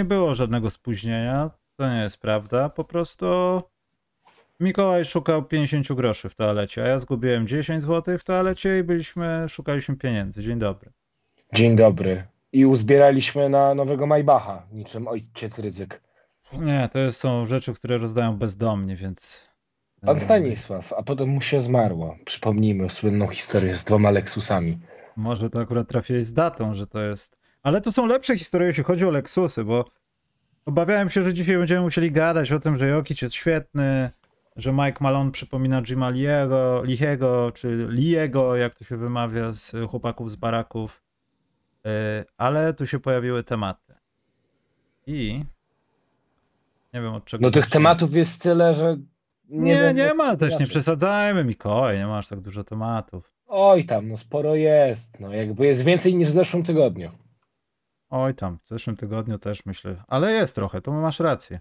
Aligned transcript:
nie 0.00 0.04
było 0.04 0.34
żadnego 0.34 0.70
spóźnienia. 0.70 1.50
To 1.76 1.94
nie 1.94 2.02
jest 2.02 2.20
prawda. 2.20 2.68
Po 2.68 2.84
prostu 2.84 3.26
Mikołaj 4.60 5.04
szukał 5.04 5.42
50 5.42 5.92
groszy 5.92 6.28
w 6.28 6.34
toalecie, 6.34 6.84
a 6.84 6.86
ja 6.86 6.98
zgubiłem 6.98 7.46
10 7.46 7.82
zł 7.82 8.18
w 8.18 8.24
toalecie 8.24 8.78
i 8.78 8.82
byliśmy, 8.82 9.46
szukaliśmy 9.48 9.96
pieniędzy. 9.96 10.42
Dzień 10.42 10.58
dobry. 10.58 10.90
Dzień 11.54 11.76
dobry. 11.76 12.22
I 12.52 12.66
uzbieraliśmy 12.66 13.48
na 13.48 13.74
nowego 13.74 14.06
Maybacha, 14.06 14.66
niczym 14.72 15.08
ojciec 15.08 15.58
ryzyk. 15.58 16.02
Nie, 16.52 16.88
to 16.92 17.12
są 17.12 17.46
rzeczy, 17.46 17.74
które 17.74 17.98
rozdają 17.98 18.36
bezdomnie, 18.36 18.96
więc. 18.96 19.48
Pan 20.00 20.20
Stanisław, 20.20 20.92
a 20.92 21.02
potem 21.02 21.28
mu 21.28 21.40
się 21.40 21.60
zmarło. 21.60 22.16
Przypomnijmy 22.24 22.90
słynną 22.90 23.28
historię 23.28 23.76
z 23.76 23.84
dwoma 23.84 24.10
Lexusami. 24.10 24.78
Może 25.16 25.50
to 25.50 25.60
akurat 25.60 25.88
trafiłeś 25.88 26.26
z 26.26 26.32
datą, 26.32 26.74
że 26.74 26.86
to 26.86 27.00
jest. 27.00 27.39
Ale 27.62 27.80
to 27.80 27.92
są 27.92 28.06
lepsze 28.06 28.38
historie, 28.38 28.68
jeśli 28.68 28.84
chodzi 28.84 29.04
o 29.04 29.10
Lexusy, 29.10 29.64
bo 29.64 29.84
obawiałem 30.66 31.10
się, 31.10 31.22
że 31.22 31.34
dzisiaj 31.34 31.56
będziemy 31.56 31.80
musieli 31.80 32.12
gadać 32.12 32.52
o 32.52 32.60
tym, 32.60 32.78
że 32.78 32.88
Jokic 32.88 33.22
jest 33.22 33.34
świetny, 33.34 34.10
że 34.56 34.72
Mike 34.72 34.98
Malone 35.00 35.30
przypomina 35.30 35.82
Jima 35.82 36.10
Liego, 36.10 36.82
Lichego, 36.84 37.52
czy 37.54 37.86
Liego, 37.90 38.56
jak 38.56 38.74
to 38.74 38.84
się 38.84 38.96
wymawia, 38.96 39.52
z 39.52 39.72
chłopaków 39.90 40.30
z 40.30 40.36
baraków. 40.36 41.02
Yy, 41.84 41.90
Ale 42.38 42.74
tu 42.74 42.86
się 42.86 42.98
pojawiły 42.98 43.44
tematy. 43.44 43.94
I 45.06 45.44
nie 46.94 47.00
wiem 47.00 47.14
od 47.14 47.24
czego. 47.24 47.42
No 47.42 47.50
tych 47.50 47.66
tematów 47.66 48.14
jest 48.14 48.42
tyle, 48.42 48.74
że... 48.74 48.96
Nie, 49.48 49.74
wiem, 49.74 49.96
nie, 49.96 50.14
ma 50.14 50.36
też, 50.36 50.48
nie 50.48 50.52
zacząć. 50.52 50.70
przesadzajmy, 50.70 51.44
Mikołaj, 51.44 51.98
nie 51.98 52.06
masz 52.06 52.28
tak 52.28 52.40
dużo 52.40 52.64
tematów. 52.64 53.32
Oj 53.46 53.84
tam, 53.84 54.08
no 54.08 54.16
sporo 54.16 54.54
jest. 54.54 55.20
No 55.20 55.34
jakby 55.34 55.66
jest 55.66 55.84
więcej 55.84 56.14
niż 56.14 56.28
w 56.28 56.32
zeszłym 56.32 56.62
tygodniu. 56.62 57.10
Oj 58.10 58.34
tam, 58.34 58.58
w 58.62 58.68
zeszłym 58.68 58.96
tygodniu 58.96 59.38
też 59.38 59.66
myślę, 59.66 60.02
ale 60.08 60.32
jest 60.32 60.54
trochę, 60.54 60.80
to 60.80 60.92
masz 60.92 61.20
rację. 61.20 61.60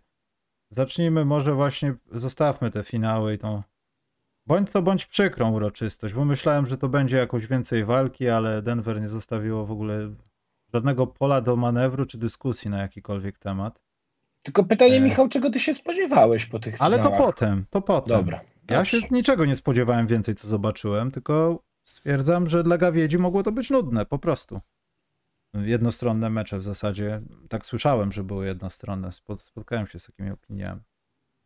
Zacznijmy 0.69 1.25
może 1.25 1.53
właśnie, 1.53 1.93
zostawmy 2.11 2.69
te 2.71 2.83
finały 2.83 3.33
i 3.33 3.37
tą 3.37 3.63
bądź 4.47 4.71
to 4.71 4.81
bądź 4.81 5.05
przykrą 5.05 5.51
uroczystość, 5.51 6.13
bo 6.13 6.25
myślałem, 6.25 6.65
że 6.65 6.77
to 6.77 6.89
będzie 6.89 7.17
jakoś 7.17 7.47
więcej 7.47 7.85
walki, 7.85 8.29
ale 8.29 8.61
Denver 8.61 9.01
nie 9.01 9.09
zostawiło 9.09 9.65
w 9.65 9.71
ogóle 9.71 10.09
żadnego 10.73 11.07
pola 11.07 11.41
do 11.41 11.55
manewru 11.55 12.05
czy 12.05 12.17
dyskusji 12.17 12.69
na 12.69 12.77
jakikolwiek 12.77 13.37
temat. 13.39 13.81
Tylko 14.43 14.63
pytanie, 14.63 14.95
E. 14.95 14.99
Michał, 14.99 15.29
czego 15.29 15.49
ty 15.49 15.59
się 15.59 15.73
spodziewałeś 15.73 16.45
po 16.45 16.59
tych 16.59 16.81
Ale 16.81 16.97
to 16.97 17.03
finałach? 17.03 17.25
potem, 17.25 17.65
to 17.69 17.81
potem. 17.81 18.17
Dobra. 18.17 18.41
Ja 18.69 18.85
się 18.85 18.97
niczego 19.11 19.45
nie 19.45 19.55
spodziewałem 19.55 20.07
więcej, 20.07 20.35
co 20.35 20.47
zobaczyłem, 20.47 21.11
tylko 21.11 21.63
stwierdzam, 21.83 22.47
że 22.47 22.63
dla 22.63 22.77
gawiedzi 22.77 23.17
mogło 23.17 23.43
to 23.43 23.51
być 23.51 23.69
nudne, 23.69 24.05
po 24.05 24.19
prostu. 24.19 24.59
Jednostronne 25.53 26.29
mecze 26.29 26.59
w 26.59 26.63
zasadzie. 26.63 27.21
Tak 27.49 27.65
słyszałem, 27.65 28.11
że 28.11 28.23
były 28.23 28.45
jednostronne. 28.45 29.07
Spo- 29.09 29.37
Spotkałem 29.37 29.87
się 29.87 29.99
z 29.99 30.05
takimi 30.05 30.31
opiniami. 30.31 30.81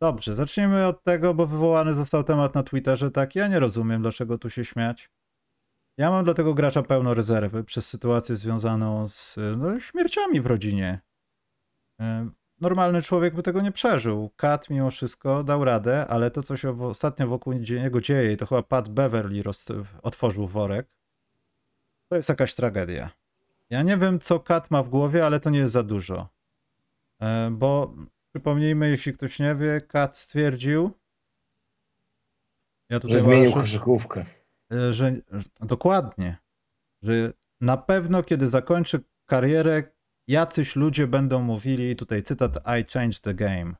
Dobrze, 0.00 0.36
zaczniemy 0.36 0.86
od 0.86 1.02
tego, 1.02 1.34
bo 1.34 1.46
wywołany 1.46 1.94
został 1.94 2.24
temat 2.24 2.54
na 2.54 2.62
Twitterze. 2.62 3.10
Tak, 3.10 3.34
ja 3.34 3.48
nie 3.48 3.60
rozumiem, 3.60 4.02
dlaczego 4.02 4.38
tu 4.38 4.50
się 4.50 4.64
śmiać. 4.64 5.10
Ja 5.98 6.10
mam 6.10 6.24
dla 6.24 6.34
tego 6.34 6.54
gracza 6.54 6.82
pełno 6.82 7.14
rezerwy 7.14 7.64
przez 7.64 7.88
sytuację 7.88 8.36
związaną 8.36 9.08
z 9.08 9.36
no, 9.56 9.80
śmierciami 9.80 10.40
w 10.40 10.46
rodzinie. 10.46 11.00
E, 12.00 12.30
Normalny 12.60 13.02
człowiek 13.02 13.34
by 13.34 13.42
tego 13.42 13.60
nie 13.60 13.72
przeżył. 13.72 14.30
Kat 14.36 14.70
mimo 14.70 14.90
wszystko 14.90 15.44
dał 15.44 15.64
radę, 15.64 16.06
ale 16.06 16.30
to, 16.30 16.42
co 16.42 16.56
się 16.56 16.82
ostatnio 16.82 17.26
wokół 17.28 17.52
niego 17.52 18.00
dzieje, 18.00 18.36
to 18.36 18.46
chyba 18.46 18.62
Pat 18.62 18.88
Beverly 18.88 19.42
otworzył 20.02 20.48
worek, 20.48 20.88
to 22.08 22.16
jest 22.16 22.28
jakaś 22.28 22.54
tragedia. 22.54 23.10
Ja 23.70 23.82
nie 23.82 23.96
wiem, 23.96 24.18
co 24.20 24.40
Kat 24.40 24.70
ma 24.70 24.82
w 24.82 24.88
głowie, 24.88 25.26
ale 25.26 25.40
to 25.40 25.50
nie 25.50 25.58
jest 25.58 25.72
za 25.72 25.82
dużo. 25.82 26.28
E, 27.22 27.50
Bo 27.52 27.94
przypomnijmy, 28.34 28.88
jeśli 28.90 29.12
ktoś 29.12 29.38
nie 29.38 29.54
wie, 29.54 29.80
Kat 29.80 30.16
stwierdził, 30.16 30.90
ja 32.90 32.98
Że 33.04 33.20
zmienił 33.20 33.50
Łasiu- 33.50 33.54
koszykówkę. 33.54 34.26
E, 34.72 34.92
że 34.94 35.12
dokładnie, 35.60 36.36
że 37.02 37.32
na 37.60 37.76
pewno 37.76 38.22
kiedy 38.22 38.50
zakończy 38.50 39.00
karierę, 39.26 39.82
jacyś 40.28 40.76
ludzie 40.76 41.06
będą 41.06 41.42
mówili, 41.42 41.96
tutaj 41.96 42.22
cytat, 42.22 42.56
I 42.80 42.92
changed 42.92 43.20
the 43.20 43.34
game. 43.34 43.74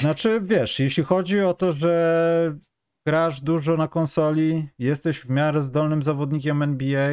Znaczy, 0.00 0.40
wiesz, 0.42 0.78
jeśli 0.80 1.04
chodzi 1.04 1.40
o 1.40 1.54
to, 1.54 1.72
że 1.72 2.58
grasz 3.06 3.40
dużo 3.40 3.76
na 3.76 3.88
konsoli, 3.88 4.68
jesteś 4.78 5.20
w 5.20 5.30
miarę 5.30 5.62
zdolnym 5.62 6.02
zawodnikiem 6.02 6.62
NBA 6.62 7.10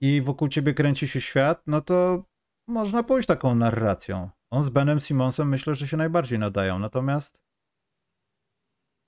i 0.00 0.22
wokół 0.22 0.48
ciebie 0.48 0.74
kręci 0.74 1.08
się 1.08 1.20
świat, 1.20 1.62
no 1.66 1.80
to 1.80 2.24
można 2.68 3.02
pójść 3.02 3.28
taką 3.28 3.54
narracją. 3.54 4.30
On 4.50 4.62
z 4.62 4.68
Benem 4.68 5.00
Simonsem 5.00 5.48
myślę, 5.48 5.74
że 5.74 5.88
się 5.88 5.96
najbardziej 5.96 6.38
nadają. 6.38 6.78
Natomiast 6.78 7.40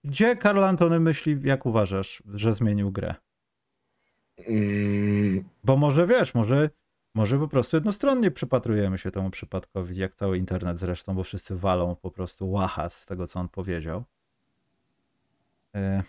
gdzie 0.04 0.36
Karl 0.36 0.64
Antony 0.64 1.00
myśli, 1.00 1.40
jak 1.44 1.66
uważasz, 1.66 2.22
że 2.34 2.54
zmienił 2.54 2.92
grę? 2.92 3.14
Mm, 4.38 5.44
Bo 5.64 5.76
może 5.76 6.06
wiesz, 6.06 6.34
może, 6.34 6.70
może 7.14 7.38
po 7.38 7.48
prostu 7.48 7.76
jednostronnie 7.76 8.30
przypatrujemy 8.30 8.98
się 8.98 9.10
temu 9.10 9.30
przypadkowi, 9.30 9.96
jak 9.96 10.14
cały 10.14 10.38
internet 10.38 10.78
zresztą, 10.78 11.14
bo 11.14 11.22
wszyscy 11.22 11.56
walą 11.56 11.96
po 11.96 12.10
prostu 12.10 12.50
łacha 12.50 12.88
z 12.88 13.06
tego, 13.06 13.26
co 13.26 13.40
on 13.40 13.48
powiedział. 13.48 14.04
E, 15.76 16.02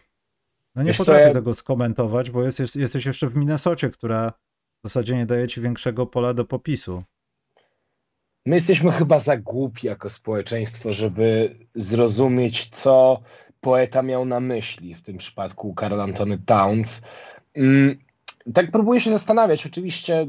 No 0.75 0.83
nie 0.83 0.87
Wiesz 0.87 0.97
potrafię 0.97 1.21
ja- 1.21 1.33
tego 1.33 1.53
skomentować, 1.53 2.29
bo 2.29 2.43
jest, 2.43 2.75
jesteś 2.75 3.05
jeszcze 3.05 3.29
w 3.29 3.35
Minnesocie, 3.35 3.89
która 3.89 4.33
w 4.83 4.87
zasadzie 4.87 5.15
nie 5.15 5.25
daje 5.25 5.47
ci 5.47 5.61
większego 5.61 6.05
pola 6.05 6.33
do 6.33 6.45
popisu. 6.45 7.03
My 8.45 8.55
jesteśmy 8.55 8.91
chyba 8.91 9.19
za 9.19 9.37
głupi 9.37 9.87
jako 9.87 10.09
społeczeństwo, 10.09 10.93
żeby 10.93 11.55
zrozumieć, 11.75 12.69
co 12.69 13.21
poeta 13.61 14.01
miał 14.01 14.25
na 14.25 14.39
myśli, 14.39 14.95
w 14.95 15.01
tym 15.01 15.17
przypadku 15.17 15.73
Karl 15.73 16.01
Antony 16.01 16.37
Towns. 16.45 17.01
Mm, 17.53 17.99
Tak 18.53 18.71
próbuję 18.71 19.01
się 19.01 19.09
zastanawiać. 19.09 19.65
Oczywiście 19.65 20.27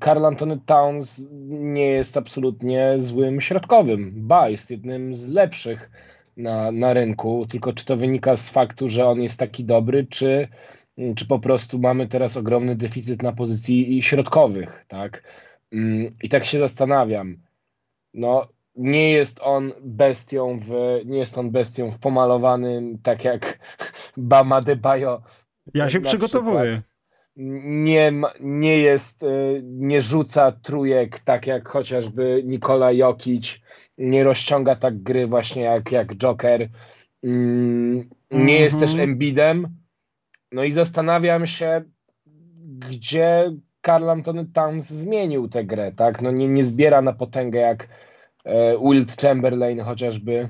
Karl 0.00 0.24
Antony 0.26 0.60
Towns 0.66 1.22
nie 1.48 1.86
jest 1.86 2.16
absolutnie 2.16 2.92
złym 2.96 3.40
środkowym. 3.40 4.12
Ba, 4.14 4.48
jest 4.48 4.70
jednym 4.70 5.14
z 5.14 5.28
lepszych 5.28 5.90
na, 6.36 6.72
na 6.72 6.92
rynku. 6.92 7.46
Tylko 7.50 7.72
czy 7.72 7.84
to 7.84 7.96
wynika 7.96 8.36
z 8.36 8.50
faktu, 8.50 8.88
że 8.88 9.06
on 9.06 9.22
jest 9.22 9.38
taki 9.38 9.64
dobry, 9.64 10.06
czy, 10.10 10.48
czy 11.16 11.26
po 11.26 11.38
prostu 11.38 11.78
mamy 11.78 12.06
teraz 12.06 12.36
ogromny 12.36 12.76
deficyt 12.76 13.22
na 13.22 13.32
pozycji 13.32 14.02
środkowych, 14.02 14.84
tak? 14.88 15.22
Mm, 15.72 16.14
I 16.22 16.28
tak 16.28 16.44
się 16.44 16.58
zastanawiam. 16.58 17.36
No, 18.14 18.48
nie 18.74 19.10
jest 19.10 19.40
on 19.42 19.72
bestią 19.80 20.58
w, 20.58 21.00
nie 21.04 21.18
jest 21.18 21.38
on 21.38 21.50
bestią 21.50 21.90
w 21.90 21.98
pomalowanym, 21.98 22.98
tak 23.02 23.24
jak 23.24 23.58
Bama 24.16 24.60
de 24.60 24.76
Bayo. 24.76 25.22
Ja 25.74 25.90
się 25.90 25.98
Na 25.98 26.08
przygotowuję. 26.08 26.82
Nie, 27.36 28.12
nie 28.40 28.78
jest, 28.78 29.22
y, 29.22 29.62
nie 29.64 30.02
rzuca 30.02 30.52
trójek 30.52 31.20
tak 31.20 31.46
jak 31.46 31.68
chociażby 31.68 32.42
Nikola 32.44 32.92
Jokic, 32.92 33.60
nie 33.98 34.24
rozciąga 34.24 34.76
tak 34.76 35.02
gry 35.02 35.26
właśnie 35.26 35.62
jak, 35.62 35.92
jak 35.92 36.16
Joker. 36.16 36.68
Mm, 37.24 38.08
Nie 38.30 38.60
jest 38.60 38.74
Mhm. 38.76 38.92
też 38.92 39.00
Embidem. 39.00 39.76
No 40.52 40.64
i 40.64 40.72
zastanawiam 40.72 41.46
się, 41.46 41.82
gdzie 42.78 43.52
Karl 43.80 44.10
Antony 44.10 44.46
Towns 44.46 44.86
zmienił 44.86 45.48
tę 45.48 45.64
grę, 45.64 45.92
tak? 45.92 46.22
No 46.22 46.30
nie, 46.30 46.48
nie 46.48 46.64
zbiera 46.64 47.02
na 47.02 47.12
potęgę 47.12 47.60
jak 47.60 47.88
e, 48.44 48.78
Wilt 48.78 49.22
Chamberlain 49.22 49.80
chociażby. 49.80 50.48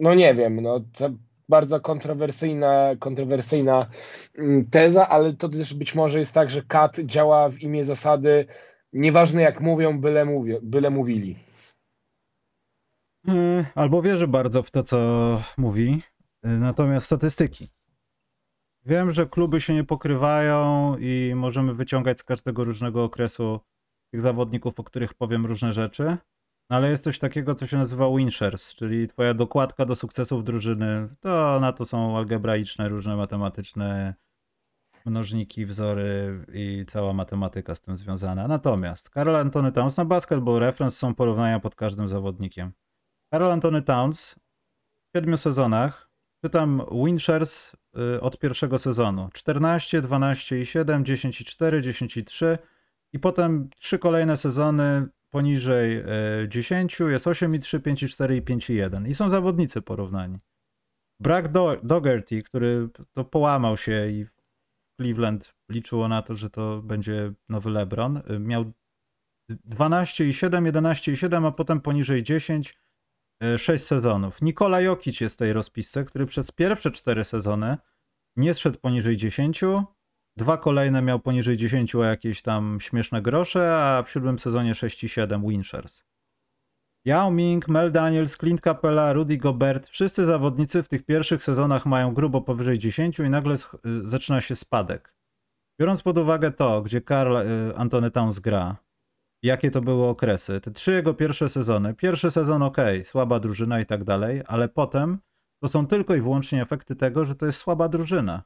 No 0.00 0.14
nie 0.14 0.34
wiem, 0.34 0.60
no 0.60 0.80
to 0.80 1.10
bardzo 1.48 1.80
kontrowersyjna, 1.80 2.90
kontrowersyjna 2.98 3.86
mm, 4.38 4.70
teza, 4.70 5.08
ale 5.08 5.32
to 5.32 5.48
też 5.48 5.74
być 5.74 5.94
może 5.94 6.18
jest 6.18 6.34
tak, 6.34 6.50
że 6.50 6.62
Kat 6.62 6.96
działa 6.98 7.48
w 7.48 7.60
imię 7.60 7.84
zasady 7.84 8.46
nieważne 8.94 9.42
jak 9.42 9.60
mówią, 9.60 10.00
byle, 10.00 10.24
mówią, 10.24 10.58
byle 10.62 10.90
mówili. 10.90 11.36
Mm, 13.26 13.64
Albo 13.74 14.02
wierzy 14.02 14.28
bardzo 14.28 14.62
w 14.62 14.70
to, 14.70 14.82
co 14.82 14.98
mówi. 15.58 16.02
Y, 16.46 16.48
Natomiast 16.48 17.06
statystyki. 17.06 17.68
Wiem, 18.86 19.10
że 19.10 19.26
kluby 19.26 19.60
się 19.60 19.74
nie 19.74 19.84
pokrywają 19.84 20.96
i 21.00 21.32
możemy 21.36 21.74
wyciągać 21.74 22.20
z 22.20 22.24
każdego 22.24 22.64
różnego 22.64 23.04
okresu 23.04 23.60
tych 24.10 24.20
zawodników, 24.20 24.74
po 24.74 24.84
których 24.84 25.14
powiem 25.14 25.46
różne 25.46 25.72
rzeczy. 25.72 26.16
No 26.70 26.76
ale 26.76 26.90
jest 26.90 27.04
coś 27.04 27.18
takiego, 27.18 27.54
co 27.54 27.66
się 27.66 27.76
nazywa 27.76 28.16
winshares, 28.16 28.74
czyli 28.74 29.08
twoja 29.08 29.34
dokładka 29.34 29.84
do 29.86 29.96
sukcesów 29.96 30.44
drużyny. 30.44 31.08
To 31.20 31.60
na 31.60 31.72
to 31.72 31.84
są 31.84 32.16
algebraiczne, 32.16 32.88
różne 32.88 33.16
matematyczne 33.16 34.14
mnożniki, 35.06 35.66
wzory 35.66 36.40
i 36.52 36.84
cała 36.88 37.12
matematyka 37.12 37.74
z 37.74 37.80
tym 37.80 37.96
związana. 37.96 38.48
Natomiast 38.48 39.10
Karol 39.10 39.36
Antony 39.36 39.72
Towns 39.72 39.96
na 39.96 40.04
Basketball 40.04 40.58
Reference 40.58 40.96
są 40.96 41.14
porównania 41.14 41.60
pod 41.60 41.74
każdym 41.74 42.08
zawodnikiem. 42.08 42.72
Karol 43.30 43.52
Antony 43.52 43.82
Towns 43.82 44.34
w 45.08 45.18
siedmiu 45.18 45.38
sezonach, 45.38 46.10
czytam 46.44 46.82
Winshares 47.04 47.76
y, 48.16 48.20
od 48.20 48.38
pierwszego 48.38 48.78
sezonu. 48.78 49.28
14, 49.32 50.00
12 50.00 50.60
i 50.60 50.66
7, 50.66 51.04
10 51.04 51.40
i 51.40 51.44
4, 51.44 51.82
10 51.82 52.16
i 52.16 52.24
3 52.24 52.58
i 53.12 53.18
potem 53.18 53.70
trzy 53.76 53.98
kolejne 53.98 54.36
sezony 54.36 55.08
poniżej 55.34 56.04
10 56.48 57.00
e, 57.00 57.04
jest 57.04 57.26
8,3, 57.26 57.78
5,4 57.78 58.36
i 58.36 58.42
5,1 58.42 59.08
i 59.08 59.14
są 59.14 59.30
zawodnicy 59.30 59.82
porównani. 59.82 60.38
Brak 61.20 61.52
Do 61.52 61.76
Dogerty, 61.82 62.42
który 62.42 62.88
to 63.12 63.24
połamał 63.24 63.76
się 63.76 64.08
i 64.08 64.26
Cleveland 65.00 65.54
liczyło 65.70 66.08
na 66.08 66.22
to, 66.22 66.34
że 66.34 66.50
to 66.50 66.82
będzie 66.82 67.32
nowy 67.48 67.70
LeBron, 67.70 68.16
e, 68.16 68.38
miał 68.38 68.72
12,7, 69.50 70.66
11,7, 70.66 71.46
a 71.46 71.50
potem 71.50 71.80
poniżej 71.80 72.22
10, 72.22 72.78
6 73.56 73.84
sezonów. 73.84 74.42
Nikola 74.42 74.80
Jokic 74.80 75.20
jest 75.20 75.34
w 75.34 75.38
tej 75.38 75.52
rozpisce, 75.52 76.04
który 76.04 76.26
przez 76.26 76.50
pierwsze 76.50 76.90
4 76.90 77.24
sezony 77.24 77.76
nie 78.36 78.54
zszedł 78.54 78.78
poniżej 78.78 79.16
10, 79.16 79.64
Dwa 80.36 80.56
kolejne 80.56 81.02
miał 81.02 81.20
poniżej 81.20 81.56
10 81.56 81.94
o 81.94 82.04
jakieś 82.04 82.42
tam 82.42 82.78
śmieszne 82.80 83.22
grosze, 83.22 83.76
a 83.76 84.02
w 84.02 84.10
siódmym 84.10 84.38
sezonie 84.38 84.72
6,7 84.72 85.48
Winchers. 85.48 86.04
Yao 87.06 87.30
Ming, 87.30 87.68
Mel 87.68 87.92
Daniels, 87.92 88.36
Clint 88.36 88.60
Capella, 88.60 89.12
Rudy 89.12 89.36
Gobert, 89.36 89.88
wszyscy 89.88 90.24
zawodnicy 90.24 90.82
w 90.82 90.88
tych 90.88 91.04
pierwszych 91.04 91.42
sezonach 91.42 91.86
mają 91.86 92.14
grubo 92.14 92.40
powyżej 92.40 92.78
10 92.78 93.18
i 93.18 93.22
nagle 93.22 93.54
y, 93.54 93.58
zaczyna 94.04 94.40
się 94.40 94.56
spadek. 94.56 95.14
Biorąc 95.80 96.02
pod 96.02 96.18
uwagę 96.18 96.50
to, 96.50 96.82
gdzie 96.82 97.00
Karl 97.00 97.36
y, 97.36 97.76
Antony 97.76 98.10
Towns 98.10 98.38
gra, 98.38 98.76
jakie 99.42 99.70
to 99.70 99.80
były 99.80 100.06
okresy, 100.06 100.60
te 100.60 100.70
trzy 100.70 100.92
jego 100.92 101.14
pierwsze 101.14 101.48
sezony, 101.48 101.94
pierwszy 101.94 102.30
sezon 102.30 102.62
ok, 102.62 102.78
słaba 103.02 103.40
drużyna 103.40 103.80
i 103.80 103.86
tak 103.86 104.04
dalej, 104.04 104.42
ale 104.46 104.68
potem 104.68 105.18
to 105.62 105.68
są 105.68 105.86
tylko 105.86 106.14
i 106.14 106.20
wyłącznie 106.20 106.62
efekty 106.62 106.96
tego, 106.96 107.24
że 107.24 107.34
to 107.34 107.46
jest 107.46 107.58
słaba 107.58 107.88
drużyna. 107.88 108.42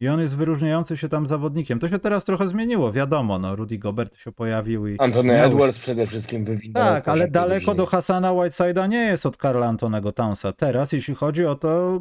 I 0.00 0.08
on 0.08 0.20
jest 0.20 0.36
wyróżniający 0.36 0.96
się 0.96 1.08
tam 1.08 1.26
zawodnikiem. 1.26 1.78
To 1.78 1.88
się 1.88 1.98
teraz 1.98 2.24
trochę 2.24 2.48
zmieniło, 2.48 2.92
wiadomo, 2.92 3.38
no 3.38 3.56
Rudy 3.56 3.78
Gobert 3.78 4.16
się 4.16 4.32
pojawił 4.32 4.86
i... 4.86 4.98
Antony. 4.98 5.42
Edwards 5.42 5.78
przede 5.78 6.06
wszystkim 6.06 6.44
wywinął. 6.44 6.82
Tak, 6.84 7.08
ale 7.08 7.28
daleko 7.28 7.74
do 7.74 7.86
Hasana 7.86 8.30
Whiteside'a 8.30 8.88
nie 8.88 9.04
jest 9.04 9.26
od 9.26 9.36
Karla 9.36 9.66
Antonego 9.66 10.12
Townsa. 10.12 10.52
Teraz, 10.52 10.92
jeśli 10.92 11.14
chodzi 11.14 11.46
o 11.46 11.54
to, 11.54 12.00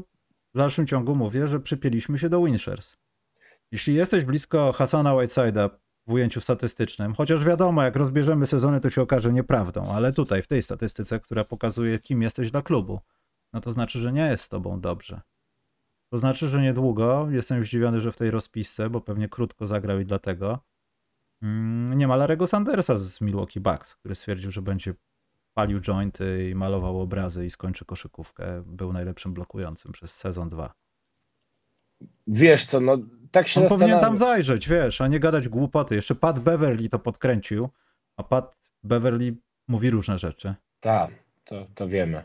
w 0.53 0.57
dalszym 0.57 0.87
ciągu 0.87 1.15
mówię, 1.15 1.47
że 1.47 1.59
przypieliśmy 1.59 2.17
się 2.17 2.29
do 2.29 2.43
Winchers. 2.43 2.95
Jeśli 3.71 3.93
jesteś 3.93 4.25
blisko 4.25 4.73
Hasana 4.73 5.11
Whiteside'a 5.11 5.69
w 6.07 6.11
ujęciu 6.11 6.41
statystycznym, 6.41 7.13
chociaż 7.13 7.43
wiadomo, 7.43 7.83
jak 7.83 7.95
rozbierzemy 7.95 8.47
sezony, 8.47 8.79
to 8.79 8.89
się 8.89 9.01
okaże 9.01 9.33
nieprawdą, 9.33 9.93
ale 9.93 10.13
tutaj, 10.13 10.41
w 10.41 10.47
tej 10.47 10.63
statystyce, 10.63 11.19
która 11.19 11.43
pokazuje, 11.43 11.99
kim 11.99 12.21
jesteś 12.21 12.51
dla 12.51 12.61
klubu, 12.61 12.99
no 13.53 13.61
to 13.61 13.71
znaczy, 13.71 13.99
że 13.99 14.13
nie 14.13 14.27
jest 14.27 14.43
z 14.43 14.49
tobą 14.49 14.81
dobrze. 14.81 15.21
To 16.09 16.17
znaczy, 16.17 16.49
że 16.49 16.61
niedługo, 16.61 17.27
jestem 17.31 17.63
zdziwiony, 17.63 18.01
że 18.01 18.11
w 18.11 18.17
tej 18.17 18.31
rozpisce, 18.31 18.89
bo 18.89 19.01
pewnie 19.01 19.29
krótko 19.29 19.67
zagrał 19.67 19.99
i 19.99 20.05
dlatego, 20.05 20.59
mm, 21.41 21.97
nie 21.97 22.07
ma 22.07 22.15
Larego 22.15 22.47
Sandersa 22.47 22.97
z 22.97 23.21
Milwaukee 23.21 23.59
Bucks, 23.59 23.95
który 23.95 24.15
stwierdził, 24.15 24.51
że 24.51 24.61
będzie 24.61 24.93
palił 25.53 25.81
jointy 25.81 26.49
i 26.49 26.55
malował 26.55 27.01
obrazy 27.01 27.45
i 27.45 27.49
skończy 27.49 27.85
koszykówkę. 27.85 28.63
Był 28.65 28.93
najlepszym 28.93 29.33
blokującym 29.33 29.91
przez 29.91 30.15
sezon 30.15 30.49
2. 30.49 30.73
Wiesz 32.27 32.65
co, 32.65 32.79
no 32.79 32.97
tak 33.31 33.47
się 33.47 33.61
On 33.61 33.69
powinien 33.69 33.99
tam 33.99 34.17
zajrzeć, 34.17 34.69
wiesz, 34.69 35.01
a 35.01 35.07
nie 35.07 35.19
gadać 35.19 35.49
głupoty. 35.49 35.95
Jeszcze 35.95 36.15
Pat 36.15 36.39
Beverly 36.39 36.89
to 36.89 36.99
podkręcił, 36.99 37.69
a 38.17 38.23
Pat 38.23 38.71
Beverly 38.83 39.35
mówi 39.67 39.89
różne 39.89 40.17
rzeczy. 40.17 40.55
Tak, 40.79 41.11
to, 41.45 41.67
to 41.75 41.87
wiemy. 41.87 42.23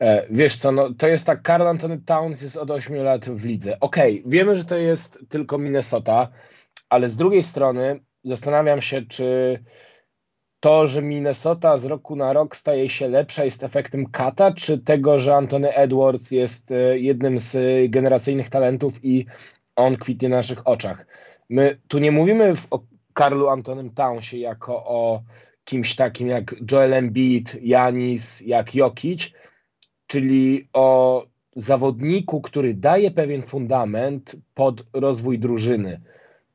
E, 0.00 0.26
wiesz 0.30 0.56
co, 0.56 0.72
no, 0.72 0.94
to 0.94 1.08
jest 1.08 1.26
tak, 1.26 1.46
Carl 1.46 1.66
Anthony 1.66 1.98
Towns 1.98 2.42
jest 2.42 2.56
od 2.56 2.70
8 2.70 2.96
lat 2.96 3.24
w 3.24 3.44
lidze. 3.44 3.80
Okej, 3.80 4.18
okay, 4.20 4.30
wiemy, 4.30 4.56
że 4.56 4.64
to 4.64 4.76
jest 4.76 5.18
tylko 5.28 5.58
Minnesota, 5.58 6.28
ale 6.88 7.10
z 7.10 7.16
drugiej 7.16 7.42
strony 7.42 8.00
zastanawiam 8.24 8.82
się, 8.82 9.02
czy 9.02 9.58
to, 10.60 10.86
że 10.86 11.02
Minnesota 11.02 11.78
z 11.78 11.84
roku 11.84 12.16
na 12.16 12.32
rok 12.32 12.56
staje 12.56 12.88
się 12.88 13.08
lepsza 13.08 13.44
jest 13.44 13.64
efektem 13.64 14.06
kata, 14.10 14.52
czy 14.52 14.78
tego, 14.78 15.18
że 15.18 15.36
Anthony 15.36 15.74
Edwards 15.74 16.30
jest 16.30 16.70
e, 16.70 16.98
jednym 16.98 17.38
z 17.38 17.56
generacyjnych 17.90 18.50
talentów 18.50 19.04
i 19.04 19.26
on 19.76 19.96
kwitnie 19.96 20.28
na 20.28 20.36
naszych 20.36 20.66
oczach. 20.68 21.06
My 21.48 21.80
tu 21.88 21.98
nie 21.98 22.12
mówimy 22.12 22.54
o 22.70 22.80
Karlu 23.12 23.48
Antonym 23.48 23.90
Townsie 23.90 24.38
jako 24.38 24.84
o 24.84 25.22
kimś 25.64 25.96
takim 25.96 26.28
jak 26.28 26.54
Joel 26.72 26.94
Embiid, 26.94 27.56
Janis, 27.62 28.40
jak 28.40 28.74
Jokic, 28.74 29.32
czyli 30.06 30.68
o 30.72 31.22
zawodniku, 31.56 32.40
który 32.40 32.74
daje 32.74 33.10
pewien 33.10 33.42
fundament 33.42 34.36
pod 34.54 34.84
rozwój 34.92 35.38
drużyny. 35.38 36.00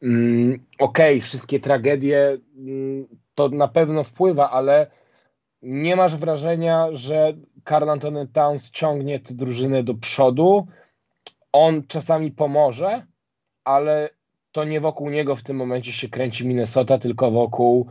Mm, 0.04 0.60
okej, 0.80 1.18
okay, 1.18 1.22
wszystkie 1.22 1.60
tragedie 1.60 2.38
mm, 2.58 3.08
to 3.36 3.50
na 3.50 3.68
pewno 3.68 4.04
wpływa, 4.04 4.52
ale 4.52 4.88
nie 5.62 5.96
masz 5.96 6.16
wrażenia, 6.16 6.88
że 6.92 7.34
Karl 7.64 7.90
Antony 7.90 8.28
Towns 8.28 8.72
ciągnie 8.72 9.20
tę 9.20 9.34
drużynę 9.34 9.84
do 9.84 9.94
przodu. 9.94 10.68
On 11.52 11.84
czasami 11.88 12.32
pomoże, 12.32 13.06
ale 13.64 14.10
to 14.52 14.64
nie 14.64 14.82
wokół 14.82 15.10
niego 15.10 15.36
w 15.36 15.44
tym 15.44 15.58
momencie 15.58 15.92
się 15.92 16.10
kręci 16.10 16.48
Minnesota, 16.48 16.98
tylko 16.98 17.32
wokół, 17.32 17.88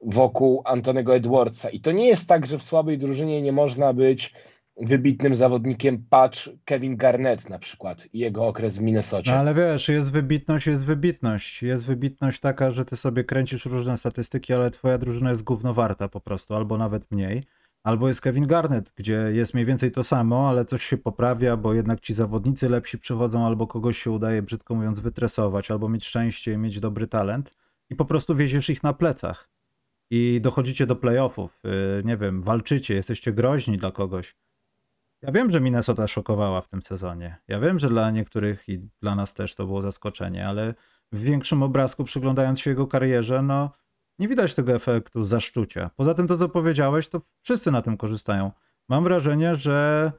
wokół 0.00 0.62
Antonego 0.64 1.16
Edwardsa. 1.16 1.70
I 1.70 1.80
to 1.80 1.92
nie 1.92 2.06
jest 2.06 2.28
tak, 2.28 2.46
że 2.46 2.58
w 2.58 2.62
słabej 2.62 2.98
drużynie 2.98 3.42
nie 3.42 3.52
można 3.52 3.92
być 3.92 4.34
wybitnym 4.76 5.34
zawodnikiem, 5.34 6.04
patrz 6.10 6.50
Kevin 6.64 6.96
Garnett 6.96 7.50
na 7.50 7.58
przykład 7.58 8.08
i 8.12 8.18
jego 8.18 8.46
okres 8.46 8.78
w 8.78 8.80
Minnesocie. 8.80 9.30
No 9.30 9.36
ale 9.36 9.54
wiesz, 9.54 9.88
jest 9.88 10.12
wybitność, 10.12 10.66
jest 10.66 10.84
wybitność. 10.84 11.62
Jest 11.62 11.86
wybitność 11.86 12.40
taka, 12.40 12.70
że 12.70 12.84
ty 12.84 12.96
sobie 12.96 13.24
kręcisz 13.24 13.66
różne 13.66 13.96
statystyki, 13.96 14.52
ale 14.52 14.70
twoja 14.70 14.98
drużyna 14.98 15.30
jest 15.30 15.44
gównowarta 15.44 16.08
po 16.08 16.20
prostu, 16.20 16.54
albo 16.54 16.78
nawet 16.78 17.10
mniej. 17.10 17.44
Albo 17.82 18.08
jest 18.08 18.20
Kevin 18.20 18.46
Garnett, 18.46 18.92
gdzie 18.96 19.14
jest 19.32 19.54
mniej 19.54 19.66
więcej 19.66 19.90
to 19.90 20.04
samo, 20.04 20.48
ale 20.48 20.64
coś 20.64 20.84
się 20.84 20.96
poprawia, 20.96 21.56
bo 21.56 21.74
jednak 21.74 22.00
ci 22.00 22.14
zawodnicy 22.14 22.68
lepsi 22.68 22.98
przychodzą, 22.98 23.46
albo 23.46 23.66
kogoś 23.66 23.98
się 23.98 24.10
udaje, 24.10 24.42
brzydko 24.42 24.74
mówiąc, 24.74 25.00
wytresować, 25.00 25.70
albo 25.70 25.88
mieć 25.88 26.04
szczęście 26.04 26.58
mieć 26.58 26.80
dobry 26.80 27.06
talent 27.06 27.54
i 27.90 27.96
po 27.96 28.04
prostu 28.04 28.36
wieziesz 28.36 28.70
ich 28.70 28.82
na 28.82 28.92
plecach. 28.92 29.48
I 30.10 30.40
dochodzicie 30.42 30.86
do 30.86 30.96
playoffów, 30.96 31.60
yy, 31.64 32.02
nie 32.04 32.16
wiem, 32.16 32.42
walczycie, 32.42 32.94
jesteście 32.94 33.32
groźni 33.32 33.78
dla 33.78 33.92
kogoś 33.92 34.34
ja 35.22 35.32
wiem, 35.32 35.50
że 35.50 35.60
Minnesota 35.60 36.08
szokowała 36.08 36.60
w 36.60 36.68
tym 36.68 36.82
sezonie. 36.82 37.36
Ja 37.48 37.60
wiem, 37.60 37.78
że 37.78 37.88
dla 37.88 38.10
niektórych 38.10 38.68
i 38.68 38.78
dla 39.00 39.14
nas 39.14 39.34
też 39.34 39.54
to 39.54 39.66
było 39.66 39.82
zaskoczenie, 39.82 40.46
ale 40.46 40.74
w 41.12 41.18
większym 41.18 41.62
obrazku, 41.62 42.04
przyglądając 42.04 42.60
się 42.60 42.70
jego 42.70 42.86
karierze, 42.86 43.42
no 43.42 43.70
nie 44.18 44.28
widać 44.28 44.54
tego 44.54 44.72
efektu 44.72 45.24
zaszczucia. 45.24 45.90
Poza 45.96 46.14
tym 46.14 46.28
to, 46.28 46.36
co 46.36 46.48
powiedziałeś, 46.48 47.08
to 47.08 47.20
wszyscy 47.42 47.70
na 47.70 47.82
tym 47.82 47.96
korzystają. 47.96 48.50
Mam 48.88 49.04
wrażenie, 49.04 49.56
że 49.56 50.12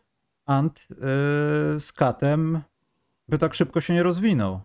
Ant 0.46 0.88
yy, 0.90 0.96
z 1.80 1.92
Katem 1.96 2.62
by 3.28 3.38
tak 3.38 3.54
szybko 3.54 3.82
się 3.82 3.94
nie 3.94 4.04
rozwinął. 4.04 4.62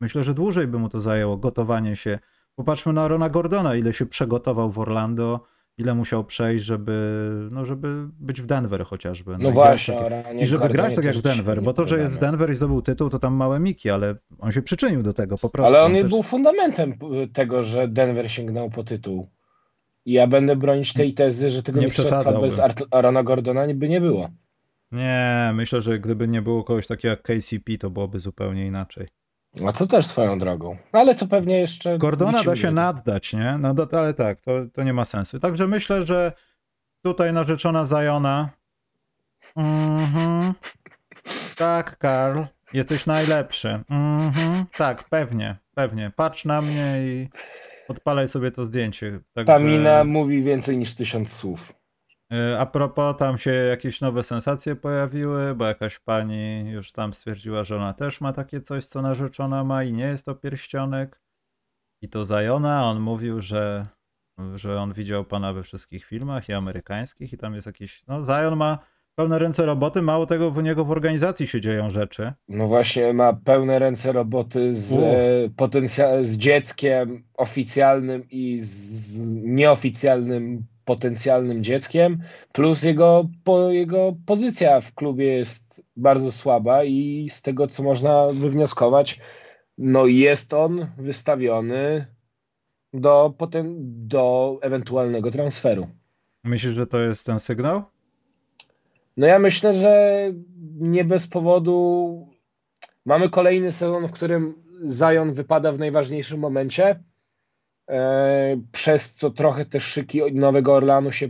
Myślę, 0.00 0.24
że 0.24 0.34
dłużej 0.34 0.66
by 0.66 0.78
mu 0.78 0.88
to 0.88 1.00
zajęło 1.00 1.36
gotowanie 1.36 1.96
się. 1.96 2.18
Popatrzmy 2.54 2.92
na 2.92 3.08
Rona 3.08 3.30
Gordona, 3.30 3.74
ile 3.74 3.92
się 3.92 4.06
przygotował 4.06 4.70
w 4.70 4.78
Orlando, 4.78 5.40
ile 5.78 5.94
musiał 5.94 6.24
przejść, 6.24 6.64
żeby, 6.64 7.28
no, 7.50 7.64
żeby 7.64 8.08
być 8.20 8.42
w 8.42 8.46
Denver 8.46 8.84
chociażby. 8.84 9.32
No, 9.32 9.38
no 9.42 9.50
właśnie. 9.50 9.94
Takie, 9.94 10.40
I 10.40 10.46
żeby 10.46 10.68
grać 10.68 10.94
tak 10.94 11.04
jak 11.04 11.14
w 11.14 11.22
Denver, 11.22 11.62
bo 11.62 11.72
to, 11.72 11.88
że 11.88 11.98
jest 11.98 12.14
w 12.14 12.18
Denver 12.18 12.50
i 12.50 12.54
zdobył 12.54 12.82
tytuł, 12.82 13.10
to 13.10 13.18
tam 13.18 13.34
małe 13.34 13.60
miki, 13.60 13.90
ale 13.90 14.14
on 14.38 14.52
się 14.52 14.62
przyczynił 14.62 15.02
do 15.02 15.12
tego 15.12 15.38
po 15.38 15.48
prostu. 15.48 15.74
Ale 15.76 15.84
on, 15.84 15.94
on 15.94 16.02
też... 16.02 16.10
był 16.10 16.22
fundamentem 16.22 16.94
tego, 17.32 17.62
że 17.62 17.88
Denver 17.88 18.30
sięgnął 18.30 18.70
po 18.70 18.84
tytuł. 18.84 19.28
I 20.04 20.12
ja 20.12 20.26
będę 20.26 20.56
bronić 20.56 20.92
tej 20.92 21.14
tezy, 21.14 21.50
że 21.50 21.62
tego 21.62 21.80
nie 21.80 21.86
mistrzostwa 21.86 22.40
bez 22.40 22.60
Arona 22.90 23.22
Gordona 23.22 23.66
by 23.74 23.88
nie 23.88 24.00
było. 24.00 24.28
Nie, 24.92 25.50
myślę, 25.54 25.82
że 25.82 25.98
gdyby 25.98 26.28
nie 26.28 26.42
było 26.42 26.64
kogoś 26.64 26.86
takiego 26.86 27.10
jak 27.10 27.22
KCP, 27.22 27.78
to 27.78 27.90
byłoby 27.90 28.20
zupełnie 28.20 28.66
inaczej. 28.66 29.08
A 29.68 29.72
to 29.72 29.86
też 29.86 30.06
swoją 30.06 30.38
drogą. 30.38 30.76
Ale 30.92 31.14
to 31.14 31.26
pewnie 31.26 31.58
jeszcze. 31.60 31.98
Gordona 31.98 32.42
da 32.42 32.56
się 32.56 32.70
naddać, 32.70 33.32
nie? 33.32 33.56
No, 33.58 33.74
ale 33.92 34.14
tak, 34.14 34.40
to, 34.40 34.52
to 34.72 34.82
nie 34.82 34.92
ma 34.92 35.04
sensu. 35.04 35.40
Także 35.40 35.68
myślę, 35.68 36.06
że 36.06 36.32
tutaj 37.02 37.32
narzeczona 37.32 37.86
Zajona. 37.86 38.50
Mhm. 39.56 40.54
Tak, 41.56 41.98
Karl, 41.98 42.40
jesteś 42.72 43.06
najlepszy. 43.06 43.80
Mhm. 43.90 44.64
Tak, 44.76 45.04
pewnie, 45.04 45.56
pewnie. 45.74 46.12
Patrz 46.16 46.44
na 46.44 46.62
mnie 46.62 46.94
i 46.98 47.28
odpalaj 47.88 48.28
sobie 48.28 48.50
to 48.50 48.66
zdjęcie. 48.66 49.20
Także... 49.34 49.52
Ta 49.52 49.58
mina 49.58 50.04
mówi 50.04 50.42
więcej 50.42 50.76
niż 50.76 50.94
tysiąc 50.94 51.32
słów. 51.32 51.81
E, 52.32 52.58
a 52.58 52.66
propos, 52.66 53.16
tam 53.16 53.38
się 53.38 53.50
jakieś 53.50 54.00
nowe 54.00 54.22
sensacje 54.22 54.76
pojawiły, 54.76 55.54
bo 55.54 55.66
jakaś 55.66 55.98
pani 55.98 56.70
już 56.70 56.92
tam 56.92 57.14
stwierdziła, 57.14 57.64
że 57.64 57.76
ona 57.76 57.92
też 57.94 58.20
ma 58.20 58.32
takie 58.32 58.60
coś, 58.60 58.86
co 58.86 59.02
narzeczona 59.02 59.64
ma 59.64 59.84
i 59.84 59.92
nie 59.92 60.04
jest 60.04 60.26
to 60.26 60.34
pierścionek. 60.34 61.20
I 62.02 62.08
to 62.08 62.24
Zajona, 62.24 62.86
on 62.86 63.00
mówił, 63.00 63.40
że, 63.40 63.86
że 64.54 64.80
on 64.80 64.92
widział 64.92 65.24
pana 65.24 65.52
we 65.52 65.62
wszystkich 65.62 66.04
filmach 66.04 66.48
i 66.48 66.52
amerykańskich 66.52 67.32
i 67.32 67.38
tam 67.38 67.54
jest 67.54 67.66
jakiś, 67.66 68.02
no 68.08 68.26
Zion 68.26 68.56
ma 68.56 68.78
pełne 69.14 69.38
ręce 69.38 69.66
roboty, 69.66 70.02
mało 70.02 70.26
tego, 70.26 70.48
u 70.48 70.60
niego 70.60 70.84
w 70.84 70.90
organizacji 70.90 71.46
się 71.46 71.60
dzieją 71.60 71.90
rzeczy. 71.90 72.32
No 72.48 72.68
właśnie, 72.68 73.12
ma 73.12 73.32
pełne 73.32 73.78
ręce 73.78 74.12
roboty 74.12 74.72
z, 74.74 74.92
e, 74.92 75.50
potencja- 75.56 76.24
z 76.24 76.36
dzieckiem 76.36 77.24
oficjalnym 77.34 78.24
i 78.30 78.60
z 78.60 79.18
nieoficjalnym 79.34 80.66
potencjalnym 80.84 81.64
dzieckiem, 81.64 82.22
plus 82.52 82.82
jego, 82.82 83.28
po, 83.44 83.70
jego 83.70 84.16
pozycja 84.26 84.80
w 84.80 84.94
klubie 84.94 85.26
jest 85.26 85.84
bardzo 85.96 86.32
słaba 86.32 86.84
i 86.84 87.28
z 87.30 87.42
tego, 87.42 87.66
co 87.66 87.82
można 87.82 88.26
wywnioskować, 88.26 89.20
no 89.78 90.06
jest 90.06 90.52
on 90.52 90.86
wystawiony 90.98 92.06
do, 92.92 93.34
potem, 93.38 93.76
do 94.06 94.58
ewentualnego 94.62 95.30
transferu. 95.30 95.88
Myślisz, 96.44 96.74
że 96.74 96.86
to 96.86 97.00
jest 97.00 97.26
ten 97.26 97.40
sygnał? 97.40 97.82
No 99.16 99.26
ja 99.26 99.38
myślę, 99.38 99.74
że 99.74 100.22
nie 100.78 101.04
bez 101.04 101.26
powodu 101.26 102.28
mamy 103.04 103.28
kolejny 103.28 103.72
sezon, 103.72 104.08
w 104.08 104.12
którym 104.12 104.54
Zion 104.88 105.32
wypada 105.32 105.72
w 105.72 105.78
najważniejszym 105.78 106.40
momencie, 106.40 107.02
przez 108.72 109.14
co 109.14 109.30
trochę 109.30 109.64
te 109.64 109.80
szyki 109.80 110.20
Nowego 110.32 110.74
Orlanu 110.74 111.12
się 111.12 111.28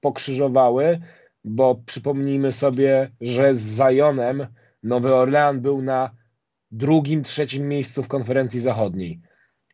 pokrzyżowały, 0.00 1.00
bo 1.44 1.74
przypomnijmy 1.86 2.52
sobie, 2.52 3.10
że 3.20 3.56
z 3.56 3.76
Zionem 3.76 4.46
Nowy 4.82 5.14
Orlean 5.14 5.60
był 5.60 5.82
na 5.82 6.10
drugim, 6.70 7.24
trzecim 7.24 7.68
miejscu 7.68 8.02
w 8.02 8.08
konferencji 8.08 8.60
zachodniej. 8.60 9.20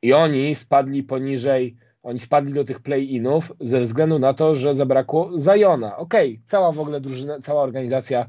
I 0.02 0.12
oni 0.12 0.54
spadli 0.54 1.02
poniżej, 1.02 1.76
oni 2.02 2.18
spadli 2.18 2.52
do 2.52 2.64
tych 2.64 2.80
play-inów 2.80 3.52
ze 3.60 3.80
względu 3.80 4.18
na 4.18 4.34
to, 4.34 4.54
że 4.54 4.74
zabrakło 4.74 5.38
Zajona. 5.38 5.96
Okej, 5.96 6.32
okay, 6.32 6.42
cała 6.46 6.72
w 6.72 6.80
ogóle 6.80 7.00
drużyna, 7.00 7.38
cała 7.40 7.62
organizacja 7.62 8.26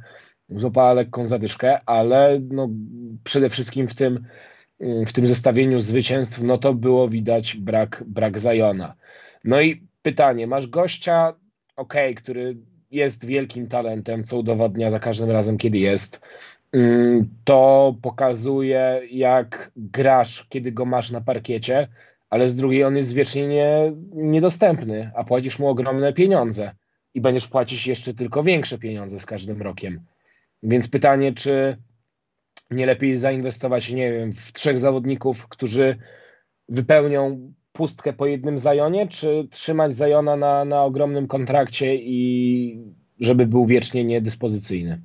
złapała 0.50 0.94
lekką 0.94 1.26
zadyszkę, 1.26 1.80
ale 1.86 2.40
no, 2.52 2.70
przede 3.24 3.50
wszystkim 3.50 3.88
w 3.88 3.96
tym, 3.96 4.26
w 4.80 5.14
tym 5.14 5.28
zestawieniu 5.28 5.80
zwycięstw, 5.80 6.42
no 6.42 6.58
to 6.58 6.74
było 6.74 7.10
widać 7.10 7.56
brak, 7.56 8.04
brak 8.08 8.40
Zajona. 8.40 8.94
No 9.44 9.62
i 9.62 9.84
pytanie, 10.02 10.48
masz 10.48 10.68
gościa, 10.68 11.34
okay, 11.76 12.14
który 12.14 12.58
jest 12.92 13.26
wielkim 13.26 13.68
talentem, 13.68 14.24
co 14.24 14.38
udowadnia 14.38 14.92
za 14.92 15.00
każdym 15.00 15.32
razem, 15.32 15.58
kiedy 15.58 15.78
jest. 15.78 16.22
Mm, 16.72 17.30
to 17.44 17.96
pokazuje, 18.02 19.02
jak 19.12 19.72
grasz, 19.76 20.46
kiedy 20.50 20.72
go 20.72 20.86
masz 20.86 21.12
na 21.12 21.22
parkiecie, 21.22 21.88
ale 22.30 22.50
z 22.50 22.56
drugiej 22.56 22.84
on 22.84 22.98
jest 22.98 23.14
wiecznie 23.14 23.48
nie, 23.48 23.94
niedostępny, 24.14 25.12
a 25.16 25.24
płacisz 25.24 25.60
mu 25.60 25.68
ogromne 25.68 26.14
pieniądze 26.14 26.72
i 27.14 27.22
będziesz 27.22 27.48
płacić 27.48 27.88
jeszcze 27.88 28.14
tylko 28.14 28.44
większe 28.44 28.78
pieniądze 28.78 29.20
z 29.20 29.26
każdym 29.26 29.62
rokiem. 29.62 30.00
Więc 30.64 30.90
pytanie, 30.90 31.34
czy 31.34 31.78
nie 32.72 32.86
lepiej 32.86 33.18
zainwestować, 33.18 33.90
nie 33.90 34.12
wiem, 34.12 34.34
w 34.34 34.54
trzech 34.54 34.80
zawodników, 34.80 35.48
którzy 35.48 35.98
wypełnią 36.70 37.54
pustkę 37.72 38.14
po 38.14 38.26
jednym 38.26 38.60
zajonie, 38.60 39.08
czy 39.08 39.48
trzymać 39.52 39.96
zajona 39.96 40.36
na, 40.36 40.66
na 40.66 40.84
ogromnym 40.84 41.28
kontrakcie 41.28 41.96
i 41.96 42.94
żeby 43.20 43.48
był 43.48 43.66
wiecznie 43.66 44.06
niedyspozycyjny? 44.06 45.02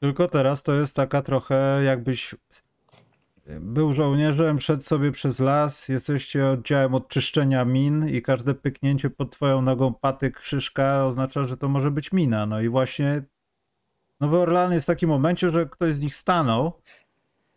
Tylko 0.00 0.28
teraz 0.28 0.62
to 0.62 0.74
jest 0.74 0.96
taka 0.96 1.22
trochę 1.22 1.80
jakbyś 1.84 2.34
był 3.60 3.92
żołnierzem, 3.92 4.60
szedł 4.60 4.82
sobie 4.82 5.12
przez 5.12 5.40
las, 5.40 5.88
jesteście 5.88 6.48
oddziałem 6.48 6.94
odczyszczenia 6.94 7.64
min 7.64 8.08
i 8.08 8.22
każde 8.22 8.54
pyknięcie 8.54 9.10
pod 9.10 9.32
twoją 9.32 9.62
nogą 9.62 9.94
patyk, 9.94 10.38
szyszka 10.38 11.06
oznacza, 11.06 11.44
że 11.44 11.56
to 11.56 11.68
może 11.68 11.90
być 11.90 12.12
mina. 12.12 12.46
No 12.46 12.60
i 12.60 12.68
właśnie 12.68 13.22
Nowy 14.22 14.38
Orlan 14.38 14.72
jest 14.72 14.84
w 14.84 14.86
takim 14.86 15.08
momencie, 15.08 15.50
że 15.50 15.66
ktoś 15.66 15.96
z 15.96 16.00
nich 16.00 16.14
stanął 16.14 16.72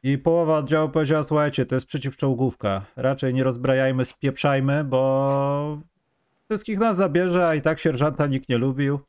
i 0.06 0.18
połowa 0.18 0.58
oddziału 0.58 0.90
powiedziała, 0.90 1.24
słuchajcie, 1.24 1.66
to 1.66 1.76
jest 1.76 1.88
przeciwczołgówka. 1.88 2.86
Raczej 2.96 3.34
nie 3.34 3.44
rozbrajajmy, 3.44 4.06
spieprzajmy, 4.06 4.84
bo 4.84 5.78
wszystkich 6.50 6.80
nas 6.80 6.98
zabierze, 6.98 7.48
a 7.48 7.56
i 7.56 7.62
tak 7.62 7.80
sierżanta 7.80 8.28
nikt 8.28 8.50
nie 8.50 8.58
lubił. 8.58 9.00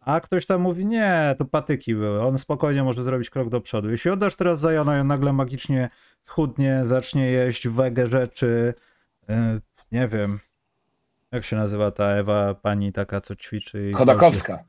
A 0.00 0.20
ktoś 0.20 0.46
tam 0.46 0.60
mówi, 0.60 0.86
nie, 0.86 1.34
to 1.38 1.44
patyki 1.44 1.94
były, 1.94 2.22
on 2.22 2.38
spokojnie 2.38 2.82
może 2.82 3.02
zrobić 3.02 3.30
krok 3.30 3.48
do 3.48 3.60
przodu. 3.60 3.90
Jeśli 3.90 4.10
oddasz 4.10 4.36
teraz 4.36 4.60
Zajona 4.60 4.96
i 4.96 5.00
on 5.00 5.06
nagle 5.06 5.32
magicznie 5.32 5.88
schudnie, 6.22 6.82
zacznie 6.86 7.30
jeść 7.30 7.68
wege 7.68 8.06
rzeczy, 8.06 8.74
yy, 9.28 9.34
nie 9.92 10.08
wiem, 10.08 10.38
jak 11.32 11.44
się 11.44 11.56
nazywa 11.56 11.90
ta 11.90 12.04
Ewa, 12.04 12.54
pani 12.54 12.92
taka, 12.92 13.20
co 13.20 13.36
ćwiczy? 13.36 13.92
Chodakowska. 13.94 14.64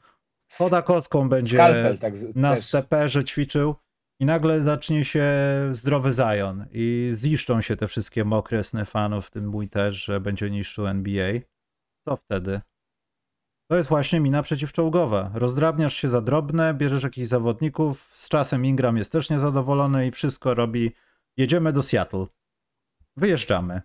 Chodakowską 0.57 1.29
będzie 1.29 1.57
Skalpel, 1.57 1.99
tak 1.99 2.13
na 2.35 2.49
też. 2.49 2.59
steperze 2.59 3.23
ćwiczył 3.23 3.75
i 4.21 4.25
nagle 4.25 4.61
zacznie 4.61 5.05
się 5.05 5.25
zdrowy 5.71 6.11
Zion 6.11 6.65
i 6.71 7.13
ziszczą 7.15 7.61
się 7.61 7.77
te 7.77 7.87
wszystkie 7.87 8.25
mokre 8.25 8.63
sny 8.63 8.85
fanów, 8.85 9.27
w 9.27 9.31
tym 9.31 9.47
mój 9.47 9.69
też, 9.69 10.05
że 10.05 10.19
będzie 10.19 10.49
niszczył 10.49 10.87
NBA. 10.87 11.33
Co 12.05 12.15
wtedy? 12.15 12.61
To 13.69 13.77
jest 13.77 13.89
właśnie 13.89 14.19
mina 14.19 14.43
przeciwczołgowa. 14.43 15.31
Rozdrabniasz 15.33 15.93
się 15.93 16.09
za 16.09 16.21
drobne, 16.21 16.73
bierzesz 16.73 17.03
jakichś 17.03 17.27
zawodników, 17.27 18.11
z 18.13 18.29
czasem 18.29 18.65
Ingram 18.65 18.97
jest 18.97 19.11
też 19.11 19.29
niezadowolony 19.29 20.07
i 20.07 20.11
wszystko 20.11 20.53
robi. 20.53 20.91
Jedziemy 21.37 21.73
do 21.73 21.83
Seattle. 21.83 22.25
Wyjeżdżamy. 23.17 23.81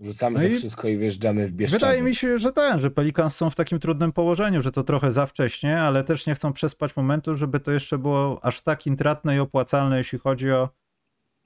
Rzucamy 0.00 0.40
no 0.40 0.48
to 0.48 0.56
wszystko 0.56 0.88
i 0.88 0.98
wjeżdżamy 0.98 1.46
w 1.46 1.52
Bieszczady. 1.52 1.80
Wydaje 1.80 2.02
mi 2.02 2.14
się, 2.14 2.38
że 2.38 2.52
ten, 2.52 2.78
że 2.78 2.90
Pelicans 2.90 3.36
są 3.36 3.50
w 3.50 3.54
takim 3.54 3.78
trudnym 3.78 4.12
położeniu, 4.12 4.62
że 4.62 4.72
to 4.72 4.82
trochę 4.82 5.12
za 5.12 5.26
wcześnie, 5.26 5.80
ale 5.80 6.04
też 6.04 6.26
nie 6.26 6.34
chcą 6.34 6.52
przespać 6.52 6.96
momentu, 6.96 7.36
żeby 7.36 7.60
to 7.60 7.72
jeszcze 7.72 7.98
było 7.98 8.44
aż 8.44 8.60
tak 8.60 8.86
intratne 8.86 9.36
i 9.36 9.38
opłacalne, 9.38 9.98
jeśli 9.98 10.18
chodzi 10.18 10.50
o 10.50 10.68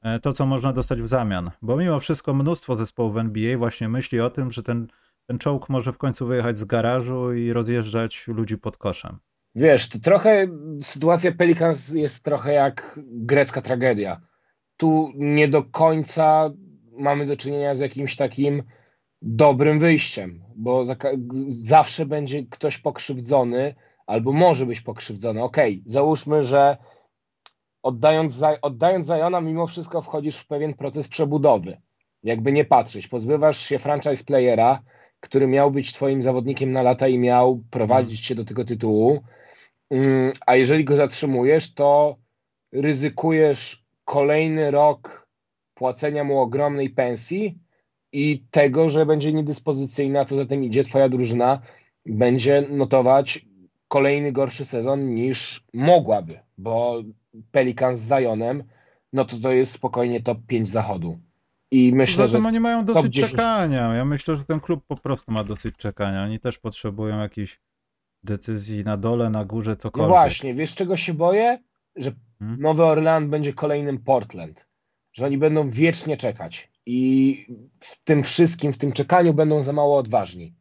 e, 0.02 0.18
to, 0.18 0.32
co 0.32 0.46
można 0.46 0.72
dostać 0.72 1.02
w 1.02 1.08
zamian. 1.08 1.50
Bo 1.62 1.76
mimo 1.76 2.00
wszystko 2.00 2.34
mnóstwo 2.34 2.76
zespołów 2.76 3.16
NBA 3.16 3.58
właśnie 3.58 3.88
myśli 3.88 4.20
o 4.20 4.30
tym, 4.30 4.52
że 4.52 4.62
ten 4.62 4.88
ten 5.28 5.38
czołg 5.38 5.68
może 5.68 5.92
w 5.92 5.98
końcu 5.98 6.26
wyjechać 6.26 6.58
z 6.58 6.64
garażu 6.64 7.32
i 7.32 7.52
rozjeżdżać 7.52 8.24
ludzi 8.28 8.58
pod 8.58 8.76
koszem. 8.76 9.18
Wiesz, 9.54 9.88
to 9.88 9.98
trochę 9.98 10.46
sytuacja 10.82 11.32
Pelicans 11.32 11.88
jest 11.88 12.24
trochę 12.24 12.52
jak 12.52 13.00
grecka 13.06 13.62
tragedia. 13.62 14.20
Tu 14.76 15.12
nie 15.14 15.48
do 15.48 15.62
końca 15.62 16.50
mamy 16.98 17.26
do 17.26 17.36
czynienia 17.36 17.74
z 17.74 17.80
jakimś 17.80 18.16
takim 18.16 18.62
dobrym 19.22 19.78
wyjściem, 19.78 20.44
bo 20.56 20.84
za, 20.84 20.96
zawsze 21.48 22.06
będzie 22.06 22.42
ktoś 22.42 22.78
pokrzywdzony 22.78 23.74
albo 24.06 24.32
może 24.32 24.66
być 24.66 24.80
pokrzywdzony. 24.80 25.42
Okej, 25.42 25.72
okay, 25.72 25.92
załóżmy, 25.92 26.42
że 26.42 26.76
oddając, 27.82 28.42
oddając 28.62 29.06
Zajona, 29.06 29.40
mimo 29.40 29.66
wszystko 29.66 30.02
wchodzisz 30.02 30.36
w 30.36 30.46
pewien 30.46 30.74
proces 30.74 31.08
przebudowy. 31.08 31.80
Jakby 32.22 32.52
nie 32.52 32.64
patrzeć, 32.64 33.08
pozbywasz 33.08 33.58
się 33.58 33.78
franchise 33.78 34.24
playera, 34.24 34.82
który 35.20 35.46
miał 35.46 35.70
być 35.70 35.92
twoim 35.92 36.22
zawodnikiem 36.22 36.72
na 36.72 36.82
lata 36.82 37.08
i 37.08 37.18
miał 37.18 37.62
prowadzić 37.70 38.20
cię 38.20 38.34
do 38.34 38.44
tego 38.44 38.64
tytułu. 38.64 39.20
Mm, 39.90 40.32
a 40.46 40.56
jeżeli 40.56 40.84
go 40.84 40.96
zatrzymujesz, 40.96 41.74
to 41.74 42.16
ryzykujesz 42.72 43.84
kolejny 44.04 44.70
rok 44.70 45.27
płacenia 45.78 46.24
mu 46.24 46.38
ogromnej 46.38 46.90
pensji 46.90 47.58
i 48.12 48.44
tego, 48.50 48.88
że 48.88 49.06
będzie 49.06 49.32
niedyspozycyjna, 49.32 50.24
co 50.24 50.36
za 50.36 50.46
tym 50.46 50.64
idzie, 50.64 50.84
twoja 50.84 51.08
drużyna 51.08 51.60
będzie 52.06 52.66
notować 52.70 53.46
kolejny 53.88 54.32
gorszy 54.32 54.64
sezon 54.64 55.14
niż 55.14 55.64
mogłaby, 55.74 56.38
bo 56.58 57.02
Pelikan 57.50 57.96
z 57.96 58.00
Zajonem, 58.00 58.64
no 59.12 59.24
to 59.24 59.36
to 59.36 59.52
jest 59.52 59.72
spokojnie 59.72 60.22
top 60.22 60.38
5 60.46 60.68
zachodu. 60.68 61.18
I 61.70 61.92
myślę, 61.94 62.28
Zatem 62.28 62.42
że 62.42 62.48
oni 62.48 62.60
mają 62.60 62.84
dosyć 62.84 63.14
10... 63.14 63.30
czekania. 63.30 63.94
Ja 63.94 64.04
myślę, 64.04 64.36
że 64.36 64.44
ten 64.44 64.60
klub 64.60 64.84
po 64.86 64.96
prostu 64.96 65.32
ma 65.32 65.44
dosyć 65.44 65.76
czekania. 65.76 66.22
Oni 66.22 66.38
też 66.38 66.58
potrzebują 66.58 67.18
jakiejś 67.18 67.60
decyzji 68.22 68.84
na 68.84 68.96
dole, 68.96 69.30
na 69.30 69.44
górze, 69.44 69.76
cokolwiek. 69.76 70.08
No 70.08 70.14
właśnie, 70.14 70.54
wiesz 70.54 70.74
czego 70.74 70.96
się 70.96 71.14
boję? 71.14 71.58
Że 71.96 72.12
hmm? 72.38 72.60
Nowy 72.60 72.84
Orlean 72.84 73.30
będzie 73.30 73.52
kolejnym 73.52 73.98
Portland. 73.98 74.67
Że 75.18 75.26
oni 75.26 75.38
będą 75.38 75.70
wiecznie 75.70 76.16
czekać. 76.16 76.70
I 76.86 77.46
w 77.80 78.04
tym 78.04 78.22
wszystkim, 78.22 78.72
w 78.72 78.78
tym 78.78 78.92
czekaniu 78.92 79.34
będą 79.34 79.62
za 79.62 79.72
mało 79.72 79.98
odważni. 79.98 80.54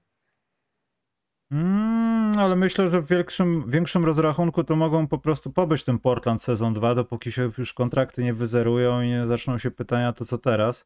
Mm, 1.52 2.40
ale 2.40 2.56
myślę, 2.56 2.90
że 2.92 3.02
w 3.02 3.08
większym, 3.08 3.70
większym 3.72 4.06
rozrachunku 4.06 4.64
to 4.64 4.76
mogą 4.76 5.08
po 5.08 5.18
prostu 5.18 5.52
pobyć 5.52 5.84
ten 5.84 6.00
Portland 6.00 6.42
sezon 6.42 6.74
2, 6.74 6.96
dopóki 6.96 7.32
się 7.32 7.52
już 7.58 7.74
kontrakty 7.74 8.24
nie 8.24 8.34
wyzerują 8.34 9.02
i 9.02 9.08
nie 9.08 9.28
zaczną 9.28 9.58
się 9.58 9.72
pytania, 9.72 10.14
to 10.14 10.26
co 10.26 10.38
teraz 10.38 10.86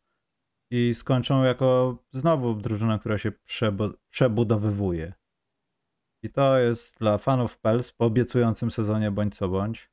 i 0.72 0.94
skończą 0.94 1.44
jako 1.44 1.98
znowu 2.12 2.54
drużyna, 2.54 3.00
która 3.00 3.18
się 3.18 3.32
przebu 3.32 3.90
przebudowywuje. 4.10 5.14
I 6.24 6.30
to 6.30 6.60
jest 6.60 7.00
dla 7.00 7.18
fanów 7.18 7.58
Pels 7.58 7.92
po 7.92 8.06
obiecującym 8.06 8.72
sezonie 8.72 9.12
bądź 9.12 9.36
co 9.36 9.48
bądź 9.50 9.92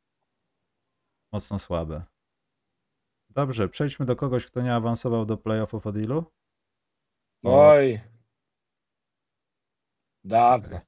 mocno 1.32 1.58
słabe. 1.58 2.02
Dobrze, 3.38 3.68
przejdźmy 3.68 4.07
do 4.07 4.16
kogoś, 4.16 4.47
kto 4.47 4.61
nie 4.62 4.75
awansował 4.75 5.26
do 5.26 5.37
playoffów 5.37 5.87
od 5.87 5.97
ilu? 5.97 6.25
Oj. 7.45 8.00
Dawno. 10.25 10.80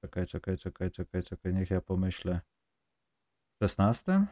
Czekaj, 0.00 0.26
czekaj, 0.26 0.56
czekaj, 0.56 0.90
czekaj, 0.90 1.22
czekaj, 1.22 1.54
niech 1.54 1.70
ja 1.70 1.80
pomyślę. 1.80 2.40
W 3.60 3.64
16? 3.64 4.26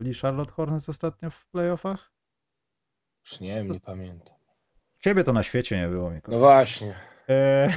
Byli 0.00 0.14
Charlotte 0.14 0.52
Hornets 0.52 0.88
ostatnio 0.88 1.30
w 1.30 1.46
playoffach? 1.46 2.12
Już 3.24 3.40
nie 3.40 3.54
wiem, 3.54 3.68
nie 3.68 3.80
pamiętam. 3.80 4.36
Ciebie 5.00 5.24
to 5.24 5.32
na 5.32 5.42
świecie 5.42 5.76
nie 5.76 5.88
było, 5.88 6.08
No 6.10 6.14
Mikołaj. 6.16 6.40
właśnie. 6.40 6.94
E, 7.28 7.68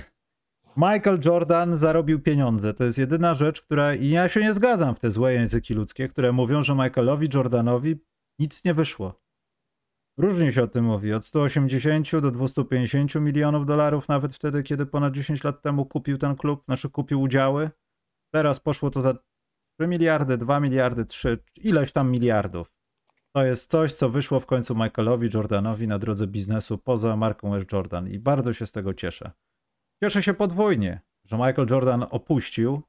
Michael 0.77 1.19
Jordan 1.25 1.77
zarobił 1.77 2.22
pieniądze. 2.22 2.74
To 2.74 2.84
jest 2.84 2.98
jedyna 2.98 3.34
rzecz, 3.34 3.62
która. 3.62 3.96
I 3.96 4.10
ja 4.10 4.29
się 4.29 4.39
nie 4.39 4.53
zgadzam 4.53 4.96
w 4.96 5.00
te 5.00 5.12
złe 5.12 5.34
języki 5.34 5.74
ludzkie, 5.74 6.07
które 6.07 6.31
mówią, 6.31 6.63
że 6.63 6.75
Michaelowi 6.75 7.29
Jordanowi 7.34 8.07
nic 8.39 8.65
nie 8.65 8.74
wyszło. 8.74 9.22
Różnie 10.17 10.53
się 10.53 10.63
o 10.63 10.67
tym 10.67 10.86
mówi. 10.86 11.13
Od 11.13 11.25
180 11.25 12.12
do 12.12 12.32
250 12.32 13.15
milionów 13.15 13.65
dolarów, 13.65 14.10
nawet 14.10 14.36
wtedy, 14.36 14.63
kiedy 14.63 14.86
ponad 14.86 15.13
10 15.13 15.44
lat 15.44 15.62
temu 15.62 15.86
kupił 15.86 16.17
ten 16.17 16.36
klub, 16.36 16.63
znaczy 16.65 16.89
kupił 16.89 17.22
udziały. 17.22 17.70
Teraz 18.34 18.60
poszło 18.60 18.89
to 18.89 19.01
za 19.01 19.13
3 19.79 19.88
miliardy, 19.88 20.38
2 20.38 20.60
miliardy, 20.60 21.06
3, 21.06 21.38
ileś 21.58 21.91
tam 21.94 22.12
miliardów. 22.12 22.77
To 23.36 23.44
jest 23.44 23.72
coś, 23.72 23.94
co 23.94 24.10
wyszło 24.10 24.39
w 24.39 24.46
końcu 24.46 24.75
Michaelowi 24.75 25.29
Jordanowi 25.34 25.88
na 25.88 26.00
drodze 26.00 26.27
biznesu 26.27 26.77
poza 26.77 27.15
marką 27.15 27.53
Air 27.53 27.65
Jordan 27.74 28.10
i 28.10 28.20
bardzo 28.20 28.53
się 28.53 28.67
z 28.67 28.72
tego 28.72 28.94
cieszę. 28.94 29.32
Cieszę 30.03 30.24
się 30.24 30.34
podwójnie, 30.34 31.01
że 31.25 31.36
Michael 31.36 31.67
Jordan 31.70 32.06
opuścił 32.10 32.82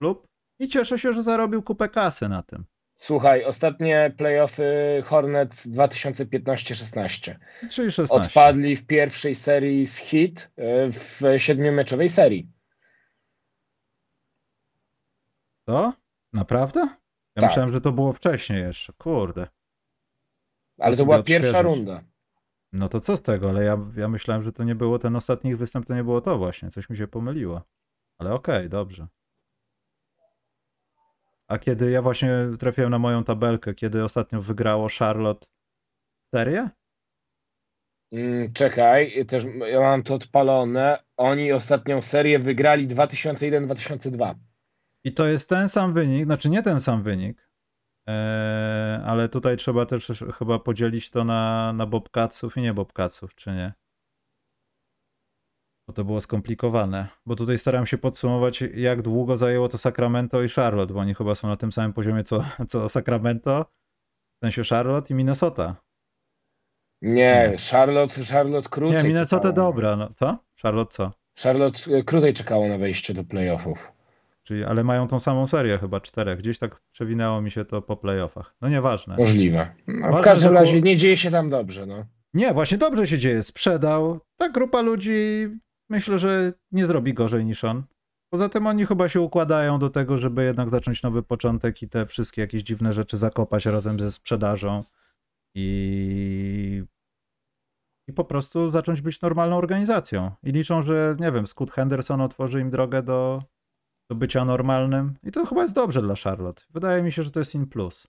klub 0.00 0.28
i 0.60 0.68
cieszę 0.68 0.98
się, 0.98 1.12
że 1.12 1.22
zarobił 1.22 1.62
kupę 1.62 1.88
kasy 1.88 2.28
na 2.28 2.42
tym. 2.42 2.64
Słuchaj, 2.96 3.44
ostatnie 3.44 4.12
playoffy 4.16 5.02
Hornets 5.04 5.66
2015-16. 5.68 7.34
Czyli 7.70 7.92
16. 7.92 8.16
Odpadli 8.16 8.76
w 8.76 8.86
pierwszej 8.86 9.34
serii 9.34 9.86
z 9.86 9.96
hit 9.96 10.50
y, 10.58 10.92
w 10.92 11.20
siedmiomeczowej 11.38 12.08
serii. 12.08 12.48
To? 15.64 15.92
Naprawdę? 16.32 16.80
Ja 16.80 17.40
Tak. 17.42 17.44
myślałem, 17.50 17.70
że 17.72 17.80
to 17.80 17.92
było 17.92 18.12
wcześniej 18.12 18.62
jeszcze. 18.62 18.92
Kurde. 18.92 19.46
Ale 20.78 20.92
to 20.92 20.96
sobie 20.96 21.04
była 21.06 21.22
pierwsza 21.22 21.48
odświeżyć. 21.58 21.76
runda. 21.76 22.02
No 22.72 22.88
to 22.88 23.00
co 23.00 23.16
z 23.16 23.22
tego, 23.22 23.48
ale 23.48 23.64
ja, 23.64 23.78
ja 23.96 24.08
myślałem, 24.08 24.42
że 24.42 24.52
to 24.52 24.64
nie 24.64 24.74
było 24.74 24.98
ten 24.98 25.16
ostatni 25.16 25.56
występ, 25.56 25.86
to 25.86 25.94
nie 25.94 26.04
było 26.04 26.20
to 26.20 26.38
właśnie. 26.38 26.70
Coś 26.70 26.90
mi 26.90 26.96
się 26.96 27.06
pomyliło. 27.08 27.62
Ale 28.18 28.34
okej, 28.34 28.68
dobrze. 28.68 29.06
A 31.48 31.58
kiedy 31.58 31.90
ja 31.90 32.02
właśnie 32.02 32.30
trafiłem 32.58 32.90
na 32.90 32.98
moją 32.98 33.24
tabelkę, 33.24 33.74
kiedy 33.74 34.04
ostatnio 34.04 34.40
wygrało 34.40 34.88
Charlotte 34.98 35.46
serię? 36.22 36.70
Mm, 38.12 38.52
Czekaj, 38.52 39.26
też 39.26 39.44
ja 39.66 39.80
mam 39.80 40.02
to 40.02 40.14
odpalone. 40.14 40.98
Oni 41.16 41.52
ostatnią 41.52 42.02
serię 42.02 42.38
wygrali 42.38 42.88
2001-2002. 42.88 44.34
I 45.04 45.12
to 45.12 45.26
jest 45.26 45.48
ten 45.48 45.68
sam 45.68 45.92
wynik, 45.92 46.24
znaczy 46.24 46.50
nie 46.50 46.62
ten 46.62 46.80
sam 46.80 47.02
wynik, 47.02 47.50
eee, 48.06 49.02
ale 49.04 49.28
tutaj 49.28 49.56
trzeba 49.56 49.86
też 49.86 50.24
chyba 50.38 50.58
podzielić 50.58 51.10
to 51.10 51.24
na, 51.24 51.72
na 51.72 51.86
Bobcatsów 51.86 52.56
i 52.56 52.60
nie 52.60 52.74
Bobcatsów, 52.74 53.34
czy 53.34 53.50
nie? 53.50 53.72
Bo 55.88 55.92
to 55.92 56.04
było 56.04 56.20
skomplikowane. 56.20 57.08
Bo 57.26 57.36
tutaj 57.36 57.58
staram 57.58 57.86
się 57.86 57.98
podsumować, 57.98 58.64
jak 58.74 59.02
długo 59.02 59.36
zajęło 59.36 59.68
to 59.68 59.78
Sacramento 59.78 60.42
i 60.42 60.48
Charlotte, 60.48 60.94
bo 60.94 61.00
oni 61.00 61.14
chyba 61.14 61.34
są 61.34 61.48
na 61.48 61.56
tym 61.56 61.72
samym 61.72 61.92
poziomie 61.92 62.24
co, 62.24 62.44
co 62.68 62.88
Sacramento, 62.88 63.66
w 64.36 64.44
sensie 64.44 64.62
Charlotte 64.74 65.10
i 65.10 65.14
Minnesota. 65.16 65.76
Nie. 67.02 67.56
Charlotte, 67.70 68.24
Charlotte 68.24 68.68
krócej 68.68 69.02
Nie, 69.02 69.08
Minnesota 69.08 69.48
czekało. 69.48 69.54
dobra, 69.72 69.96
no 69.96 70.10
co? 70.14 70.38
Charlotte 70.62 70.92
co? 70.92 71.12
Charlotte 71.42 71.90
y, 71.96 72.04
krócej 72.04 72.34
czekało 72.34 72.68
na 72.68 72.78
wejście 72.78 73.14
do 73.14 73.24
playoffów. 73.24 73.92
Czyli, 74.42 74.64
ale 74.64 74.84
mają 74.84 75.08
tą 75.08 75.20
samą 75.20 75.46
serię 75.46 75.78
chyba, 75.78 76.00
czterech. 76.00 76.38
Gdzieś 76.38 76.58
tak 76.58 76.80
przewinęło 76.92 77.40
mi 77.40 77.50
się 77.50 77.64
to 77.64 77.82
po 77.82 77.96
playoffach. 77.96 78.54
No 78.60 78.68
nieważne. 78.68 79.16
Możliwe. 79.16 79.74
No, 79.86 80.06
Ważne, 80.06 80.20
w 80.20 80.24
każdym 80.24 80.54
razie 80.54 80.80
nie 80.80 80.96
dzieje 80.96 81.16
się 81.16 81.30
tam 81.30 81.50
dobrze. 81.50 81.86
No. 81.86 82.04
Nie, 82.34 82.54
właśnie 82.54 82.78
dobrze 82.78 83.06
się 83.06 83.18
dzieje. 83.18 83.42
Sprzedał. 83.42 84.20
Ta 84.36 84.48
grupa 84.48 84.80
ludzi 84.80 85.48
myślę, 85.90 86.18
że 86.18 86.52
nie 86.72 86.86
zrobi 86.86 87.14
gorzej 87.14 87.44
niż 87.44 87.64
on. 87.64 87.82
Poza 88.32 88.48
tym 88.48 88.66
oni 88.66 88.86
chyba 88.86 89.08
się 89.08 89.20
układają 89.20 89.78
do 89.78 89.90
tego, 89.90 90.18
żeby 90.18 90.44
jednak 90.44 90.70
zacząć 90.70 91.02
nowy 91.02 91.22
początek 91.22 91.82
i 91.82 91.88
te 91.88 92.06
wszystkie 92.06 92.40
jakieś 92.40 92.62
dziwne 92.62 92.92
rzeczy 92.92 93.18
zakopać 93.18 93.66
razem 93.66 94.00
ze 94.00 94.10
sprzedażą 94.10 94.84
i, 95.54 96.84
i 98.08 98.12
po 98.12 98.24
prostu 98.24 98.70
zacząć 98.70 99.00
być 99.00 99.20
normalną 99.20 99.56
organizacją. 99.56 100.30
I 100.42 100.52
liczą, 100.52 100.82
że 100.82 101.16
nie 101.20 101.32
wiem, 101.32 101.46
Scott 101.46 101.70
Henderson 101.70 102.20
otworzy 102.20 102.60
im 102.60 102.70
drogę 102.70 103.02
do, 103.02 103.42
do 104.10 104.16
bycia 104.16 104.44
normalnym. 104.44 105.14
I 105.22 105.32
to 105.32 105.46
chyba 105.46 105.62
jest 105.62 105.74
dobrze 105.74 106.02
dla 106.02 106.14
Charlotte. 106.24 106.62
Wydaje 106.70 107.02
mi 107.02 107.12
się, 107.12 107.22
że 107.22 107.30
to 107.30 107.38
jest 107.38 107.54
in 107.54 107.66
plus. 107.66 108.08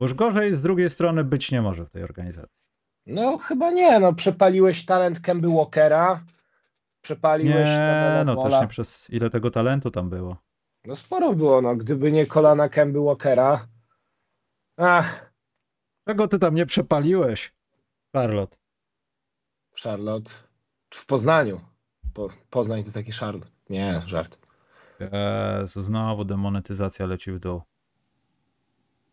Bo 0.00 0.06
już 0.06 0.14
gorzej 0.14 0.56
z 0.56 0.62
drugiej 0.62 0.90
strony 0.90 1.24
być 1.24 1.50
nie 1.50 1.62
może 1.62 1.84
w 1.84 1.90
tej 1.90 2.02
organizacji. 2.02 2.58
no 3.06 3.38
chyba 3.38 3.70
nie, 3.70 4.00
no 4.00 4.14
przepaliłeś 4.14 4.86
talent 4.86 5.20
Kemby 5.20 5.48
Walkera, 5.48 6.24
przepaliłeś 7.02 7.68
Nie, 7.68 8.22
no 8.26 8.42
też 8.42 8.60
nie 8.60 8.68
przez 8.68 9.10
ile 9.10 9.30
tego 9.30 9.50
talentu 9.50 9.90
tam 9.90 10.10
było. 10.10 10.36
No 10.84 10.96
sporo 10.96 11.34
było, 11.34 11.62
no 11.62 11.76
gdyby 11.76 12.12
nie 12.12 12.26
kolana 12.26 12.68
Kemby 12.68 13.00
Walkera. 13.00 13.68
Ach, 14.76 15.32
Czego 16.08 16.28
ty 16.28 16.38
tam 16.38 16.54
nie 16.54 16.66
przepaliłeś, 16.66 17.54
Charlotte? 18.12 18.56
Charlotte. 19.82 20.30
W 20.94 21.06
Poznaniu. 21.06 21.60
Po, 22.14 22.28
Poznań 22.50 22.84
to 22.84 22.92
taki 22.92 23.12
Charlotte. 23.12 23.50
Nie, 23.70 24.02
żart. 24.06 24.38
Jezu, 25.60 25.82
znowu 25.82 26.24
demonetyzacja 26.24 27.06
leci 27.06 27.32
w 27.32 27.38
dół. 27.38 27.62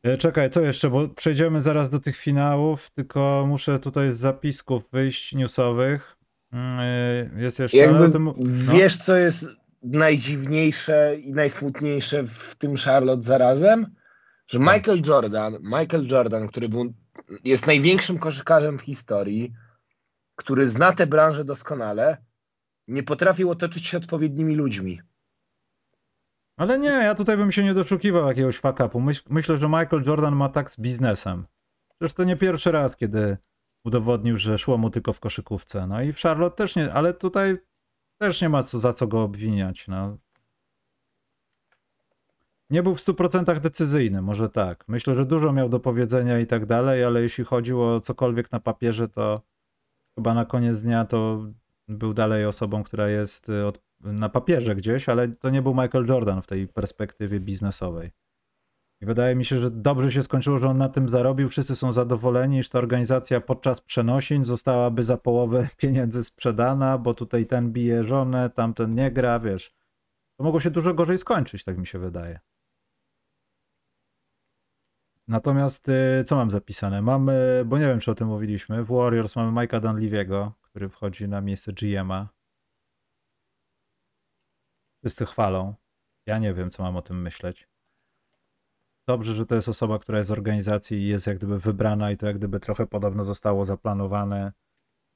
E, 0.03 0.17
Czekaj, 0.17 0.49
co 0.49 0.61
jeszcze, 0.61 0.89
bo 0.89 1.07
przejdziemy 1.07 1.61
zaraz 1.61 1.89
do 1.89 1.99
tych 1.99 2.17
finałów, 2.17 2.89
tylko 2.89 3.45
muszę 3.47 3.79
tutaj 3.79 4.13
z 4.13 4.17
zapisków 4.17 4.83
wyjść 4.91 5.33
newsowych. 5.33 6.17
Mm, 6.51 6.79
e, 6.79 7.41
Jest 7.41 7.59
jeszcze, 7.59 7.77
Jakby 7.77 8.09
tym... 8.09 8.23
no. 8.23 8.35
wiesz, 8.73 8.97
co 8.97 9.17
jest 9.17 9.47
najdziwniejsze 9.83 11.15
i 11.19 11.31
najsmutniejsze 11.31 12.23
w 12.23 12.55
tym 12.55 12.75
Charlotte 12.75 13.23
zarazem? 13.23 13.95
Że 14.47 14.59
Michael 14.59 15.01
Jordan, 15.07 15.57
Michael 15.61 16.07
Jordan, 16.11 16.47
który 16.47 16.69
był, 16.69 16.93
jest 17.43 17.67
największym 17.67 18.19
koszykarzem 18.19 18.79
w 18.79 18.81
historii, 18.81 19.53
który 20.35 20.69
zna 20.69 20.93
tę 20.93 21.07
branżę 21.07 21.45
doskonale, 21.45 22.17
nie 22.87 23.03
potrafił 23.03 23.49
otoczyć 23.49 23.87
się 23.87 23.97
odpowiednimi 23.97 24.55
ludźmi. 24.55 25.01
Ale 26.57 26.79
nie, 26.79 26.87
ja 26.89 27.15
tutaj 27.15 27.37
bym 27.37 27.51
się 27.51 27.63
nie 27.63 27.73
doszukiwał 27.73 28.27
jakiegoś 28.27 28.57
fuck 28.57 28.79
upu. 28.85 28.99
Myśl, 28.99 29.21
myślę, 29.29 29.57
że 29.57 29.67
Michael 29.67 30.03
Jordan 30.05 30.35
ma 30.35 30.49
tak 30.49 30.71
z 30.71 30.79
biznesem. 30.79 31.45
Przecież 31.99 32.13
to 32.13 32.23
nie 32.23 32.35
pierwszy 32.35 32.71
raz, 32.71 32.97
kiedy 32.97 33.37
udowodnił, 33.83 34.37
że 34.37 34.57
szło 34.57 34.77
mu 34.77 34.89
tylko 34.89 35.13
w 35.13 35.19
koszykówce. 35.19 35.87
No 35.87 36.01
i 36.01 36.13
w 36.13 36.19
Charlotte 36.19 36.55
też 36.55 36.75
nie, 36.75 36.93
ale 36.93 37.13
tutaj 37.13 37.57
też 38.17 38.41
nie 38.41 38.49
ma 38.49 38.63
co, 38.63 38.79
za 38.79 38.93
co 38.93 39.07
go 39.07 39.23
obwiniać. 39.23 39.87
No. 39.87 40.17
Nie 42.69 42.83
był 42.83 42.95
w 42.95 42.99
100% 42.99 43.59
decyzyjny, 43.59 44.21
może 44.21 44.49
tak. 44.49 44.85
Myślę, 44.87 45.13
że 45.13 45.25
dużo 45.25 45.53
miał 45.53 45.69
do 45.69 45.79
powiedzenia 45.79 46.39
i 46.39 46.47
tak 46.47 46.65
dalej, 46.65 47.03
ale 47.03 47.21
jeśli 47.21 47.43
chodziło 47.43 47.95
o 47.95 47.99
cokolwiek 47.99 48.51
na 48.51 48.59
papierze, 48.59 49.07
to 49.07 49.41
chyba 50.15 50.33
na 50.33 50.45
koniec 50.45 50.81
dnia 50.81 51.05
to 51.05 51.45
był 51.87 52.13
dalej 52.13 52.45
osobą, 52.45 52.83
która 52.83 53.09
jest 53.09 53.49
y, 53.49 53.65
od, 53.65 53.81
na 54.01 54.29
papierze 54.29 54.75
gdzieś, 54.75 55.09
ale 55.09 55.27
to 55.27 55.49
nie 55.49 55.61
był 55.61 55.75
Michael 55.75 56.05
Jordan 56.05 56.41
w 56.41 56.47
tej 56.47 56.67
perspektywie 56.67 57.39
biznesowej. 57.39 58.11
I 59.01 59.05
wydaje 59.05 59.35
mi 59.35 59.45
się, 59.45 59.57
że 59.57 59.71
dobrze 59.71 60.11
się 60.11 60.23
skończyło, 60.23 60.59
że 60.59 60.67
on 60.67 60.77
na 60.77 60.89
tym 60.89 61.09
zarobił. 61.09 61.49
Wszyscy 61.49 61.75
są 61.75 61.93
zadowoleni, 61.93 62.57
iż 62.59 62.69
ta 62.69 62.79
organizacja 62.79 63.41
podczas 63.41 63.81
przenosin 63.81 64.43
zostałaby 64.43 65.03
za 65.03 65.17
połowę 65.17 65.67
pieniędzy 65.77 66.23
sprzedana, 66.23 66.97
bo 66.97 67.13
tutaj 67.13 67.45
ten 67.45 67.71
bije 67.71 68.03
żonę, 68.03 68.49
tamten 68.49 68.95
nie 68.95 69.11
gra, 69.11 69.39
wiesz. 69.39 69.73
To 70.37 70.43
mogło 70.43 70.59
się 70.59 70.71
dużo 70.71 70.93
gorzej 70.93 71.17
skończyć, 71.17 71.63
tak 71.63 71.77
mi 71.77 71.87
się 71.87 71.99
wydaje. 71.99 72.39
Natomiast 75.27 75.89
y, 75.89 76.23
co 76.23 76.35
mam 76.35 76.51
zapisane? 76.51 77.01
Mamy, 77.01 77.63
bo 77.65 77.77
nie 77.77 77.85
wiem, 77.85 77.99
czy 77.99 78.11
o 78.11 78.15
tym 78.15 78.27
mówiliśmy, 78.27 78.83
w 78.83 78.87
Warriors 78.87 79.35
mamy 79.35 79.51
Mike'a 79.51 79.79
Dunleavy'ego, 79.79 80.51
który 80.61 80.89
wchodzi 80.89 81.27
na 81.27 81.41
miejsce 81.41 81.73
GM'a. 81.73 82.25
Wszyscy 85.03 85.25
chwalą. 85.25 85.75
Ja 86.25 86.39
nie 86.39 86.53
wiem, 86.53 86.69
co 86.69 86.83
mam 86.83 86.95
o 86.95 87.01
tym 87.01 87.21
myśleć. 87.21 87.67
Dobrze, 89.09 89.33
że 89.33 89.45
to 89.45 89.55
jest 89.55 89.69
osoba, 89.69 89.99
która 89.99 90.17
jest 90.17 90.27
z 90.27 90.31
organizacji 90.31 90.97
i 90.97 91.07
jest 91.07 91.27
jak 91.27 91.37
gdyby 91.37 91.59
wybrana 91.59 92.11
i 92.11 92.17
to 92.17 92.27
jak 92.27 92.37
gdyby 92.37 92.59
trochę 92.59 92.87
podobno 92.87 93.23
zostało 93.23 93.65
zaplanowane. 93.65 94.53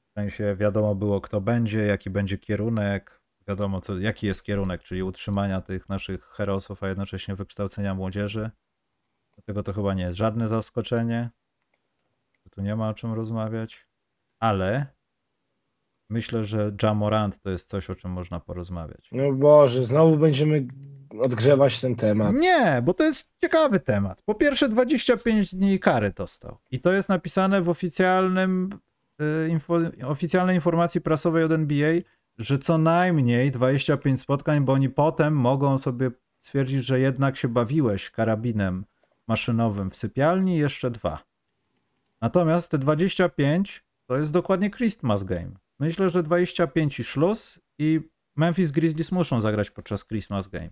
W 0.10 0.14
sensie 0.20 0.56
wiadomo 0.56 0.96
było, 0.96 1.22
kto 1.22 1.42
będzie, 1.42 1.80
jaki 1.80 2.10
będzie 2.10 2.38
kierunek, 2.38 3.22
wiadomo, 3.48 3.82
jaki 4.00 4.28
jest 4.28 4.44
kierunek, 4.44 4.84
czyli 4.84 5.04
utrzymania 5.04 5.62
tych 5.62 5.90
naszych 5.90 6.26
herosów, 6.26 6.84
a 6.84 6.88
jednocześnie 6.88 7.36
wykształcenia 7.36 7.96
młodzieży. 7.96 8.52
Dlatego 9.36 9.64
to 9.64 9.74
chyba 9.74 9.94
nie 9.94 10.04
jest 10.04 10.18
żadne 10.18 10.48
zaskoczenie. 10.48 11.30
Tu 12.52 12.62
nie 12.62 12.76
ma 12.76 12.90
o 12.90 12.94
czym 12.94 13.14
rozmawiać. 13.14 13.88
Ale 14.40 14.88
myślę, 16.10 16.46
że 16.46 16.72
Jamorant 16.84 17.42
to 17.42 17.50
jest 17.50 17.70
coś, 17.70 17.90
o 17.90 17.96
czym 17.96 18.12
można 18.12 18.40
porozmawiać. 18.40 19.10
No 19.12 19.34
Boże, 19.34 19.84
znowu 19.84 20.18
będziemy 20.18 20.68
odgrzewać 21.20 21.82
ten 21.82 21.96
temat. 21.96 22.36
Nie, 22.36 22.82
bo 22.86 22.94
to 22.94 23.04
jest 23.04 23.34
ciekawy 23.42 23.80
temat. 23.80 24.22
Po 24.22 24.36
pierwsze, 24.36 24.70
25 24.70 25.56
dni 25.56 25.80
kary 25.80 26.12
dostał. 26.12 26.58
I 26.72 26.80
to 26.80 26.92
jest 26.92 27.10
napisane 27.10 27.62
w 27.62 27.70
oficjalnym, 27.70 28.70
y, 29.46 29.50
info, 29.50 29.78
oficjalnej 30.08 30.56
informacji 30.56 31.02
prasowej 31.02 31.44
od 31.44 31.52
NBA, 31.52 31.94
że 32.38 32.58
co 32.58 32.78
najmniej 32.78 33.52
25 33.52 34.20
spotkań, 34.20 34.66
bo 34.66 34.74
oni 34.74 34.90
potem 34.90 35.34
mogą 35.34 35.78
sobie 35.78 36.12
stwierdzić, 36.40 36.86
że 36.86 37.00
jednak 37.00 37.38
się 37.38 37.48
bawiłeś 37.48 38.12
karabinem 38.12 38.86
maszynowym 39.28 39.92
w 39.92 39.98
sypialni, 39.98 40.58
jeszcze 40.58 40.92
dwa. 40.92 41.24
Natomiast 42.22 42.72
te 42.72 42.78
25 42.78 43.84
to 44.06 44.18
jest 44.18 44.32
dokładnie 44.32 44.70
Christmas 44.70 45.24
Game. 45.24 45.52
Myślę, 45.80 46.10
że 46.10 46.24
25 46.24 47.00
i 47.00 47.04
szluz 47.04 47.60
i 47.80 48.02
Memphis 48.36 48.72
Grizzlies 48.72 49.12
muszą 49.12 49.42
zagrać 49.42 49.72
podczas 49.72 50.06
Christmas 50.06 50.48
Game. 50.48 50.70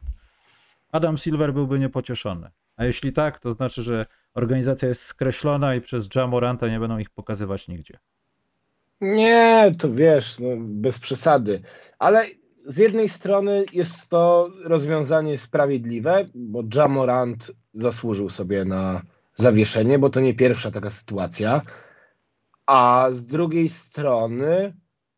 Adam 0.92 1.18
Silver 1.18 1.54
byłby 1.54 1.80
niepocieszony. 1.80 2.50
A 2.76 2.86
jeśli 2.86 3.14
tak, 3.14 3.40
to 3.40 3.54
znaczy, 3.54 3.84
że 3.84 4.06
organizacja 4.34 4.88
jest 4.88 5.02
skreślona 5.02 5.76
i 5.76 5.82
przez 5.82 6.10
Jamoranta 6.16 6.68
nie 6.68 6.80
będą 6.80 6.98
ich 6.98 7.10
pokazywać 7.10 7.68
nigdzie. 7.68 8.00
Nie, 9.02 9.72
to 9.80 9.92
wiesz, 9.92 10.40
no, 10.40 10.48
bez 10.60 11.00
przesady. 11.00 11.62
Ale 12.00 12.26
z 12.66 12.78
jednej 12.78 13.10
strony 13.10 13.66
jest 13.74 14.10
to 14.10 14.50
rozwiązanie 14.64 15.38
sprawiedliwe, 15.38 16.30
bo 16.36 16.64
Jamorant 16.76 17.52
zasłużył 17.74 18.30
sobie 18.30 18.66
na 18.66 19.02
zawieszenie, 19.36 20.00
bo 20.00 20.10
to 20.10 20.20
nie 20.20 20.34
pierwsza 20.34 20.72
taka 20.72 20.90
sytuacja. 20.90 21.62
A 22.66 23.08
z 23.12 23.26
drugiej 23.26 23.70
strony 23.70 24.74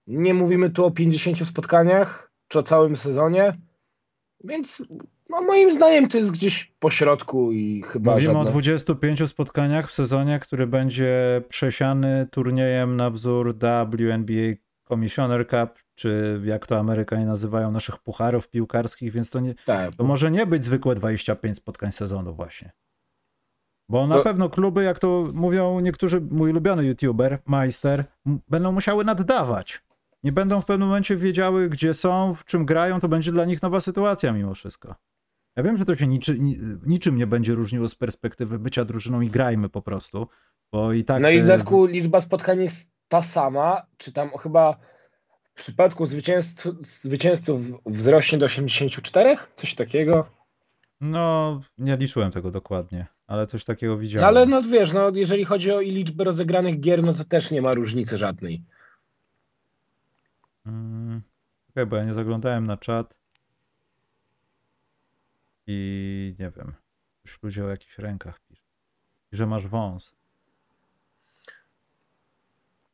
nie 0.08 0.34
mówimy 0.34 0.70
tu 0.70 0.86
o 0.86 0.92
50 0.92 1.48
spotkaniach 1.48 2.32
czy 2.48 2.60
o 2.60 2.64
całym 2.64 2.96
sezonie, 2.98 3.58
więc 4.44 4.84
no, 5.30 5.42
moim 5.42 5.72
zdaniem 5.72 6.08
to 6.08 6.18
jest 6.18 6.32
gdzieś 6.32 6.74
po 6.80 6.90
środku 6.92 7.52
i 7.52 7.82
chyba. 7.88 8.12
Mówimy 8.12 8.34
żadne... 8.34 8.50
o 8.50 8.52
25 8.52 9.30
spotkaniach 9.30 9.90
w 9.90 9.94
sezonie, 9.94 10.40
który 10.40 10.68
będzie 10.68 11.42
przesiany 11.50 12.28
turniejem 12.32 12.96
na 12.96 13.10
wzór 13.10 13.54
WNBA 13.56 14.54
Commissioner 14.88 15.48
Cup, 15.48 15.80
czy 15.96 16.42
jak 16.46 16.68
to 16.68 16.80
Amerykanie 16.80 17.26
nazywają, 17.26 17.72
naszych 17.72 17.98
pucharów 17.98 18.50
piłkarskich, 18.50 19.12
więc 19.12 19.30
to, 19.30 19.40
nie, 19.40 19.56
Tak, 19.66 19.96
to 19.96 20.04
może 20.04 20.32
nie 20.32 20.46
być 20.46 20.64
zwykłe 20.64 20.96
25 20.96 21.58
spotkań 21.58 21.92
sezonu 21.92 22.36
właśnie. 22.36 22.72
Bo 23.90 24.08
na 24.08 24.16
To- 24.16 24.24
pewno 24.24 24.50
kluby, 24.50 24.84
jak 24.84 25.00
to 25.00 25.28
mówią 25.34 25.80
niektórzy, 25.80 26.22
mój 26.32 26.50
ulubiony 26.52 26.86
youtuber, 26.86 27.40
Meister, 27.48 28.04
m- 28.26 28.40
będą 28.50 28.72
musiały 28.72 29.04
naddawać. 29.06 29.82
Nie 30.24 30.32
będą 30.32 30.62
w 30.62 30.66
pewnym 30.66 30.88
momencie 30.88 31.16
wiedziały, 31.16 31.70
gdzie 31.70 31.94
są, 31.94 32.36
w 32.36 32.46
czym 32.46 32.66
grają, 32.66 33.00
to 33.00 33.08
będzie 33.10 33.32
dla 33.32 33.46
nich 33.46 33.62
nowa 33.62 33.82
sytuacja 33.82 34.32
mimo 34.32 34.54
wszystko. 34.54 34.96
Ja 35.56 35.64
wiem, 35.64 35.78
że 35.78 35.86
to 35.86 35.96
się 35.96 36.08
niczy, 36.08 36.40
ni, 36.40 36.58
niczym 36.86 37.18
nie 37.18 37.28
będzie 37.28 37.56
różniło 37.56 37.90
z 37.90 37.96
perspektywy 37.96 38.60
bycia 38.60 38.86
drużyną 38.86 39.22
i 39.22 39.30
grajmy 39.30 39.70
po 39.70 39.82
prostu, 39.82 40.28
bo 40.72 40.94
i 40.94 41.04
tak... 41.04 41.22
No 41.22 41.30
i 41.30 41.42
w 41.42 41.44
e, 41.44 41.48
dodatku 41.48 41.86
liczba 41.86 42.22
spotkań 42.22 42.62
jest 42.62 42.92
ta 43.08 43.22
sama, 43.22 43.86
czy 43.98 44.12
tam 44.14 44.30
chyba 44.30 44.78
w 45.44 45.54
przypadku 45.54 46.06
zwycięzców, 46.06 46.76
zwycięzców 46.86 47.62
wzrośnie 47.86 48.38
do 48.38 48.46
84? 48.46 49.38
Coś 49.56 49.76
takiego. 49.76 50.28
No, 51.02 51.62
nie 51.78 51.98
liczyłem 51.98 52.32
tego 52.32 52.52
dokładnie, 52.52 53.06
ale 53.28 53.48
coś 53.48 53.66
takiego 53.66 53.94
No 53.94 54.00
widziałem. 54.00 54.28
ale 54.28 54.46
no 54.46 54.62
wiesz, 54.62 54.94
no 54.94 55.12
jeżeli 55.16 55.46
chodzi 55.46 55.72
o 55.72 55.82
liczbę 55.82 56.24
rozegranych 56.24 56.80
gier, 56.80 57.04
no 57.04 57.14
to 57.14 57.24
też 57.24 57.52
nie 57.52 57.62
ma 57.62 57.72
różnicy 57.72 58.18
żadnej. 58.18 58.64
Mm, 60.66 61.22
Okej, 61.70 61.86
bo 61.86 61.96
ja 61.96 62.06
nie 62.06 62.14
zaglądałem 62.14 62.66
na 62.66 62.78
czat. 62.78 63.18
I 65.68 66.36
nie 66.40 66.52
wiem. 66.52 66.74
Już 67.26 67.44
ludzie 67.44 67.66
o 67.66 67.70
jakichś 67.70 67.98
rękach 67.98 68.40
piszą. 68.40 68.64
Że 69.32 69.48
masz 69.48 69.68
wąs. 69.68 70.16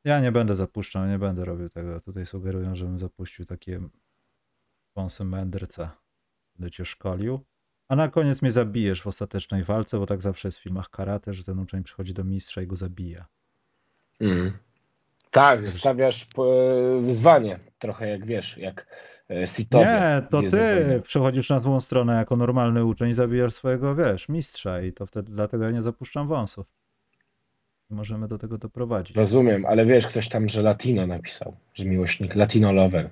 Ja 0.03 0.19
nie 0.19 0.31
będę 0.31 0.55
zapuszczał, 0.55 1.07
nie 1.07 1.19
będę 1.19 1.45
robił 1.45 1.69
tego. 1.69 2.01
Tutaj 2.01 2.25
sugerują, 2.25 2.75
żebym 2.75 2.99
zapuścił 2.99 3.45
takie 3.45 3.81
wąsy 4.95 5.23
mędrca. 5.23 5.97
Będę 6.55 6.71
cię 6.71 6.85
szkolił. 6.85 7.45
A 7.87 7.95
na 7.95 8.07
koniec 8.07 8.41
mnie 8.41 8.51
zabijesz 8.51 9.01
w 9.01 9.07
ostatecznej 9.07 9.63
walce, 9.63 9.99
bo 9.99 10.05
tak 10.05 10.21
zawsze 10.21 10.47
jest 10.47 10.57
w 10.57 10.61
filmach 10.63 10.89
karate, 10.89 11.33
że 11.33 11.43
ten 11.43 11.59
uczeń 11.59 11.83
przychodzi 11.83 12.13
do 12.13 12.23
mistrza 12.23 12.61
i 12.61 12.67
go 12.67 12.75
zabija. 12.75 13.27
Mm. 14.19 14.57
Tak, 15.31 15.67
stawiasz 15.67 16.23
e, 16.23 17.01
wyzwanie, 17.01 17.59
trochę 17.79 18.07
jak 18.09 18.25
wiesz, 18.25 18.57
jak 18.57 18.87
e, 19.29 19.47
Sitowie. 19.47 19.85
Nie, 19.85 20.21
to 20.31 20.41
ty 20.41 20.49
Wojnach. 20.49 21.03
przechodzisz 21.03 21.49
na 21.49 21.59
złą 21.59 21.81
stronę 21.81 22.15
jako 22.15 22.35
normalny 22.35 22.85
uczeń 22.85 23.09
i 23.09 23.13
zabijasz 23.13 23.53
swojego, 23.53 23.95
wiesz, 23.95 24.29
mistrza 24.29 24.81
i 24.81 24.93
to 24.93 25.05
wtedy 25.05 25.31
dlatego 25.31 25.63
ja 25.63 25.71
nie 25.71 25.81
zapuszczam 25.81 26.27
wąsów. 26.27 26.65
Możemy 27.89 28.27
do 28.27 28.37
tego 28.37 28.57
doprowadzić. 28.57 29.17
Rozumiem, 29.17 29.65
ale 29.65 29.85
wiesz, 29.85 30.07
ktoś 30.07 30.29
tam, 30.29 30.49
że 30.49 30.61
Latino 30.61 31.07
napisał, 31.07 31.55
że 31.73 31.85
miłośnik 31.85 32.35
Latino 32.35 32.71
Lover. 32.73 33.09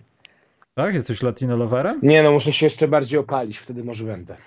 Tak? 0.74 0.96
Jesteś 0.96 1.22
latino 1.22 1.58
loverem? 1.58 2.00
Nie 2.04 2.24
no, 2.24 2.32
muszę 2.32 2.54
się 2.54 2.66
jeszcze 2.66 2.88
bardziej 2.88 3.20
opalić, 3.20 3.58
wtedy 3.58 3.84
może 3.84 4.04
będę. 4.06 4.38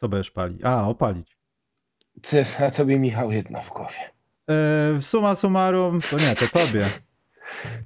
Co 0.00 0.08
będziesz 0.08 0.30
palić? 0.30 0.60
A, 0.64 0.88
opalić. 0.88 1.36
Ty, 2.22 2.44
a 2.66 2.70
tobie 2.70 2.98
Michał 2.98 3.32
jedno 3.32 3.62
w 3.62 3.68
głowie. 3.68 4.10
Yy, 4.94 5.02
suma 5.02 5.34
summarum, 5.34 6.00
to 6.10 6.16
nie, 6.16 6.34
to 6.34 6.46
tobie. 6.58 6.86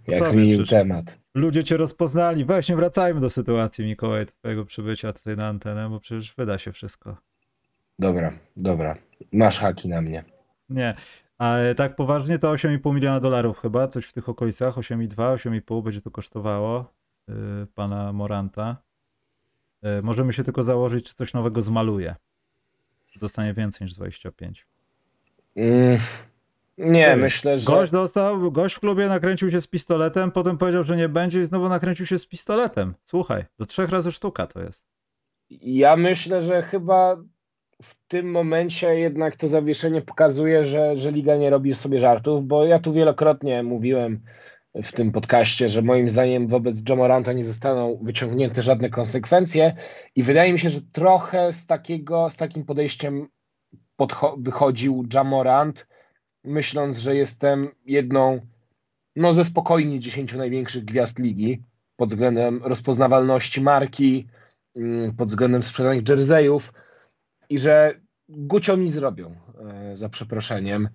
Jak 0.07 0.19
Tobie 0.19 0.31
zmienił 0.31 0.59
przyszło. 0.59 0.79
temat. 0.79 1.19
Ludzie 1.35 1.65
cię 1.65 1.77
rozpoznali. 1.77 2.45
Właśnie 2.45 2.77
wracajmy 2.77 3.21
do 3.21 3.31
sytuacji, 3.31 3.85
Mikołaj, 3.85 4.27
twojego 4.27 4.65
przybycia 4.65 5.13
tutaj 5.13 5.37
na 5.37 5.47
antenę, 5.49 5.91
bo 5.91 6.01
przecież 6.01 6.35
wyda 6.35 6.59
się 6.59 6.73
wszystko. 6.73 7.17
Dobra, 7.99 8.33
dobra. 8.57 8.97
Masz 9.33 9.59
haki 9.59 9.89
na 9.89 10.01
mnie. 10.01 10.25
Nie. 10.69 10.95
A 11.39 11.57
e, 11.57 11.75
tak 11.75 11.97
poważnie 11.97 12.39
to 12.39 12.53
8,5 12.53 12.95
miliona 12.95 13.21
dolarów 13.21 13.59
chyba, 13.59 13.89
coś 13.89 14.07
w 14.07 14.13
tych 14.13 14.29
okolicach, 14.29 14.75
8,2, 14.75 15.35
8,5 15.35 15.83
będzie 15.83 16.01
to 16.01 16.11
kosztowało 16.11 16.93
yy, 17.29 17.35
pana 17.75 18.13
Moranta. 18.13 18.77
Yy, 19.83 20.03
możemy 20.03 20.33
się 20.33 20.45
tylko 20.45 20.65
założyć, 20.65 21.07
czy 21.07 21.15
coś 21.15 21.35
nowego 21.35 21.63
zmaluje. 21.63 22.15
Dostanie 23.21 23.55
więcej 23.55 23.85
niż 23.85 23.95
25. 23.95 24.67
Mm, 25.57 25.99
nie, 26.79 27.09
Ej, 27.13 27.17
myślę, 27.17 27.59
że... 27.59 27.67
Gość 27.67 27.93
dostał, 27.93 28.53
gość 28.53 28.75
w 28.75 28.81
klubie 28.81 29.09
nakręcił 29.09 29.51
się 29.51 29.61
z 29.61 29.67
pistoletem, 29.67 30.31
potem 30.33 30.59
powiedział, 30.59 30.85
że 30.85 30.97
nie 30.97 31.09
będzie 31.09 31.43
i 31.43 31.47
znowu 31.47 31.69
nakręcił 31.69 32.07
się 32.07 32.19
z 32.19 32.27
pistoletem. 32.27 32.95
Słuchaj, 33.05 33.45
do 33.59 33.67
trzech 33.67 33.91
razy 33.91 34.13
sztuka 34.13 34.47
to 34.47 34.63
jest. 34.63 34.85
Ja 35.51 35.97
myślę, 35.97 36.43
że 36.43 36.63
chyba 36.63 37.17
w 37.83 37.95
tym 38.09 38.31
momencie 38.31 38.95
jednak 38.95 39.37
to 39.37 39.49
zawieszenie 39.49 40.03
pokazuje, 40.03 40.65
że, 40.65 40.97
że 40.97 41.13
liga 41.13 41.37
nie 41.37 41.51
robi 41.51 41.75
sobie 41.75 42.01
żartów, 42.01 42.47
bo 42.47 42.65
ja 42.65 42.79
tu 42.79 42.93
wielokrotnie 42.93 43.63
mówiłem 43.63 44.21
w 44.75 44.93
tym 44.93 45.13
podcaście, 45.13 45.69
że 45.69 45.83
moim 45.83 46.09
zdaniem 46.09 46.49
wobec 46.49 46.77
Jamoranta 46.89 47.33
nie 47.33 47.45
zostaną 47.45 47.99
wyciągnięte 48.03 48.63
żadne 48.63 48.91
konsekwencje 48.91 49.75
i 50.17 50.23
wydaje 50.23 50.53
mi 50.53 50.59
się, 50.59 50.69
że 50.69 50.81
trochę 50.93 51.53
z 51.53 51.67
takiego, 51.67 52.31
z 52.31 52.37
takim 52.37 52.65
podejściem 52.65 53.29
podcho- 54.01 54.37
wychodził 54.39 55.05
Jamorant, 55.15 55.87
myśląc, 56.45 56.99
że 56.99 57.17
jestem 57.17 57.69
jedną 57.87 58.41
no 59.17 59.33
ze 59.33 59.45
spokojnie 59.45 60.01
10 60.01 60.35
największych 60.35 60.85
gwiazd 60.85 61.19
ligi 61.19 61.63
pod 61.97 62.09
względem 62.09 62.61
rozpoznawalności 62.65 63.61
marki, 63.61 64.27
mm, 64.77 65.17
pod 65.17 65.29
względem 65.29 65.63
sprzedanych 65.63 66.09
jerseyów 66.09 66.73
i 67.49 67.59
że 67.59 68.01
gucio 68.29 68.77
mi 68.77 68.91
zrobią, 68.91 69.37
e, 69.61 69.97
za 69.97 70.09
przeproszeniem. 70.09 70.89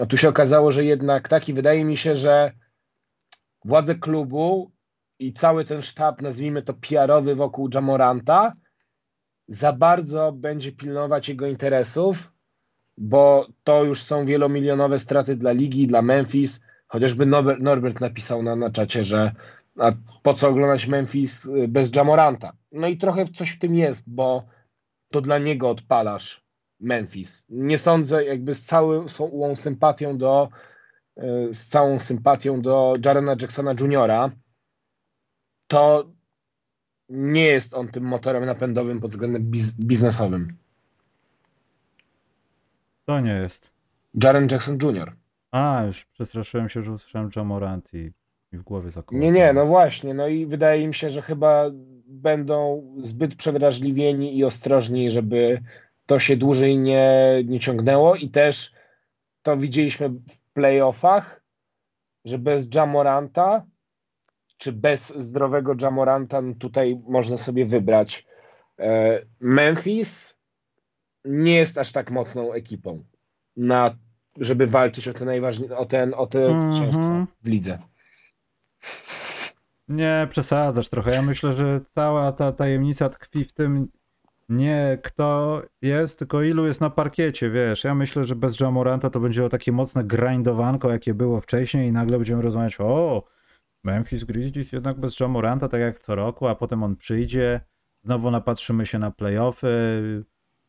A 0.00 0.06
tu 0.06 0.16
się 0.16 0.28
okazało, 0.28 0.70
że 0.70 0.84
jednak 0.84 1.28
tak 1.28 1.48
i 1.48 1.54
wydaje 1.54 1.84
mi 1.84 1.96
się, 1.96 2.14
że 2.14 2.52
władze 3.64 3.94
klubu 3.94 4.70
i 5.18 5.32
cały 5.32 5.64
ten 5.64 5.82
sztab, 5.82 6.22
nazwijmy 6.22 6.62
to 6.62 6.74
PR-owy 6.74 7.34
wokół 7.34 7.68
Jamoranta, 7.74 8.52
za 9.48 9.72
bardzo 9.72 10.32
będzie 10.32 10.72
pilnować 10.72 11.28
jego 11.28 11.46
interesów, 11.46 12.32
bo 12.98 13.46
to 13.64 13.84
już 13.84 14.02
są 14.02 14.24
wielomilionowe 14.24 14.98
straty 14.98 15.36
dla 15.36 15.52
ligi, 15.52 15.86
dla 15.86 16.02
Memphis. 16.02 16.60
Chociażby 16.86 17.26
Norbert, 17.26 17.60
Norbert 17.60 18.00
napisał 18.00 18.42
na, 18.42 18.56
na 18.56 18.70
czacie, 18.70 19.04
że 19.04 19.32
a 19.78 19.92
po 20.22 20.34
co 20.34 20.48
oglądać 20.48 20.86
Memphis 20.86 21.44
y, 21.44 21.68
bez 21.68 21.96
Jamoranta? 21.96 22.52
No 22.72 22.88
i 22.88 22.96
trochę 22.96 23.24
coś 23.24 23.50
w 23.50 23.58
tym 23.58 23.74
jest, 23.74 24.04
bo 24.06 24.46
to 25.08 25.20
dla 25.20 25.38
niego 25.38 25.70
odpalasz 25.70 26.44
Memphis. 26.80 27.46
Nie 27.48 27.78
sądzę, 27.78 28.24
jakby 28.24 28.54
z 28.54 28.66
całą 28.66 29.06
sympatią 29.56 30.18
do 30.18 30.48
y, 31.18 31.22
z 31.54 31.66
całą 31.66 31.98
sympatią 31.98 32.60
do 32.60 32.92
Jarena 33.04 33.36
Jacksona 33.40 33.74
Juniora, 33.80 34.30
to 35.66 36.12
nie 37.08 37.44
jest 37.44 37.74
on 37.74 37.88
tym 37.88 38.04
motorem 38.04 38.46
napędowym 38.46 39.00
pod 39.00 39.10
względem 39.10 39.50
biz 39.50 39.74
biznesowym. 39.74 40.48
To 43.06 43.20
nie 43.20 43.34
jest. 43.34 43.70
Jaren 44.22 44.48
Jackson 44.50 44.78
Jr. 44.82 45.12
A, 45.50 45.82
już 45.86 46.04
przestraszyłem 46.04 46.68
się, 46.68 46.82
że 46.82 46.92
usłyszałem 46.92 47.30
Jamorant 47.36 47.94
i 47.94 48.12
mi 48.52 48.58
w 48.58 48.62
głowie 48.62 48.90
zakoło. 48.90 49.20
Nie, 49.20 49.32
nie, 49.32 49.52
no 49.52 49.66
właśnie. 49.66 50.14
No 50.14 50.28
i 50.28 50.46
wydaje 50.46 50.88
mi 50.88 50.94
się, 50.94 51.10
że 51.10 51.22
chyba 51.22 51.70
będą 52.06 52.86
zbyt 53.00 53.36
przewrażliwieni 53.36 54.38
i 54.38 54.44
ostrożni, 54.44 55.10
żeby 55.10 55.62
to 56.06 56.18
się 56.18 56.36
dłużej 56.36 56.78
nie, 56.78 57.14
nie 57.44 57.60
ciągnęło 57.60 58.16
i 58.16 58.28
też 58.28 58.72
to 59.42 59.56
widzieliśmy 59.56 60.08
w 60.08 60.38
playoffach, 60.52 61.42
że 62.24 62.38
bez 62.38 62.74
Jamoranta 62.74 63.66
czy 64.56 64.72
bez 64.72 65.08
zdrowego 65.18 65.74
Jamoranta 65.80 66.42
no 66.42 66.54
tutaj 66.54 66.96
można 67.08 67.36
sobie 67.36 67.66
wybrać. 67.66 68.26
E, 68.78 69.20
Memphis 69.40 70.38
nie 71.26 71.54
jest 71.54 71.78
aż 71.78 71.92
tak 71.92 72.10
mocną 72.10 72.52
ekipą 72.52 73.04
na 73.56 73.96
żeby 74.40 74.66
walczyć 74.66 75.08
o 75.08 75.12
te 75.12 75.24
najważniejsze, 75.24 75.76
o 75.76 75.84
ten, 75.84 76.14
o 76.14 76.26
te 76.26 76.46
mm 76.46 76.72
-hmm. 76.72 77.26
w 77.42 77.48
lidze. 77.48 77.78
Nie, 79.88 80.26
przesadzasz 80.30 80.88
trochę. 80.88 81.10
Ja 81.10 81.22
myślę, 81.22 81.52
że 81.52 81.80
cała 81.94 82.32
ta 82.32 82.52
tajemnica 82.52 83.08
tkwi 83.08 83.44
w 83.44 83.52
tym 83.52 83.88
nie 84.48 84.98
kto 85.02 85.62
jest, 85.82 86.18
tylko 86.18 86.42
ilu 86.42 86.66
jest 86.66 86.80
na 86.80 86.90
parkiecie, 86.90 87.50
wiesz. 87.50 87.84
Ja 87.84 87.94
myślę, 87.94 88.24
że 88.24 88.36
bez 88.36 88.60
Jamoranta 88.60 89.10
to 89.10 89.20
będzie 89.20 89.44
o 89.44 89.48
takie 89.48 89.72
mocne 89.72 90.04
grindowanko, 90.04 90.90
jakie 90.90 91.14
było 91.14 91.40
wcześniej 91.40 91.88
i 91.88 91.92
nagle 91.92 92.16
będziemy 92.16 92.42
rozmawiać 92.42 92.76
o 92.80 93.24
Memphis 93.84 94.24
Grizzlies 94.24 94.72
jednak 94.72 95.00
bez 95.00 95.20
Jamoranta, 95.20 95.68
tak 95.68 95.80
jak 95.80 96.00
co 96.00 96.14
roku, 96.14 96.46
a 96.46 96.54
potem 96.54 96.82
on 96.82 96.96
przyjdzie, 96.96 97.60
znowu 98.04 98.30
napatrzymy 98.30 98.86
się 98.86 98.98
na 98.98 99.10
playoffy, 99.10 99.68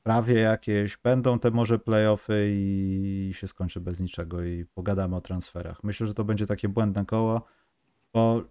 prawie 0.07 0.35
jakieś, 0.35 0.97
będą 0.97 1.39
te 1.39 1.51
może 1.51 1.79
playoffy 1.79 2.47
i 2.51 3.31
się 3.33 3.47
skończy 3.47 3.79
bez 3.79 3.99
niczego 3.99 4.43
i 4.43 4.65
pogadamy 4.73 5.15
o 5.15 5.21
transferach. 5.21 5.83
Myślę, 5.83 6.07
że 6.07 6.13
to 6.13 6.23
będzie 6.23 6.45
takie 6.45 6.69
błędne 6.69 7.05
koło, 7.05 7.41
bo 8.13 8.43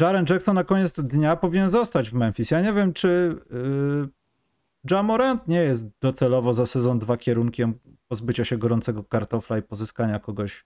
Jaren 0.00 0.26
Jackson 0.30 0.54
na 0.54 0.64
koniec 0.64 0.92
dnia 0.92 1.36
powinien 1.36 1.70
zostać 1.70 2.10
w 2.10 2.12
Memphis. 2.12 2.50
Ja 2.50 2.60
nie 2.60 2.72
wiem, 2.72 2.92
czy 2.92 3.36
yy, 3.50 4.08
Jamorant 4.90 5.48
nie 5.48 5.58
jest 5.58 5.86
docelowo 6.00 6.52
za 6.52 6.66
sezon 6.66 6.98
dwa 6.98 7.16
kierunkiem 7.16 7.78
pozbycia 8.08 8.44
się 8.44 8.58
gorącego 8.58 9.04
kartofla 9.04 9.58
i 9.58 9.62
pozyskania 9.62 10.18
kogoś 10.18 10.64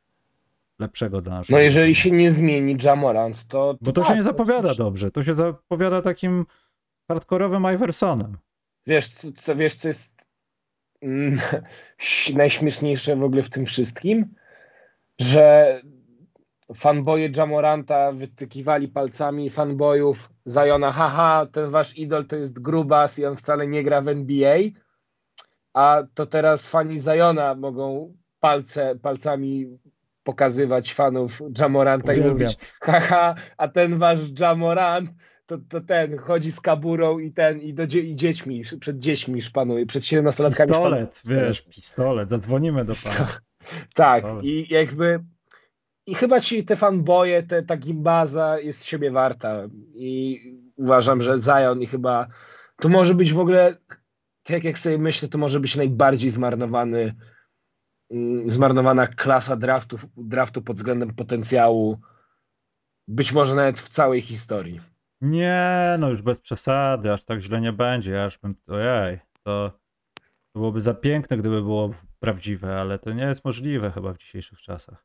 lepszego 0.78 1.20
dla 1.20 1.34
naszego. 1.34 1.58
No 1.58 1.62
jeżeli 1.62 1.94
się 1.94 2.10
nie 2.10 2.30
zmieni 2.30 2.76
Jamorant, 2.84 3.44
to... 3.44 3.74
to 3.74 3.78
Bo 3.80 3.92
to 3.92 4.00
tak, 4.00 4.10
się 4.10 4.16
nie 4.16 4.22
zapowiada 4.22 4.74
dobrze. 4.74 5.10
To 5.10 5.22
się 5.22 5.34
zapowiada 5.34 6.02
takim 6.02 6.46
hardkorowym 7.08 7.66
Iversonem. 7.74 8.36
Wiesz 8.86 9.08
co, 9.08 9.56
wiesz, 9.56 9.74
co 9.74 9.88
jest 9.88 10.27
najśmieszniejsze 12.34 13.16
w 13.16 13.22
ogóle 13.22 13.42
w 13.42 13.50
tym 13.50 13.66
wszystkim? 13.66 14.34
Że 15.18 15.80
fanboje 16.74 17.30
Jamoranta 17.36 18.12
wytykiwali 18.12 18.88
palcami 18.88 19.50
fanboyów 19.50 20.30
Zajona, 20.44 20.92
haha, 20.92 21.46
ten 21.52 21.70
wasz 21.70 21.98
idol 21.98 22.26
to 22.26 22.36
jest 22.36 22.60
grubas 22.60 23.18
i 23.18 23.24
on 23.24 23.36
wcale 23.36 23.66
nie 23.66 23.82
gra 23.82 24.00
w 24.02 24.08
NBA, 24.08 24.58
a 25.72 26.02
to 26.14 26.26
teraz 26.26 26.68
fani 26.68 26.98
Zajona 26.98 27.54
mogą 27.54 28.14
palce, 28.40 28.96
palcami 28.96 29.78
pokazywać 30.22 30.94
fanów 30.94 31.42
Jamoranta 31.58 32.14
i 32.14 32.20
mówić, 32.20 32.56
haha, 32.80 33.34
a 33.56 33.68
ten 33.68 33.98
wasz 33.98 34.40
Jamorant 34.40 35.10
to, 35.48 35.58
to 35.68 35.80
ten 35.80 36.18
chodzi 36.18 36.52
z 36.52 36.60
kaburą 36.60 37.18
i 37.18 37.30
ten 37.30 37.60
i, 37.60 37.74
do, 37.74 37.82
i 37.82 38.14
dziećmi, 38.14 38.62
przed 38.80 38.98
dziećmi 38.98 39.42
szpanuje, 39.42 39.86
przed 39.86 40.02
17-latkami 40.02 40.68
Pistolet, 40.68 41.22
wiesz, 41.26 41.62
pistolet, 41.62 42.28
zadzwonimy 42.28 42.84
do 42.84 42.92
pana. 43.04 43.40
Tak, 43.94 44.22
pistolet. 44.22 44.44
i 44.44 44.74
jakby 44.74 45.24
i 46.06 46.14
chyba 46.14 46.40
ci 46.40 46.64
te 46.64 46.76
fanboje, 46.76 47.42
te, 47.42 47.62
ta 47.62 47.76
gimbaza 47.76 48.58
jest 48.58 48.84
siebie 48.84 49.10
warta 49.10 49.68
i 49.94 50.40
uważam, 50.76 51.22
że 51.22 51.38
Zion 51.38 51.82
i 51.82 51.86
chyba 51.86 52.26
to 52.76 52.88
może 52.88 53.14
być 53.14 53.32
w 53.32 53.40
ogóle, 53.40 53.76
tak 54.42 54.64
jak 54.64 54.78
sobie 54.78 54.98
myślę, 54.98 55.28
to 55.28 55.38
może 55.38 55.60
być 55.60 55.76
najbardziej 55.76 56.30
zmarnowany 56.30 57.14
mm, 58.10 58.48
zmarnowana 58.48 59.06
klasa 59.06 59.56
draftu, 59.56 59.98
draftu 60.16 60.62
pod 60.62 60.76
względem 60.76 61.14
potencjału 61.14 61.98
być 63.08 63.32
może 63.32 63.54
nawet 63.54 63.80
w 63.80 63.88
całej 63.88 64.20
historii. 64.20 64.80
Nie, 65.20 65.96
no 65.98 66.08
już 66.08 66.22
bez 66.22 66.38
przesady, 66.38 67.12
aż 67.12 67.24
tak 67.24 67.40
źle 67.40 67.60
nie 67.60 67.72
będzie. 67.72 68.22
Już 68.24 68.38
bym, 68.38 68.54
ojej, 68.68 69.20
to, 69.42 69.70
to 70.52 70.58
byłoby 70.58 70.80
za 70.80 70.94
piękne, 70.94 71.36
gdyby 71.36 71.62
było 71.62 71.90
prawdziwe, 72.20 72.80
ale 72.80 72.98
to 72.98 73.12
nie 73.12 73.24
jest 73.24 73.44
możliwe 73.44 73.90
chyba 73.90 74.12
w 74.12 74.18
dzisiejszych 74.18 74.60
czasach. 74.60 75.04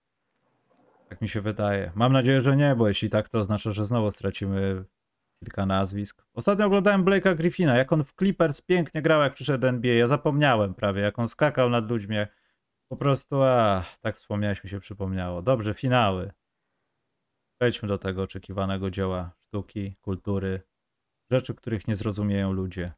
Tak 1.10 1.22
mi 1.22 1.30
się 1.30 1.42
wydaje. 1.42 1.92
Mam 1.96 2.14
nadzieję, 2.14 2.42
że 2.42 2.56
nie, 2.56 2.76
bo 2.76 2.88
jeśli 2.88 3.10
tak, 3.10 3.30
to 3.30 3.40
oznacza, 3.40 3.74
że 3.74 3.88
znowu 3.88 4.12
stracimy 4.12 4.86
kilka 5.40 5.66
nazwisk. 5.66 6.26
Ostatnio 6.34 6.66
oglądałem 6.66 7.06
Blake'a 7.06 7.36
Griffina, 7.36 7.78
jak 7.78 7.94
on 7.94 8.04
w 8.04 8.14
Clippers 8.14 8.62
pięknie 8.62 9.02
grał, 9.02 9.22
jak 9.22 9.34
przyszedł 9.34 9.68
NBA. 9.68 9.94
Ja 9.94 10.08
zapomniałem 10.08 10.74
prawie, 10.74 11.02
jak 11.02 11.20
on 11.20 11.28
skakał 11.28 11.70
nad 11.70 11.90
ludźmi. 11.90 12.16
Po 12.88 12.98
prostu, 12.98 13.44
a, 13.44 13.84
tak 14.02 14.18
wspomniałeś, 14.18 14.64
mi 14.64 14.70
się 14.70 14.80
przypomniało. 14.80 15.42
Dobrze, 15.42 15.74
finały. 15.74 16.32
Przejdźmy 17.58 17.88
do 17.88 17.98
tego 17.98 18.22
oczekiwanego 18.22 18.92
dzieła 18.92 19.32
sztuki, 19.40 19.96
kultury, 20.02 20.62
rzeczy, 21.32 21.56
których 21.56 21.88
nie 21.88 21.96
zrozumieją 21.96 22.52
ludzie. 22.52 22.92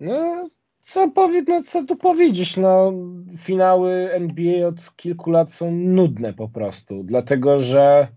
No, 0.00 0.48
co, 0.80 1.10
powie, 1.10 1.42
no, 1.48 1.62
co 1.62 1.84
tu 1.84 1.96
powiedzieć? 1.96 2.56
No, 2.56 2.92
finały 3.38 4.12
NBA 4.12 4.66
od 4.66 4.96
kilku 4.96 5.30
lat 5.30 5.52
są 5.52 5.72
nudne 5.72 6.34
po 6.34 6.48
prostu, 6.48 7.02
dlatego 7.04 7.58
że 7.58 8.08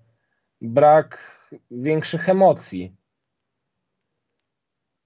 brak 0.61 1.37
większych 1.71 2.29
emocji. 2.29 2.95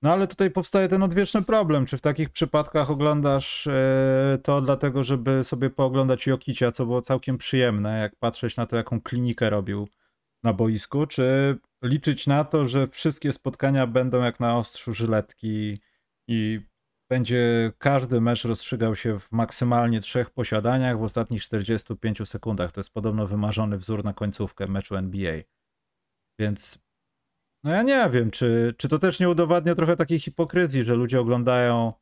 No 0.02 0.14
ale 0.14 0.28
tutaj 0.28 0.52
powstaje 0.52 0.88
ten 0.88 1.04
odwieczny 1.04 1.42
problem. 1.42 1.86
Czy 1.86 1.98
w 1.98 2.02
takich 2.02 2.30
przypadkach 2.30 2.92
oglądasz 2.92 3.68
e, 3.68 4.38
to 4.44 4.62
dlatego, 4.62 5.04
żeby 5.04 5.44
sobie 5.44 5.70
pooglądać 5.70 6.28
Jokicia, 6.28 6.72
co 6.72 6.86
było 6.86 7.02
całkiem 7.02 7.38
przyjemne, 7.38 8.00
jak 8.00 8.16
patrzeć 8.16 8.58
na 8.58 8.66
to, 8.66 8.76
jaką 8.76 9.02
klinikę 9.02 9.50
robił 9.50 9.88
na 10.44 10.54
boisku, 10.54 11.08
czy 11.08 11.58
liczyć 11.84 12.28
na 12.28 12.44
to, 12.44 12.68
że 12.68 12.88
wszystkie 12.88 13.34
spotkania 13.34 13.88
będą 13.88 14.24
jak 14.24 14.40
na 14.40 14.58
ostrzu 14.58 14.94
żyletki 14.94 15.82
i 16.28 16.60
będzie 17.10 17.72
każdy 17.78 18.22
mecz 18.22 18.46
rozstrzygał 18.46 18.96
się 18.96 19.20
w 19.20 19.32
maksymalnie 19.32 20.02
trzech 20.02 20.30
posiadaniach 20.30 21.00
w 21.00 21.04
ostatnich 21.04 21.42
45 21.42 22.30
sekundach. 22.30 22.72
To 22.72 22.80
jest 22.80 22.94
podobno 22.94 23.28
wymarzony 23.28 23.78
wzór 23.78 24.04
na 24.04 24.14
końcówkę 24.14 24.68
meczu 24.68 24.96
NBA. 24.96 25.42
Więc 26.40 26.80
no 27.64 27.72
ja 27.72 27.84
nie 27.84 28.10
wiem, 28.10 28.32
czy, 28.32 28.76
czy 28.78 28.88
to 28.88 29.00
też 29.00 29.20
nie 29.20 29.30
udowadnia 29.30 29.76
trochę 29.76 29.96
takiej 29.98 30.20
hipokryzji, 30.20 30.84
że 30.84 30.96
ludzie 30.96 31.20
oglądają 31.20 31.94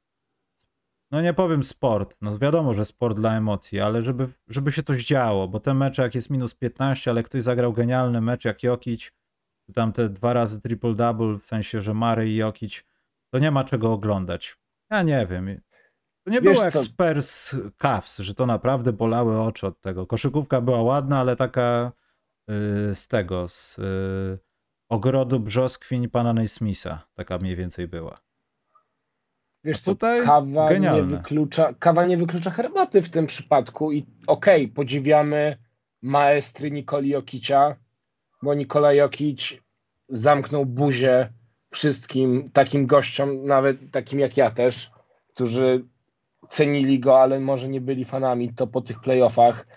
no 1.12 1.22
nie 1.22 1.34
powiem 1.34 1.63
sport, 1.63 2.17
no 2.22 2.39
wiadomo, 2.39 2.74
że 2.74 2.86
sport 2.86 3.17
dla 3.17 3.38
emocji, 3.38 3.80
ale 3.80 4.02
żeby, 4.02 4.28
żeby 4.48 4.72
się 4.72 4.84
coś 4.84 5.06
działo, 5.06 5.48
bo 5.48 5.60
te 5.60 5.74
mecze 5.74 6.02
jak 6.02 6.15
jest 6.15 6.30
minus 6.30 6.56
15, 6.56 7.12
ale 7.12 7.24
ktoś 7.24 7.43
zagrał 7.43 7.74
genialny 7.74 8.22
mecz 8.22 8.45
jak 8.45 8.63
Jokic, 8.63 9.12
tam 9.74 9.93
te 9.93 10.10
dwa 10.10 10.34
razy 10.34 10.62
triple-double, 10.62 11.39
w 11.39 11.48
sensie, 11.48 11.82
że 11.82 11.93
Mary 11.93 12.30
i 12.30 12.36
Jokic, 12.36 12.84
to 13.34 13.39
nie 13.39 13.52
ma 13.52 13.63
czego 13.63 13.93
oglądać. 13.93 14.58
Ja 14.91 15.04
nie 15.04 15.28
wiem. 15.28 15.62
To 16.24 16.32
nie 16.32 16.41
Wiesz 16.41 16.54
było 16.54 16.63
jak 16.63 16.74
co? 16.74 16.84
Spurs 16.84 17.56
Cavs, 17.78 18.19
że 18.19 18.34
to 18.34 18.45
naprawdę 18.45 18.93
bolały 18.93 19.41
oczy 19.41 19.67
od 19.67 19.82
tego. 19.82 20.08
Koszykówka 20.08 20.62
była 20.62 20.82
ładna, 20.82 21.19
ale 21.19 21.36
taka 21.36 21.91
yy, 22.48 22.56
z 22.95 23.08
tego, 23.08 23.48
z 23.48 23.78
yy, 23.78 24.39
ogrodu 24.89 25.39
brzoskwiń 25.39 26.10
pana 26.10 26.34
Naismitha. 26.34 27.08
Taka 27.13 27.38
mniej 27.38 27.56
więcej 27.56 27.88
była. 27.88 28.29
Wiesz 29.63 29.80
co, 29.80 29.95
kawa 30.26 30.74
nie, 30.74 31.04
wyklucza, 31.04 31.74
kawa 31.80 32.06
nie 32.06 32.17
wyklucza 32.17 32.52
herbaty 32.52 33.02
w 33.02 33.10
tym 33.10 33.26
przypadku 33.26 33.91
i 33.91 34.06
okej, 34.28 34.63
okay, 34.63 34.76
podziwiamy 34.76 35.58
maestry 36.02 36.72
Nikoli 36.72 37.10
Jokicia, 37.10 37.76
bo 38.41 38.54
Nikola 38.54 38.93
Jokic 38.93 39.54
zamknął 40.10 40.65
buzię 40.65 41.30
wszystkim 41.72 42.50
takim 42.54 42.88
gościom, 42.88 43.45
nawet 43.45 43.78
takim 43.91 44.19
jak 44.19 44.38
ja 44.38 44.52
też, 44.52 44.91
którzy 45.34 45.86
cenili 46.50 47.00
go, 47.00 47.22
ale 47.22 47.39
może 47.39 47.69
nie 47.69 47.82
byli 47.82 48.06
fanami, 48.06 48.54
to 48.54 48.67
po 48.67 48.82
tych 48.82 49.00
playoffach 49.00 49.67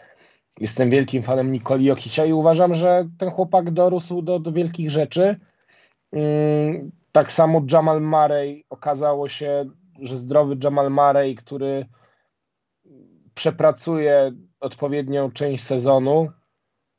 jestem 0.60 0.90
wielkim 0.90 1.22
fanem 1.22 1.52
Nikoli 1.52 1.84
Jokicia 1.84 2.24
i 2.24 2.32
uważam, 2.32 2.74
że 2.74 3.08
ten 3.18 3.30
chłopak 3.30 3.70
dorósł 3.70 4.22
do, 4.22 4.38
do 4.38 4.52
wielkich 4.52 4.90
rzeczy. 4.90 5.36
Tak 7.12 7.32
samo 7.32 7.62
Jamal 7.72 8.02
Murray 8.02 8.64
okazało 8.70 9.28
się, 9.28 9.64
że 10.00 10.18
zdrowy 10.18 10.56
Jamal 10.64 10.90
Murray, 10.90 11.34
który 11.34 11.86
przepracuje 13.34 14.32
odpowiednią 14.60 15.30
część 15.30 15.64
sezonu, 15.64 16.28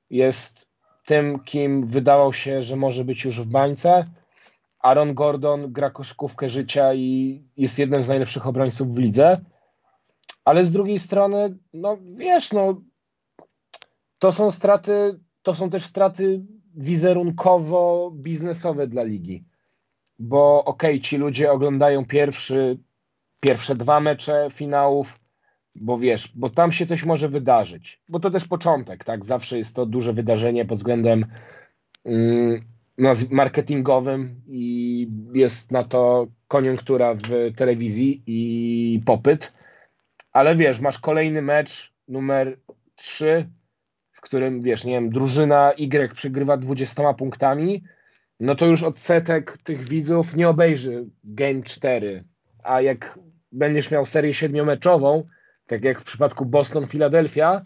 jest 0.10 0.69
tym, 1.06 1.39
kim 1.39 1.88
wydawał 1.88 2.34
się, 2.34 2.62
że 2.62 2.76
może 2.76 3.06
być 3.06 3.26
już 3.26 3.41
w 3.41 3.45
bańce. 3.45 4.06
Aaron 4.80 5.13
Gordon 5.13 5.73
gra 5.73 5.89
koszykówkę 5.89 6.49
życia 6.49 6.93
i 6.93 7.41
jest 7.58 7.80
jednym 7.80 8.04
z 8.04 8.08
najlepszych 8.08 8.47
obrońców 8.47 8.95
w 8.95 8.97
lidze. 8.97 9.41
Ale 10.45 10.65
z 10.65 10.71
drugiej 10.71 10.99
strony, 10.99 11.58
no 11.73 11.97
wiesz, 12.15 12.52
no 12.52 12.82
to 14.19 14.32
są 14.32 14.52
straty, 14.52 15.19
to 15.41 15.56
są 15.56 15.69
też 15.69 15.86
straty 15.86 16.45
wizerunkowo 16.76 18.12
biznesowe 18.15 18.88
dla 18.88 19.04
ligi. 19.04 19.45
Bo 20.19 20.65
okej, 20.65 20.91
okay, 20.91 20.99
ci 20.99 21.17
ludzie 21.17 21.52
oglądają 21.52 22.06
pierwszy, 22.06 22.78
pierwsze 23.39 23.76
dwa 23.76 23.99
mecze 23.99 24.47
finałów, 24.52 25.19
bo 25.76 25.97
wiesz, 25.97 26.32
bo 26.36 26.49
tam 26.49 26.71
się 26.71 26.86
coś 26.86 27.06
może 27.06 27.30
wydarzyć. 27.30 28.02
Bo 28.10 28.19
to 28.19 28.30
też 28.30 28.47
początek, 28.47 29.04
tak? 29.04 29.26
Zawsze 29.26 29.58
jest 29.58 29.76
to 29.76 29.86
duże 29.86 30.13
wydarzenie 30.13 30.65
pod 30.65 30.78
względem 30.78 31.26
mm, 32.06 32.62
marketingowym 33.32 34.41
i 34.47 35.08
jest 35.34 35.71
na 35.71 35.84
to 35.84 36.28
koniunktura 36.47 37.13
w 37.13 37.56
telewizji 37.56 38.23
i 38.28 39.02
popyt. 39.06 39.54
Ale 40.32 40.56
wiesz, 40.56 40.80
masz 40.80 40.99
kolejny 40.99 41.41
mecz 41.41 41.93
numer 42.08 42.58
3, 42.95 43.49
w 44.12 44.21
którym 44.21 44.62
wiesz, 44.62 44.86
nie 44.86 44.93
wiem, 44.93 45.10
drużyna 45.10 45.71
Y 45.71 46.13
przegrywa 46.13 46.58
20 46.58 47.13
punktami, 47.13 47.84
no 48.39 48.56
to 48.56 48.65
już 48.65 48.84
odsetek 48.84 49.58
tych 49.63 49.89
widzów 49.89 50.36
nie 50.36 50.50
obejrzy 50.50 51.06
Game 51.24 51.63
4. 51.63 52.24
A 52.63 52.82
jak 52.82 53.19
będziesz 53.52 53.91
miał 53.91 54.06
serię 54.06 54.34
siedmiomeczową, 54.34 55.28
tak 55.67 55.84
jak 55.84 56.02
w 56.02 56.04
przypadku 56.04 56.46
Boston-Philadelphia, 56.46 57.62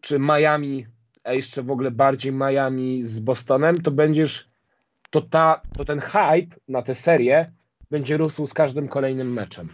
czy 0.00 0.18
Miami, 0.18 0.86
a 1.24 1.32
jeszcze 1.32 1.62
w 1.62 1.70
ogóle 1.70 1.90
bardziej 1.90 2.32
Miami 2.32 3.04
z 3.04 3.20
Bostonem, 3.20 3.82
to 3.82 3.90
będziesz, 3.90 4.50
to, 5.10 5.20
ta, 5.20 5.62
to 5.76 5.84
ten 5.84 6.00
hype 6.00 6.56
na 6.68 6.82
tę 6.82 6.94
serię 6.94 7.52
będzie 7.90 8.16
rósł 8.16 8.46
z 8.46 8.54
każdym 8.54 8.88
kolejnym 8.88 9.32
meczem. 9.32 9.68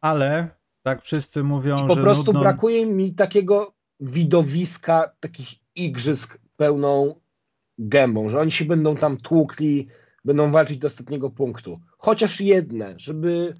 Ale 0.00 0.48
tak 0.82 1.02
wszyscy 1.02 1.44
mówią, 1.44 1.84
I 1.84 1.88
po 1.88 1.94
że 1.94 2.02
prostu 2.02 2.26
nudno... 2.26 2.40
brakuje 2.40 2.86
mi 2.86 3.14
takiego 3.14 3.74
widowiska, 4.00 5.10
takich 5.20 5.48
igrzysk 5.74 6.38
pełną 6.56 7.14
gębą, 7.78 8.28
że 8.28 8.40
oni 8.40 8.52
się 8.52 8.64
będą 8.64 8.96
tam 8.96 9.16
tłukli, 9.16 9.88
będą 10.24 10.50
walczyć 10.50 10.78
do 10.78 10.86
ostatniego 10.86 11.30
punktu. 11.30 11.80
Chociaż 11.98 12.40
jedne, 12.40 12.94
żeby 12.96 13.54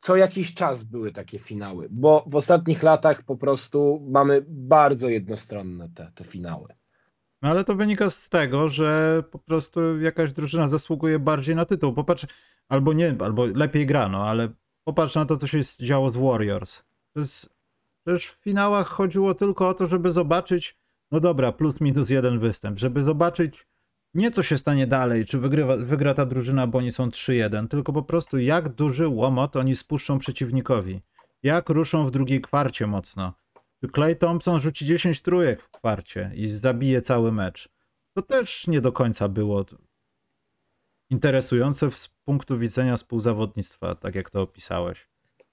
co 0.00 0.16
jakiś 0.16 0.54
czas 0.54 0.84
były 0.84 1.12
takie 1.12 1.38
finały, 1.38 1.88
bo 1.90 2.24
w 2.26 2.36
ostatnich 2.36 2.82
latach 2.82 3.22
po 3.22 3.36
prostu 3.36 4.06
mamy 4.10 4.44
bardzo 4.48 5.08
jednostronne 5.08 5.88
te, 5.94 6.12
te 6.14 6.24
finały. 6.24 6.68
No 7.42 7.50
ale 7.50 7.64
to 7.64 7.74
wynika 7.74 8.10
z 8.10 8.28
tego, 8.28 8.68
że 8.68 9.22
po 9.30 9.38
prostu 9.38 10.00
jakaś 10.00 10.32
drużyna 10.32 10.68
zasługuje 10.68 11.18
bardziej 11.18 11.56
na 11.56 11.64
tytuł. 11.64 11.92
Popatrz, 11.92 12.26
albo 12.68 12.92
nie, 12.92 13.16
albo 13.18 13.46
lepiej 13.46 13.86
grano, 13.86 14.28
ale 14.28 14.48
popatrz 14.84 15.14
na 15.14 15.26
to, 15.26 15.36
co 15.36 15.46
się 15.46 15.62
działo 15.80 16.10
z 16.10 16.16
Warriors. 16.16 16.82
To 17.12 17.20
jest, 17.20 17.50
przecież 18.04 18.26
w 18.26 18.42
finałach 18.42 18.86
chodziło 18.86 19.34
tylko 19.34 19.68
o 19.68 19.74
to, 19.74 19.86
żeby 19.86 20.12
zobaczyć, 20.12 20.76
no 21.14 21.20
dobra, 21.20 21.52
plus 21.52 21.80
minus 21.80 22.10
jeden 22.10 22.38
występ, 22.38 22.78
żeby 22.78 23.02
zobaczyć 23.02 23.66
nie 24.14 24.30
co 24.30 24.42
się 24.42 24.58
stanie 24.58 24.86
dalej, 24.86 25.26
czy 25.26 25.38
wygrywa, 25.38 25.76
wygra 25.76 26.14
ta 26.14 26.26
drużyna, 26.26 26.66
bo 26.66 26.78
oni 26.78 26.92
są 26.92 27.08
3-1, 27.08 27.68
tylko 27.68 27.92
po 27.92 28.02
prostu 28.02 28.38
jak 28.38 28.68
duży 28.68 29.08
łomot 29.08 29.56
oni 29.56 29.76
spuszczą 29.76 30.18
przeciwnikowi. 30.18 31.00
Jak 31.42 31.68
ruszą 31.68 32.06
w 32.06 32.10
drugiej 32.10 32.40
kwarcie 32.40 32.86
mocno. 32.86 33.32
Czy 33.80 33.90
Clay 33.94 34.16
Thompson 34.16 34.60
rzuci 34.60 34.86
10 34.86 35.22
trójek 35.22 35.62
w 35.62 35.70
kwarcie 35.70 36.30
i 36.34 36.48
zabije 36.48 37.02
cały 37.02 37.32
mecz. 37.32 37.68
To 38.16 38.22
też 38.22 38.66
nie 38.66 38.80
do 38.80 38.92
końca 38.92 39.28
było 39.28 39.64
interesujące 41.10 41.90
z 41.90 42.08
punktu 42.24 42.58
widzenia 42.58 42.96
współzawodnictwa, 42.96 43.94
tak 43.94 44.14
jak 44.14 44.30
to 44.30 44.42
opisałeś. 44.42 45.08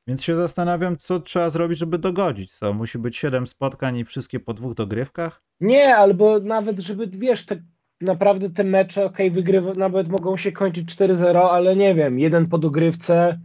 Więc 0.07 0.23
się 0.23 0.35
zastanawiam, 0.35 0.97
co 0.97 1.19
trzeba 1.19 1.49
zrobić, 1.49 1.79
żeby 1.79 1.97
dogodzić. 1.97 2.53
Co, 2.53 2.73
musi 2.73 2.99
być 2.99 3.17
7 3.17 3.47
spotkań 3.47 3.97
i 3.97 4.05
wszystkie 4.05 4.39
po 4.39 4.53
dwóch 4.53 4.73
dogrywkach? 4.73 5.43
Nie, 5.59 5.95
albo 5.95 6.39
nawet, 6.39 6.79
żeby, 6.79 7.07
wiesz, 7.07 7.45
te 7.45 7.61
naprawdę 8.01 8.49
te 8.49 8.63
mecze, 8.63 9.05
ok, 9.05 9.17
wygrywa, 9.31 9.73
nawet 9.73 10.09
mogą 10.09 10.37
się 10.37 10.51
kończyć 10.51 10.95
4-0, 10.95 11.37
ale 11.51 11.75
nie 11.75 11.95
wiem, 11.95 12.19
jeden 12.19 12.47
po 12.47 12.57
dogrywce, 12.57 13.39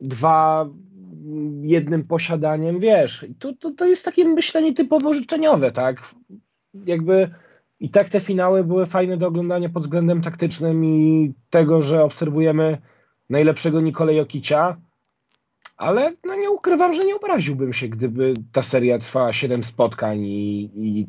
dwa 0.00 0.68
jednym 1.62 2.04
posiadaniem, 2.04 2.80
wiesz, 2.80 3.26
to, 3.38 3.52
to, 3.52 3.70
to 3.70 3.86
jest 3.86 4.04
takie 4.04 4.24
myślenie 4.24 4.74
typowo 4.74 5.14
życzeniowe, 5.14 5.72
tak? 5.72 6.14
Jakby 6.74 7.30
i 7.80 7.90
tak 7.90 8.08
te 8.08 8.20
finały 8.20 8.64
były 8.64 8.86
fajne 8.86 9.16
do 9.16 9.26
oglądania 9.26 9.68
pod 9.68 9.82
względem 9.82 10.22
taktycznym 10.22 10.84
i 10.84 11.32
tego, 11.50 11.82
że 11.82 12.04
obserwujemy 12.04 12.78
najlepszego 13.30 13.80
Nikolę 13.80 14.14
Jokicia, 14.14 14.76
ale 15.76 16.16
no 16.24 16.34
nie 16.34 16.50
ukrywam, 16.50 16.92
że 16.92 17.04
nie 17.04 17.16
obraziłbym 17.16 17.72
się, 17.72 17.88
gdyby 17.88 18.34
ta 18.52 18.62
seria 18.62 18.98
trwała 18.98 19.32
7 19.32 19.64
spotkań 19.64 20.18
i, 20.20 20.70
i, 20.74 21.06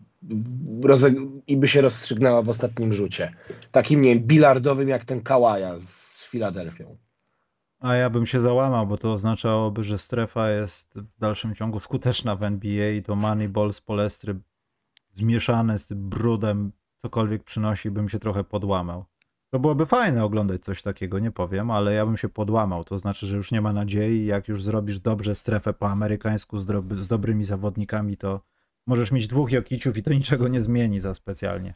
i 1.48 1.58
by 1.58 1.68
się 1.68 1.82
rozstrzygnęła 1.82 2.42
w 2.42 2.50
ostatnim 2.50 2.94
rzucie. 2.94 3.34
Takim, 3.72 4.02
nie 4.02 4.16
wiem, 4.16 4.24
bilardowym 4.24 4.90
jak 4.90 5.06
ten 5.06 5.22
Kałaja 5.22 5.80
z 5.80 6.24
Filadelfią. 6.30 6.98
A 7.80 7.96
ja 7.96 8.10
bym 8.10 8.26
się 8.26 8.42
załamał, 8.42 8.88
bo 8.88 8.98
to 8.98 9.14
oznaczałoby, 9.14 9.84
że 9.84 9.98
strefa 9.98 10.50
jest 10.50 10.94
w 10.96 11.20
dalszym 11.20 11.56
ciągu 11.56 11.80
skuteczna 11.80 12.36
w 12.36 12.44
NBA 12.44 12.90
i 12.90 13.02
to 13.02 13.16
Moneyball 13.16 13.74
z 13.74 13.82
Polestry 13.82 14.40
zmieszane 15.12 15.80
z 15.80 15.88
tym 15.88 16.10
brudem, 16.10 16.72
cokolwiek 16.98 17.44
przynosi, 17.44 17.92
bym 17.92 18.10
się 18.10 18.20
trochę 18.20 18.44
podłamał. 18.44 19.06
To 19.50 19.60
byłoby 19.60 19.86
fajne 19.86 20.24
oglądać 20.24 20.64
coś 20.64 20.82
takiego, 20.82 21.20
nie 21.20 21.32
powiem, 21.32 21.72
ale 21.72 21.94
ja 21.94 22.06
bym 22.06 22.18
się 22.18 22.30
podłamał. 22.30 22.84
To 22.84 22.98
znaczy, 22.98 23.26
że 23.28 23.38
już 23.38 23.52
nie 23.52 23.62
ma 23.62 23.74
nadziei. 23.74 24.26
Jak 24.26 24.48
już 24.48 24.64
zrobisz 24.64 25.00
dobrze 25.00 25.36
strefę 25.36 25.74
po 25.74 25.90
amerykańsku 25.90 26.60
z, 26.60 26.66
z 27.02 27.08
dobrymi 27.08 27.46
zawodnikami, 27.46 28.18
to 28.18 28.42
możesz 28.88 29.12
mieć 29.12 29.28
dwóch 29.28 29.52
Jokiciów 29.52 29.98
i 29.98 30.04
to 30.04 30.14
niczego 30.14 30.48
nie 30.48 30.64
zmieni 30.64 31.00
za 31.00 31.14
specjalnie. 31.14 31.74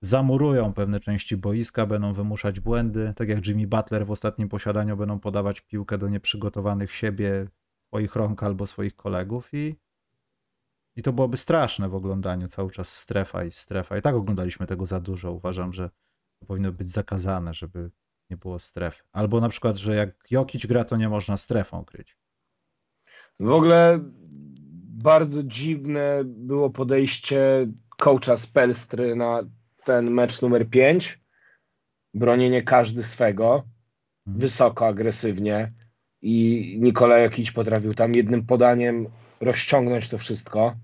Zamurują 0.00 0.72
pewne 0.72 1.00
części 1.00 1.36
boiska, 1.36 1.86
będą 1.86 2.12
wymuszać 2.12 2.60
błędy, 2.60 3.12
tak 3.16 3.28
jak 3.28 3.46
Jimmy 3.46 3.66
Butler 3.66 4.06
w 4.06 4.10
ostatnim 4.10 4.48
posiadaniu 4.48 4.96
będą 4.96 5.20
podawać 5.20 5.60
piłkę 5.60 5.98
do 5.98 6.08
nieprzygotowanych 6.08 6.92
siebie, 6.92 7.48
swoich 7.88 8.16
rąk 8.16 8.42
albo 8.42 8.66
swoich 8.66 8.96
kolegów 8.96 9.48
i, 9.52 9.76
i 10.96 11.02
to 11.02 11.12
byłoby 11.12 11.36
straszne 11.36 11.88
w 11.88 11.94
oglądaniu 11.94 12.48
cały 12.48 12.70
czas 12.70 12.96
strefa 12.96 13.44
i 13.44 13.50
strefa. 13.50 13.98
I 13.98 14.02
tak 14.02 14.14
oglądaliśmy 14.14 14.66
tego 14.66 14.86
za 14.86 15.00
dużo. 15.00 15.32
Uważam, 15.32 15.72
że 15.72 15.90
to 16.40 16.46
powinno 16.46 16.72
być 16.72 16.90
zakazane, 16.90 17.54
żeby 17.54 17.90
nie 18.30 18.36
było 18.36 18.58
strefy. 18.58 19.02
Albo 19.12 19.40
na 19.40 19.48
przykład, 19.48 19.76
że 19.76 19.94
jak 19.94 20.30
Jokic 20.30 20.66
gra, 20.66 20.84
to 20.84 20.96
nie 20.96 21.08
można 21.08 21.36
strefą 21.36 21.84
kryć. 21.84 22.16
W 23.40 23.50
ogóle 23.50 23.98
bardzo 25.06 25.42
dziwne 25.42 26.22
było 26.24 26.70
podejście 26.70 27.66
coacha 27.96 28.36
z 28.36 28.46
Pelstry 28.46 29.16
na 29.16 29.42
ten 29.84 30.10
mecz 30.10 30.42
numer 30.42 30.70
5. 30.70 31.20
Bronienie 32.14 32.62
każdy 32.62 33.02
swego, 33.02 33.48
hmm. 34.24 34.40
wysoko, 34.40 34.86
agresywnie 34.86 35.72
i 36.22 36.76
Nikola 36.80 37.18
Jokic 37.18 37.52
potrafił 37.52 37.94
tam 37.94 38.12
jednym 38.14 38.46
podaniem 38.46 39.06
rozciągnąć 39.40 40.08
to 40.08 40.18
wszystko. 40.18 40.76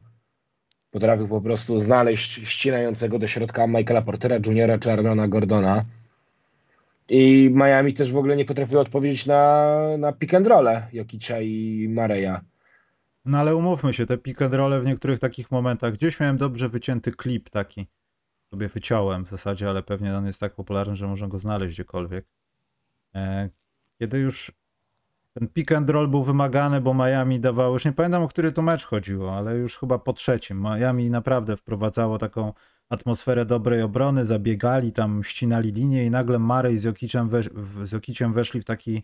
Potrafił 0.93 1.29
po 1.29 1.41
prostu 1.41 1.79
znaleźć 1.79 2.49
ścinającego 2.49 3.19
do 3.19 3.27
środka 3.27 3.67
Michaela 3.67 4.03
Portera 4.03 4.37
Juniora 4.47 4.79
czy 4.79 4.93
Arnona 4.93 5.29
Gordona. 5.29 5.85
I 7.09 7.51
Miami 7.55 7.95
też 7.95 8.13
w 8.13 8.17
ogóle 8.17 8.37
nie 8.37 8.45
potrafiło 8.45 8.83
odpowiedzieć 8.83 9.27
na, 9.27 9.77
na 9.99 10.13
pick 10.13 10.35
and 10.35 10.47
roll 10.47 10.69
Jokicia 10.93 11.41
i 11.41 11.87
Mareja. 11.91 12.41
No 13.25 13.39
ale 13.39 13.57
umówmy 13.57 13.93
się, 13.93 14.07
te 14.07 14.19
pick 14.19 14.43
and 14.43 14.55
roll 14.55 14.83
w 14.83 14.87
niektórych 14.87 15.19
takich 15.19 15.51
momentach, 15.51 15.95
gdzieś 15.95 16.21
miałem 16.21 16.37
dobrze 16.37 16.69
wycięty 16.69 17.13
klip 17.13 17.51
taki, 17.51 17.87
sobie 18.51 18.69
wyciąłem 18.69 19.25
w 19.25 19.29
zasadzie, 19.29 19.69
ale 19.69 19.83
pewnie 19.83 20.17
on 20.17 20.27
jest 20.27 20.41
tak 20.41 20.55
popularny, 20.55 20.97
że 20.97 21.07
można 21.07 21.29
go 21.29 21.39
znaleźć 21.39 21.75
gdziekolwiek. 21.75 22.25
E, 23.15 23.49
kiedy 23.99 24.19
już 24.19 24.53
ten 25.35 25.49
pick 25.49 25.73
and 25.73 25.91
roll 25.91 26.09
był 26.09 26.25
wymagany, 26.25 26.81
bo 26.81 26.95
Miami 26.95 27.41
dawało, 27.41 27.73
już 27.73 27.85
nie 27.85 27.93
pamiętam 27.93 28.23
o 28.23 28.29
który 28.29 28.53
to 28.53 28.63
mecz 28.63 28.85
chodziło, 28.85 29.37
ale 29.37 29.57
już 29.57 29.79
chyba 29.79 29.99
po 29.99 30.13
trzecim. 30.13 30.63
Miami 30.63 31.11
naprawdę 31.11 31.57
wprowadzało 31.57 32.19
taką 32.19 32.53
atmosferę 32.89 33.45
dobrej 33.47 33.83
obrony, 33.83 34.25
zabiegali 34.25 34.93
tam, 34.93 35.25
ścinali 35.25 35.73
linię 35.73 36.05
i 36.05 36.11
nagle 36.11 36.39
Marej 36.39 36.79
z 36.79 36.85
Jokiciem, 36.85 37.29
wesz 37.29 37.51
z 37.85 37.93
Jokiciem 37.93 38.33
weszli 38.33 38.61
w 38.61 38.65
taki, 38.65 39.03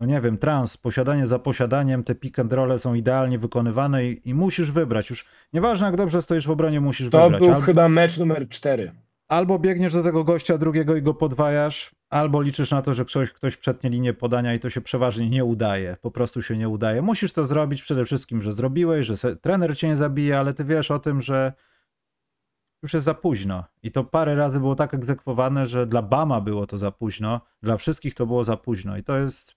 no 0.00 0.06
nie 0.06 0.20
wiem, 0.20 0.38
trans, 0.38 0.76
posiadanie 0.76 1.26
za 1.26 1.38
posiadaniem, 1.38 2.04
te 2.04 2.14
pick 2.14 2.38
and 2.38 2.52
rolle 2.52 2.78
są 2.78 2.94
idealnie 2.94 3.38
wykonywane 3.38 4.06
i, 4.06 4.28
i 4.28 4.34
musisz 4.34 4.72
wybrać. 4.72 5.10
Już 5.10 5.28
nieważne 5.52 5.86
jak 5.86 5.96
dobrze 5.96 6.22
stoisz 6.22 6.46
w 6.46 6.50
obronie, 6.50 6.80
musisz 6.80 7.10
to 7.10 7.22
wybrać. 7.22 7.42
To 7.42 7.52
był 7.52 7.60
chyba 7.60 7.88
mecz 7.88 8.18
numer 8.18 8.48
cztery. 8.48 8.92
Albo 9.28 9.58
biegniesz 9.58 9.92
do 9.92 10.02
tego 10.02 10.24
gościa 10.24 10.58
drugiego 10.58 10.96
i 10.96 11.02
go 11.02 11.14
podwajasz, 11.14 11.90
albo 12.10 12.42
liczysz 12.42 12.70
na 12.70 12.82
to, 12.82 12.94
że 12.94 13.04
ktoś, 13.04 13.32
ktoś 13.32 13.56
przetnie 13.56 13.90
linię 13.90 14.14
podania 14.14 14.54
i 14.54 14.58
to 14.58 14.70
się 14.70 14.80
przeważnie 14.80 15.30
nie 15.30 15.44
udaje. 15.44 15.96
Po 16.00 16.10
prostu 16.10 16.42
się 16.42 16.56
nie 16.56 16.68
udaje. 16.68 17.02
Musisz 17.02 17.32
to 17.32 17.46
zrobić 17.46 17.82
przede 17.82 18.04
wszystkim, 18.04 18.42
że 18.42 18.52
zrobiłeś, 18.52 19.06
że 19.06 19.16
se, 19.16 19.36
trener 19.36 19.76
cię 19.76 19.88
nie 19.88 19.96
zabije, 19.96 20.38
ale 20.38 20.54
ty 20.54 20.64
wiesz 20.64 20.90
o 20.90 20.98
tym, 20.98 21.22
że 21.22 21.52
już 22.82 22.94
jest 22.94 23.04
za 23.04 23.14
późno. 23.14 23.64
I 23.82 23.92
to 23.92 24.04
parę 24.04 24.34
razy 24.34 24.60
było 24.60 24.74
tak 24.74 24.94
egzekwowane, 24.94 25.66
że 25.66 25.86
dla 25.86 26.02
Bama 26.02 26.40
było 26.40 26.66
to 26.66 26.78
za 26.78 26.90
późno, 26.90 27.40
dla 27.62 27.76
wszystkich 27.76 28.14
to 28.14 28.26
było 28.26 28.44
za 28.44 28.56
późno. 28.56 28.96
I 28.96 29.02
to 29.02 29.18
jest 29.18 29.54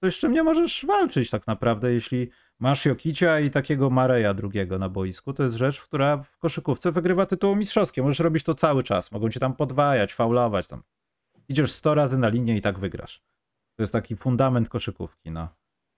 coś, 0.00 0.16
z 0.16 0.18
czym 0.18 0.32
nie 0.32 0.42
możesz 0.42 0.86
walczyć 0.86 1.30
tak 1.30 1.46
naprawdę, 1.46 1.92
jeśli 1.92 2.30
masz 2.58 2.84
Jokicia 2.84 3.40
i 3.40 3.50
takiego 3.50 3.90
Mareja 3.90 4.34
drugiego 4.34 4.78
na 4.78 4.88
boisku. 4.88 5.32
To 5.32 5.42
jest 5.42 5.56
rzecz, 5.56 5.80
która 5.80 6.16
w 6.16 6.38
koszykówce 6.38 6.92
wygrywa 6.92 7.26
tytuł 7.26 7.56
mistrzowskie. 7.56 8.02
Możesz 8.02 8.20
robić 8.20 8.44
to 8.44 8.54
cały 8.54 8.82
czas. 8.82 9.12
Mogą 9.12 9.30
cię 9.30 9.40
tam 9.40 9.54
podwajać, 9.54 10.14
faulować. 10.14 10.68
Tam. 10.68 10.82
Idziesz 11.48 11.72
100 11.72 11.94
razy 11.94 12.18
na 12.18 12.28
linię 12.28 12.56
i 12.56 12.60
tak 12.60 12.78
wygrasz. 12.78 13.22
To 13.76 13.82
jest 13.82 13.92
taki 13.92 14.16
fundament 14.16 14.68
koszykówki, 14.68 15.30
no. 15.30 15.48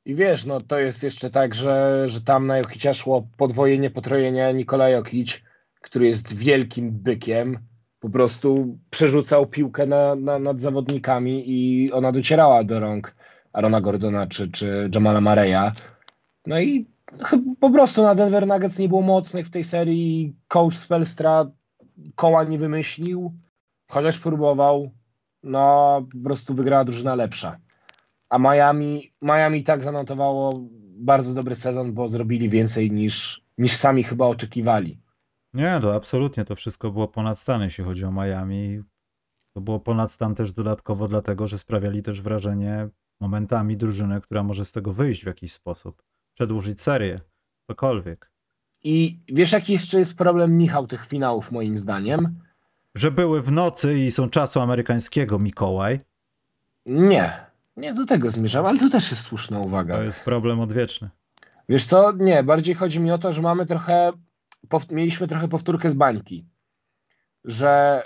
I 0.04 0.14
wiesz, 0.14 0.46
no 0.46 0.60
to 0.60 0.78
jest 0.78 1.02
jeszcze 1.02 1.30
tak, 1.30 1.54
że, 1.54 2.04
że 2.08 2.20
tam 2.20 2.46
na 2.46 2.58
Jokicia 2.58 2.94
szło 2.94 3.28
podwojenie, 3.36 3.90
potrojenie 3.90 4.54
Nikola 4.54 4.88
Jokic, 4.88 5.40
który 5.80 6.06
jest 6.06 6.36
wielkim 6.36 6.90
bykiem, 6.90 7.58
po 8.00 8.10
prostu 8.10 8.78
przerzucał 8.90 9.46
piłkę 9.46 9.86
na, 9.86 10.14
na, 10.14 10.38
nad 10.38 10.60
zawodnikami 10.60 11.44
i 11.46 11.92
ona 11.92 12.12
docierała 12.12 12.64
do 12.64 12.80
rąk 12.80 13.16
Arona 13.52 13.80
Gordona 13.80 14.26
czy, 14.26 14.50
czy 14.50 14.90
Jamala 14.94 15.20
Mareya. 15.20 15.72
No 16.46 16.60
i 16.60 16.86
po 17.60 17.70
prostu 17.70 18.02
na 18.02 18.14
Denver 18.14 18.46
Nuggets 18.46 18.78
nie 18.78 18.88
było 18.88 19.02
mocnych 19.02 19.46
w 19.46 19.50
tej 19.50 19.64
serii. 19.64 20.36
Coach 20.48 20.74
Spelstra 20.74 21.50
koła 22.14 22.44
nie 22.44 22.58
wymyślił, 22.58 23.32
chociaż 23.88 24.18
próbował. 24.18 24.90
No, 25.42 26.02
po 26.12 26.24
prostu 26.24 26.54
wygrała 26.54 26.84
drużyna 26.84 27.14
lepsza. 27.14 27.58
A 28.28 28.38
Miami, 28.38 29.12
Miami 29.22 29.64
tak 29.64 29.84
zanotowało 29.84 30.68
bardzo 30.98 31.34
dobry 31.34 31.56
sezon, 31.56 31.94
bo 31.94 32.08
zrobili 32.08 32.48
więcej 32.48 32.90
niż, 32.90 33.42
niż 33.58 33.72
sami 33.72 34.02
chyba 34.02 34.26
oczekiwali. 34.26 35.00
Nie, 35.54 35.78
to 35.82 35.94
absolutnie 35.94 36.44
to 36.44 36.56
wszystko 36.56 36.90
było 36.90 37.08
ponad 37.08 37.38
stan, 37.38 37.62
jeśli 37.62 37.84
chodzi 37.84 38.04
o 38.04 38.12
Miami. 38.12 38.82
To 39.54 39.60
było 39.60 39.80
ponad 39.80 40.12
stan 40.12 40.34
też 40.34 40.52
dodatkowo 40.52 41.08
dlatego, 41.08 41.46
że 41.46 41.58
sprawiali 41.58 42.02
też 42.02 42.22
wrażenie 42.22 42.88
momentami 43.20 43.76
drużyny, 43.76 44.20
która 44.20 44.42
może 44.42 44.64
z 44.64 44.72
tego 44.72 44.92
wyjść 44.92 45.22
w 45.22 45.26
jakiś 45.26 45.52
sposób, 45.52 46.02
przedłużyć 46.34 46.80
serię, 46.80 47.20
cokolwiek. 47.70 48.32
I 48.84 49.20
wiesz, 49.28 49.52
jaki 49.52 49.72
jeszcze 49.72 49.98
jest 49.98 50.16
problem, 50.16 50.58
Michał, 50.58 50.86
tych 50.86 51.06
finałów, 51.06 51.52
moim 51.52 51.78
zdaniem? 51.78 52.40
Że 52.98 53.10
były 53.10 53.42
w 53.42 53.52
nocy 53.52 53.98
i 53.98 54.12
są 54.12 54.30
czasu 54.30 54.60
amerykańskiego, 54.60 55.38
Mikołaj. 55.38 56.00
Nie, 56.86 57.32
nie 57.76 57.94
do 57.94 58.06
tego 58.06 58.30
zmierzam, 58.30 58.66
ale 58.66 58.78
to 58.78 58.90
też 58.90 59.10
jest 59.10 59.22
słuszna 59.22 59.60
uwaga. 59.60 59.96
To 59.96 60.02
jest 60.02 60.24
problem 60.24 60.60
odwieczny. 60.60 61.10
Wiesz 61.68 61.86
co, 61.86 62.12
nie, 62.12 62.42
bardziej 62.42 62.74
chodzi 62.74 63.00
mi 63.00 63.10
o 63.10 63.18
to, 63.18 63.32
że 63.32 63.42
mamy 63.42 63.66
trochę, 63.66 64.12
mieliśmy 64.90 65.28
trochę 65.28 65.48
powtórkę 65.48 65.90
z 65.90 65.94
bańki, 65.94 66.46
że 67.44 68.02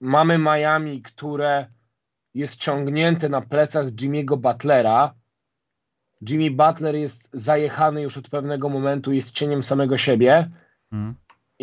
mamy 0.00 0.38
Miami, 0.38 1.02
które 1.02 1.66
jest 2.34 2.60
ciągnięte 2.60 3.28
na 3.28 3.40
plecach 3.40 3.86
Jimmy'ego 3.86 4.36
Butlera. 4.36 5.14
Jimmy 6.28 6.50
Butler 6.50 6.94
jest 6.94 7.30
zajechany 7.32 8.02
już 8.02 8.18
od 8.18 8.28
pewnego 8.28 8.68
momentu, 8.68 9.12
jest 9.12 9.34
cieniem 9.34 9.62
samego 9.62 9.98
siebie. 9.98 10.50
Hmm. 10.90 11.14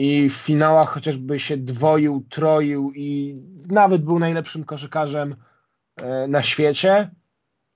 I 0.01 0.29
w 0.29 0.33
finałach 0.33 0.89
chociażby 0.89 1.39
się 1.39 1.57
dwoił, 1.57 2.25
troił 2.29 2.91
i 2.95 3.35
nawet 3.67 4.03
był 4.03 4.19
najlepszym 4.19 4.63
koszykarzem 4.63 5.35
e, 5.95 6.27
na 6.27 6.43
świecie. 6.43 7.11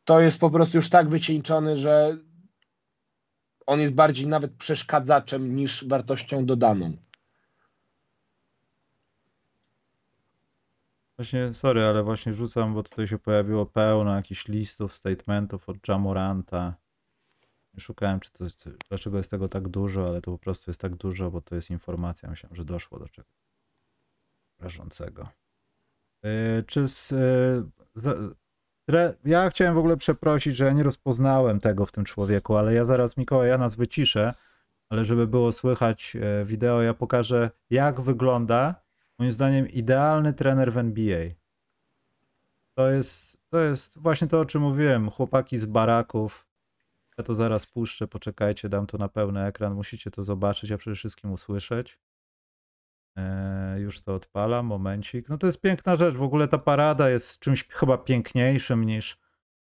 To 0.04 0.20
jest 0.20 0.40
po 0.40 0.50
prostu 0.50 0.78
już 0.78 0.90
tak 0.90 1.10
wycieńczony, 1.10 1.78
że 1.78 2.18
on 3.66 3.80
jest 3.80 3.96
bardziej 3.96 4.28
nawet 4.28 4.54
przeszkadzaczem 4.54 5.56
niż 5.56 5.88
wartością 5.88 6.46
dodaną. 6.46 6.98
Właśnie, 11.18 11.54
sorry, 11.54 11.82
ale 11.82 12.04
właśnie 12.04 12.34
rzucam, 12.34 12.74
bo 12.74 12.84
tutaj 12.84 13.08
się 13.08 13.20
pojawiło 13.20 13.66
pełno 13.66 14.16
jakichś 14.16 14.48
listów, 14.48 14.94
statementów 14.94 15.70
od 15.70 15.88
Jamoranta. 15.88 16.83
Szukałem, 17.80 18.20
czy 18.20 18.32
to, 18.32 18.46
dlaczego 18.90 19.18
jest 19.18 19.32
tego 19.32 19.50
tak 19.50 19.68
dużo, 19.68 20.08
ale 20.08 20.22
to 20.22 20.32
po 20.32 20.38
prostu 20.38 20.72
jest 20.72 20.82
tak 20.82 20.96
dużo, 20.96 21.32
bo 21.32 21.42
to 21.42 21.56
jest 21.56 21.70
informacja. 21.70 22.30
Myślałem, 22.30 22.56
że 22.56 22.66
doszło 22.66 23.00
do 23.00 23.10
czegoś 23.10 23.44
rażącego. 24.60 25.30
Yy, 26.24 26.64
czy 26.68 26.88
z, 26.88 27.12
yy, 28.88 29.16
ja 29.26 29.50
chciałem 29.50 29.76
w 29.76 29.78
ogóle 29.78 29.98
przeprosić, 29.98 30.56
że 30.56 30.66
ja 30.66 30.74
nie 30.74 30.84
rozpoznałem 30.84 31.60
tego 31.60 31.86
w 31.86 31.92
tym 31.92 32.06
człowieku, 32.06 32.56
ale 32.56 32.74
ja 32.74 32.86
zaraz 32.86 33.18
Mikołaj, 33.18 33.50
ja 33.50 33.58
nas 33.58 33.76
wyciszę, 33.76 34.34
ale 34.90 35.06
żeby 35.06 35.28
było 35.28 35.52
słychać 35.52 36.16
yy, 36.16 36.46
wideo, 36.46 36.82
ja 36.82 36.94
pokażę, 36.94 37.50
jak 37.70 38.02
wygląda 38.02 38.84
moim 39.20 39.32
zdaniem 39.32 39.68
idealny 39.68 40.34
trener 40.34 40.74
w 40.74 40.78
NBA. 40.78 41.30
To 42.74 42.90
jest, 42.90 43.38
to 43.50 43.60
jest 43.60 43.98
właśnie 44.00 44.28
to, 44.28 44.40
o 44.40 44.46
czym 44.46 44.62
mówiłem. 44.62 45.10
Chłopaki 45.10 45.58
z 45.58 45.66
baraków. 45.66 46.48
Ja 47.18 47.24
to 47.24 47.34
zaraz 47.34 47.66
puszczę, 47.66 48.08
poczekajcie, 48.08 48.70
dam 48.70 48.88
to 48.88 48.98
na 48.98 49.10
pełny 49.10 49.46
ekran. 49.46 49.74
Musicie 49.74 50.12
to 50.12 50.24
zobaczyć, 50.24 50.72
a 50.72 50.78
przede 50.78 50.96
wszystkim 50.96 51.32
usłyszeć. 51.32 52.00
Eee, 53.16 53.82
już 53.82 54.02
to 54.02 54.16
odpalam, 54.16 54.66
momencik. 54.66 55.30
No 55.30 55.38
to 55.38 55.48
jest 55.48 55.62
piękna 55.62 55.96
rzecz. 55.96 56.16
W 56.16 56.24
ogóle 56.24 56.48
ta 56.48 56.58
parada 56.58 57.10
jest 57.10 57.40
czymś 57.40 57.68
chyba 57.68 57.98
piękniejszym 57.98 58.84
niż, 58.84 59.18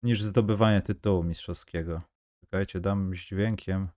niż 0.02 0.22
zdobywanie 0.22 0.82
tytułu 0.82 1.24
mistrzowskiego. 1.24 2.02
Czekajcie, 2.40 2.80
dam 2.80 3.14
z 3.14 3.18
dźwiękiem. 3.18 3.88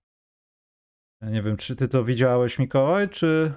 Ja 1.21 1.29
nie 1.29 1.41
wiem, 1.41 1.57
czy 1.57 1.75
ty 1.75 1.87
to 1.87 2.03
widziałeś, 2.03 2.59
Mikołaj, 2.59 3.09
czy, 3.09 3.53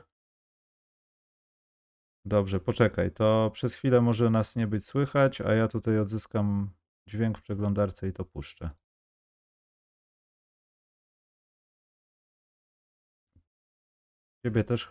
Dobrze, 2.24 2.60
poczekaj, 2.60 3.10
to 3.10 3.50
przez 3.54 3.74
chwilę 3.74 4.00
może 4.00 4.30
nas 4.30 4.56
nie 4.56 4.66
być 4.66 4.84
słychać, 4.84 5.40
a 5.40 5.54
ja 5.54 5.68
tutaj 5.68 5.98
odzyskam 5.98 6.70
dźwięk 7.08 7.38
w 7.38 7.42
przeglądarce 7.42 8.08
i 8.08 8.12
to 8.12 8.24
puszczę. 8.24 8.70
Ciebie 14.44 14.64
też, 14.64 14.88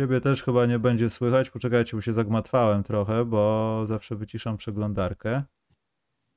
ciebie 0.00 0.20
też 0.20 0.42
chyba 0.42 0.66
nie 0.66 0.78
będzie 0.78 1.10
słychać. 1.10 1.50
Poczekajcie, 1.50 1.96
bo 1.96 2.00
się 2.00 2.14
zagmatwałem 2.14 2.82
trochę, 2.82 3.24
bo 3.24 3.82
zawsze 3.86 4.16
wyciszam 4.16 4.56
przeglądarkę. 4.56 5.42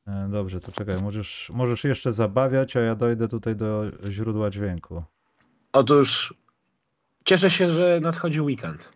E, 0.07 0.27
dobrze, 0.31 0.59
to 0.59 0.71
czekaj, 0.71 1.01
możesz, 1.01 1.51
możesz 1.53 1.83
jeszcze 1.83 2.13
zabawiać, 2.13 2.75
a 2.77 2.79
ja 2.79 2.95
dojdę 2.95 3.27
tutaj 3.27 3.55
do 3.55 3.83
źródła 4.09 4.49
dźwięku. 4.49 5.03
Otóż 5.73 6.33
cieszę 7.25 7.49
się, 7.49 7.67
że 7.67 7.99
nadchodzi 8.01 8.41
weekend. 8.41 8.93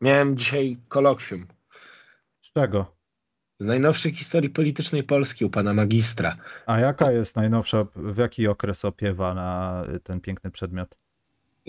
Miałem 0.00 0.36
dzisiaj 0.36 0.78
kolokwium. 0.88 1.46
Z 2.40 2.52
czego? 2.52 2.96
Z 3.58 3.64
najnowszej 3.64 4.14
historii 4.14 4.50
politycznej 4.50 5.02
Polski 5.02 5.44
u 5.44 5.50
pana 5.50 5.74
magistra. 5.74 6.36
A 6.66 6.80
jaka 6.80 7.12
jest 7.12 7.36
najnowsza, 7.36 7.86
w 7.96 8.16
jaki 8.16 8.48
okres 8.48 8.84
opiewa 8.84 9.34
na 9.34 9.82
ten 10.02 10.20
piękny 10.20 10.50
przedmiot? 10.50 10.96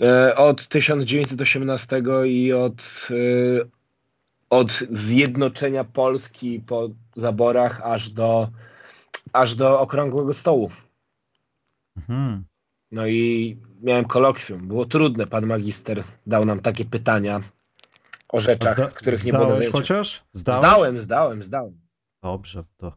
E, 0.02 0.36
od 0.36 0.68
1918 0.68 2.02
i 2.26 2.52
od, 2.52 3.08
e, 3.10 3.14
od 4.50 4.72
zjednoczenia 4.90 5.84
Polski 5.84 6.60
po 6.60 6.88
zaborach 7.16 7.80
aż 7.84 8.10
do, 8.10 8.48
aż 9.32 9.54
do 9.54 9.80
okrągłego 9.80 10.32
stołu. 10.32 10.70
Mhm. 11.96 12.44
No 12.92 13.06
i 13.06 13.56
miałem 13.82 14.04
kolokwium. 14.04 14.68
Było 14.68 14.84
trudne. 14.84 15.26
Pan 15.26 15.46
magister 15.46 16.04
dał 16.26 16.44
nam 16.44 16.60
takie 16.60 16.84
pytania 16.84 17.40
o 18.28 18.40
rzeczach, 18.40 18.76
Zda 18.76 18.86
których 18.88 19.24
nie 19.24 19.32
było 19.32 19.44
zajęciach. 19.56 19.72
chociaż? 19.72 20.22
Zdałeś? 20.32 20.58
Zdałem, 20.58 21.00
zdałem, 21.00 21.42
zdałem. 21.42 21.80
Dobrze, 22.22 22.64
to. 22.76 22.92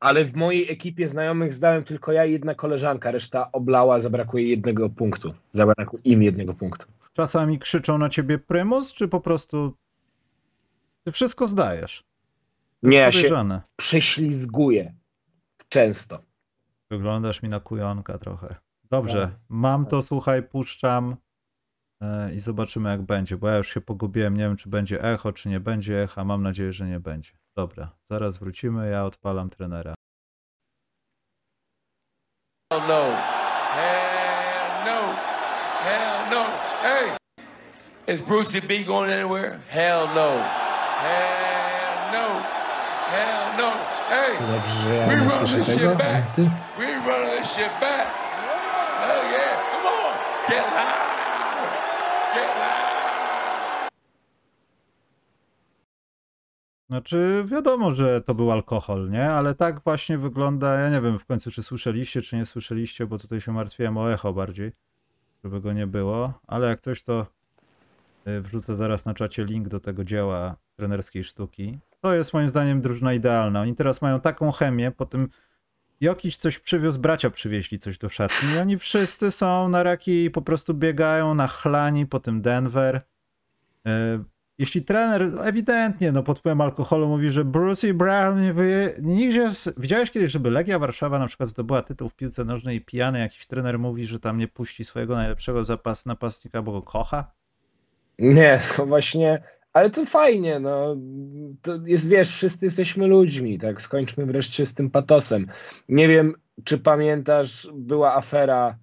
Ale 0.00 0.24
w 0.24 0.36
mojej 0.36 0.72
ekipie 0.72 1.08
znajomych 1.08 1.54
zdałem 1.54 1.84
tylko 1.84 2.12
ja 2.12 2.24
i 2.24 2.32
jedna 2.32 2.54
koleżanka, 2.54 3.10
reszta 3.10 3.52
oblała, 3.52 4.00
zabrakło 4.00 4.38
jej 4.38 4.48
jednego 4.48 4.90
punktu. 4.90 5.34
Zabrakło 5.52 5.98
im 6.04 6.22
jednego 6.22 6.54
punktu. 6.54 6.86
Czasami 7.12 7.58
krzyczą 7.58 7.98
na 7.98 8.08
ciebie 8.08 8.38
prymus, 8.38 8.94
czy 8.94 9.08
po 9.08 9.20
prostu 9.20 9.76
ty 11.04 11.12
wszystko 11.12 11.48
zdajesz? 11.48 12.04
Nie, 12.82 12.98
ja 12.98 13.12
się 13.12 13.60
prześlizguję. 13.76 14.94
Często. 15.68 16.18
Wyglądasz 16.90 17.42
mi 17.42 17.48
na 17.48 17.60
kujonka 17.60 18.18
trochę. 18.18 18.56
Dobrze, 18.90 19.20
tak. 19.22 19.40
mam 19.48 19.86
to, 19.86 20.02
słuchaj, 20.02 20.42
puszczam. 20.42 21.16
E, 22.00 22.34
i 22.34 22.40
zobaczymy 22.40 22.90
jak 22.90 23.02
będzie, 23.02 23.36
bo 23.36 23.48
ja 23.48 23.56
już 23.56 23.74
się 23.74 23.80
pogubiłem, 23.80 24.36
nie 24.36 24.42
wiem 24.42 24.56
czy 24.56 24.68
będzie 24.68 25.02
echo, 25.02 25.32
czy 25.32 25.48
nie 25.48 25.60
będzie 25.60 26.02
echa, 26.02 26.24
mam 26.24 26.42
nadzieję, 26.42 26.72
że 26.72 26.86
nie 26.86 27.00
będzie. 27.00 27.30
Dobra, 27.56 27.88
zaraz 28.10 28.38
wrócimy, 28.38 28.90
ja 28.90 29.04
odpalam 29.04 29.50
trenera. 29.50 29.94
Hell 32.72 32.82
no. 32.88 33.02
Hell 33.76 34.84
no. 34.86 35.14
Hell 35.84 36.30
no. 36.30 36.44
Hey! 36.82 37.16
Is 38.14 38.20
Brucey 38.20 38.60
B 38.60 38.84
going 38.84 39.12
anywhere? 39.12 39.60
Hell 39.68 40.06
no. 40.14 40.42
Hell 41.02 42.12
no. 42.12 42.26
Hell 43.10 43.56
no. 43.58 43.70
Hey! 44.08 44.36
Dobrze, 44.52 44.74
że 44.74 44.94
ja 44.94 45.06
nie 45.06 45.30
słyszę 45.30 45.64
tego. 45.64 45.96
We 46.78 46.94
run 47.06 47.38
this 47.38 47.50
shit 47.52 47.70
back. 47.80 48.08
Hell 49.00 49.22
yeah. 49.32 49.72
Come 49.72 49.88
on. 49.88 50.14
Get 50.48 50.74
loud. 50.74 51.05
Znaczy, 56.88 57.44
wiadomo, 57.46 57.90
że 57.90 58.20
to 58.20 58.34
był 58.34 58.52
alkohol, 58.52 59.10
nie? 59.10 59.30
Ale 59.30 59.54
tak 59.54 59.80
właśnie 59.84 60.18
wygląda. 60.18 60.74
Ja 60.74 60.90
nie 60.90 61.00
wiem 61.00 61.18
w 61.18 61.26
końcu, 61.26 61.50
czy 61.50 61.62
słyszeliście, 61.62 62.22
czy 62.22 62.36
nie 62.36 62.46
słyszeliście, 62.46 63.06
bo 63.06 63.18
tutaj 63.18 63.40
się 63.40 63.52
martwiłem 63.52 63.98
o 63.98 64.12
echo 64.12 64.32
bardziej, 64.32 64.72
żeby 65.44 65.60
go 65.60 65.72
nie 65.72 65.86
było. 65.86 66.32
Ale 66.46 66.68
jak 66.68 66.80
ktoś 66.80 67.02
to 67.02 67.26
y, 68.26 68.40
wrzucę 68.40 68.76
zaraz 68.76 69.06
na 69.06 69.14
czacie 69.14 69.44
link 69.44 69.68
do 69.68 69.80
tego 69.80 70.04
dzieła 70.04 70.56
trenerskiej 70.76 71.24
sztuki. 71.24 71.78
To 72.00 72.14
jest 72.14 72.32
moim 72.32 72.48
zdaniem 72.48 72.80
drużyna 72.80 73.14
idealna. 73.14 73.60
Oni 73.60 73.74
teraz 73.74 74.02
mają 74.02 74.20
taką 74.20 74.52
chemię, 74.52 74.90
po 74.90 75.06
tym 75.06 75.28
Jokiś 76.00 76.36
coś 76.36 76.58
przywiózł, 76.58 77.00
bracia 77.00 77.30
przywieźli 77.30 77.78
coś 77.78 77.98
do 77.98 78.08
szatni 78.08 78.48
i 78.54 78.58
oni 78.58 78.78
wszyscy 78.78 79.30
są 79.30 79.68
na 79.68 79.82
raki 79.82 80.24
i 80.24 80.30
po 80.30 80.42
prostu 80.42 80.74
biegają 80.74 81.34
na 81.34 81.46
chlani 81.46 82.06
po 82.06 82.20
tym 82.20 82.42
Denver. 82.42 83.00
Jeśli 84.58 84.82
trener 84.82 85.32
ewidentnie 85.44 86.12
no, 86.12 86.22
pod 86.22 86.38
wpływem 86.38 86.60
alkoholu 86.60 87.08
mówi, 87.08 87.30
że 87.30 87.44
Bruce 87.44 87.94
Brown 87.94 88.42
nie 88.42 88.52
wyje... 88.52 88.90
Nigdzie... 89.02 89.50
Widziałeś 89.76 90.10
kiedyś, 90.10 90.32
żeby 90.32 90.50
Legia 90.50 90.78
Warszawa 90.78 91.18
na 91.18 91.26
przykład 91.26 91.48
zdobyła 91.48 91.82
tytuł 91.82 92.08
w 92.08 92.14
piłce 92.14 92.44
nożnej 92.44 92.76
i 92.76 92.80
pijany 92.80 93.18
jakiś 93.18 93.46
trener 93.46 93.78
mówi, 93.78 94.06
że 94.06 94.20
tam 94.20 94.38
nie 94.38 94.48
puści 94.48 94.84
swojego 94.84 95.14
najlepszego 95.14 95.64
zapas 95.64 96.06
napastnika, 96.06 96.62
bo 96.62 96.72
go 96.72 96.82
kocha? 96.82 97.32
Nie, 98.18 98.60
to 98.76 98.86
właśnie 98.86 99.42
ale 99.76 99.90
to 99.90 100.04
fajnie, 100.04 100.60
no. 100.60 100.96
To 101.62 101.78
jest, 101.84 102.08
wiesz, 102.08 102.30
wszyscy 102.30 102.66
jesteśmy 102.66 103.06
ludźmi, 103.06 103.58
tak? 103.58 103.82
Skończmy 103.82 104.26
wreszcie 104.26 104.66
z 104.66 104.74
tym 104.74 104.90
patosem. 104.90 105.46
Nie 105.88 106.08
wiem, 106.08 106.34
czy 106.64 106.78
pamiętasz, 106.78 107.68
była 107.74 108.14
afera 108.14 108.78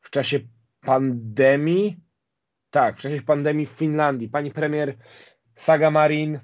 w 0.00 0.10
czasie 0.10 0.40
pandemii. 0.80 1.96
Tak, 2.70 2.96
w 2.96 3.00
czasie 3.00 3.22
pandemii 3.22 3.66
w 3.66 3.70
Finlandii. 3.70 4.28
Pani 4.28 4.50
premier 4.50 4.96
Saga 5.54 5.90
Marin 5.90 6.40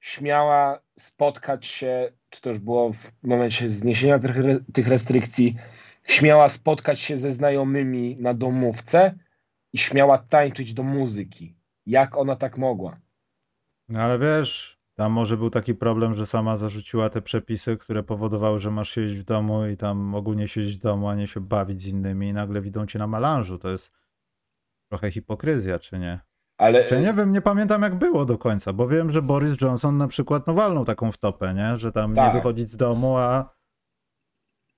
śmiała 0.00 0.80
spotkać 0.98 1.66
się, 1.66 2.12
czy 2.30 2.40
to 2.40 2.48
już 2.48 2.58
było 2.58 2.92
w 2.92 3.10
momencie 3.22 3.70
zniesienia 3.70 4.18
tych 4.72 4.88
restrykcji, 4.88 5.54
śmiała 6.06 6.48
spotkać 6.48 7.00
się 7.00 7.16
ze 7.16 7.32
znajomymi 7.32 8.16
na 8.20 8.34
domówce 8.34 9.18
i 9.72 9.78
śmiała 9.78 10.18
tańczyć 10.18 10.74
do 10.74 10.82
muzyki. 10.82 11.56
Jak 11.86 12.16
ona 12.16 12.36
tak 12.36 12.58
mogła? 12.58 13.00
No 13.88 14.00
ale 14.00 14.18
wiesz, 14.18 14.78
tam 14.94 15.12
może 15.12 15.36
był 15.36 15.50
taki 15.50 15.74
problem, 15.74 16.14
że 16.14 16.26
sama 16.26 16.56
zarzuciła 16.56 17.10
te 17.10 17.22
przepisy, 17.22 17.76
które 17.76 18.02
powodowały, 18.02 18.60
że 18.60 18.70
masz 18.70 18.90
siedzieć 18.90 19.18
w 19.18 19.24
domu 19.24 19.66
i 19.66 19.76
tam 19.76 20.14
ogólnie 20.14 20.48
siedzieć 20.48 20.76
w 20.76 20.82
domu, 20.82 21.08
a 21.08 21.14
nie 21.14 21.26
się 21.26 21.40
bawić 21.40 21.82
z 21.82 21.86
innymi 21.86 22.28
i 22.28 22.32
nagle 22.32 22.60
widzą 22.60 22.86
cię 22.86 22.98
na 22.98 23.06
malanżu. 23.06 23.58
To 23.58 23.70
jest 23.70 23.92
trochę 24.88 25.10
hipokryzja, 25.10 25.78
czy 25.78 25.98
nie? 25.98 26.20
Ale... 26.58 26.84
Czy 26.84 27.00
nie 27.00 27.12
wiem, 27.12 27.32
nie 27.32 27.40
pamiętam 27.40 27.82
jak 27.82 27.94
było 27.94 28.24
do 28.24 28.38
końca, 28.38 28.72
bo 28.72 28.88
wiem, 28.88 29.10
że 29.10 29.22
Boris 29.22 29.60
Johnson 29.60 29.96
na 29.96 30.08
przykład 30.08 30.46
no 30.46 30.54
walnął 30.54 30.84
taką 30.84 31.12
wtopę, 31.12 31.54
nie? 31.54 31.76
Że 31.76 31.92
tam 31.92 32.14
tak. 32.14 32.26
nie 32.26 32.40
wychodzić 32.40 32.70
z 32.70 32.76
domu, 32.76 33.16
a... 33.16 33.54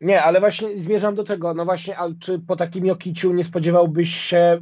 Nie, 0.00 0.22
ale 0.22 0.40
właśnie 0.40 0.78
zmierzam 0.78 1.14
do 1.14 1.24
tego, 1.24 1.54
no 1.54 1.64
właśnie, 1.64 1.98
ale 1.98 2.14
czy 2.20 2.38
po 2.38 2.56
takim 2.56 2.86
Jokiciu 2.86 3.32
nie 3.32 3.44
spodziewałbyś 3.44 4.14
się, 4.14 4.60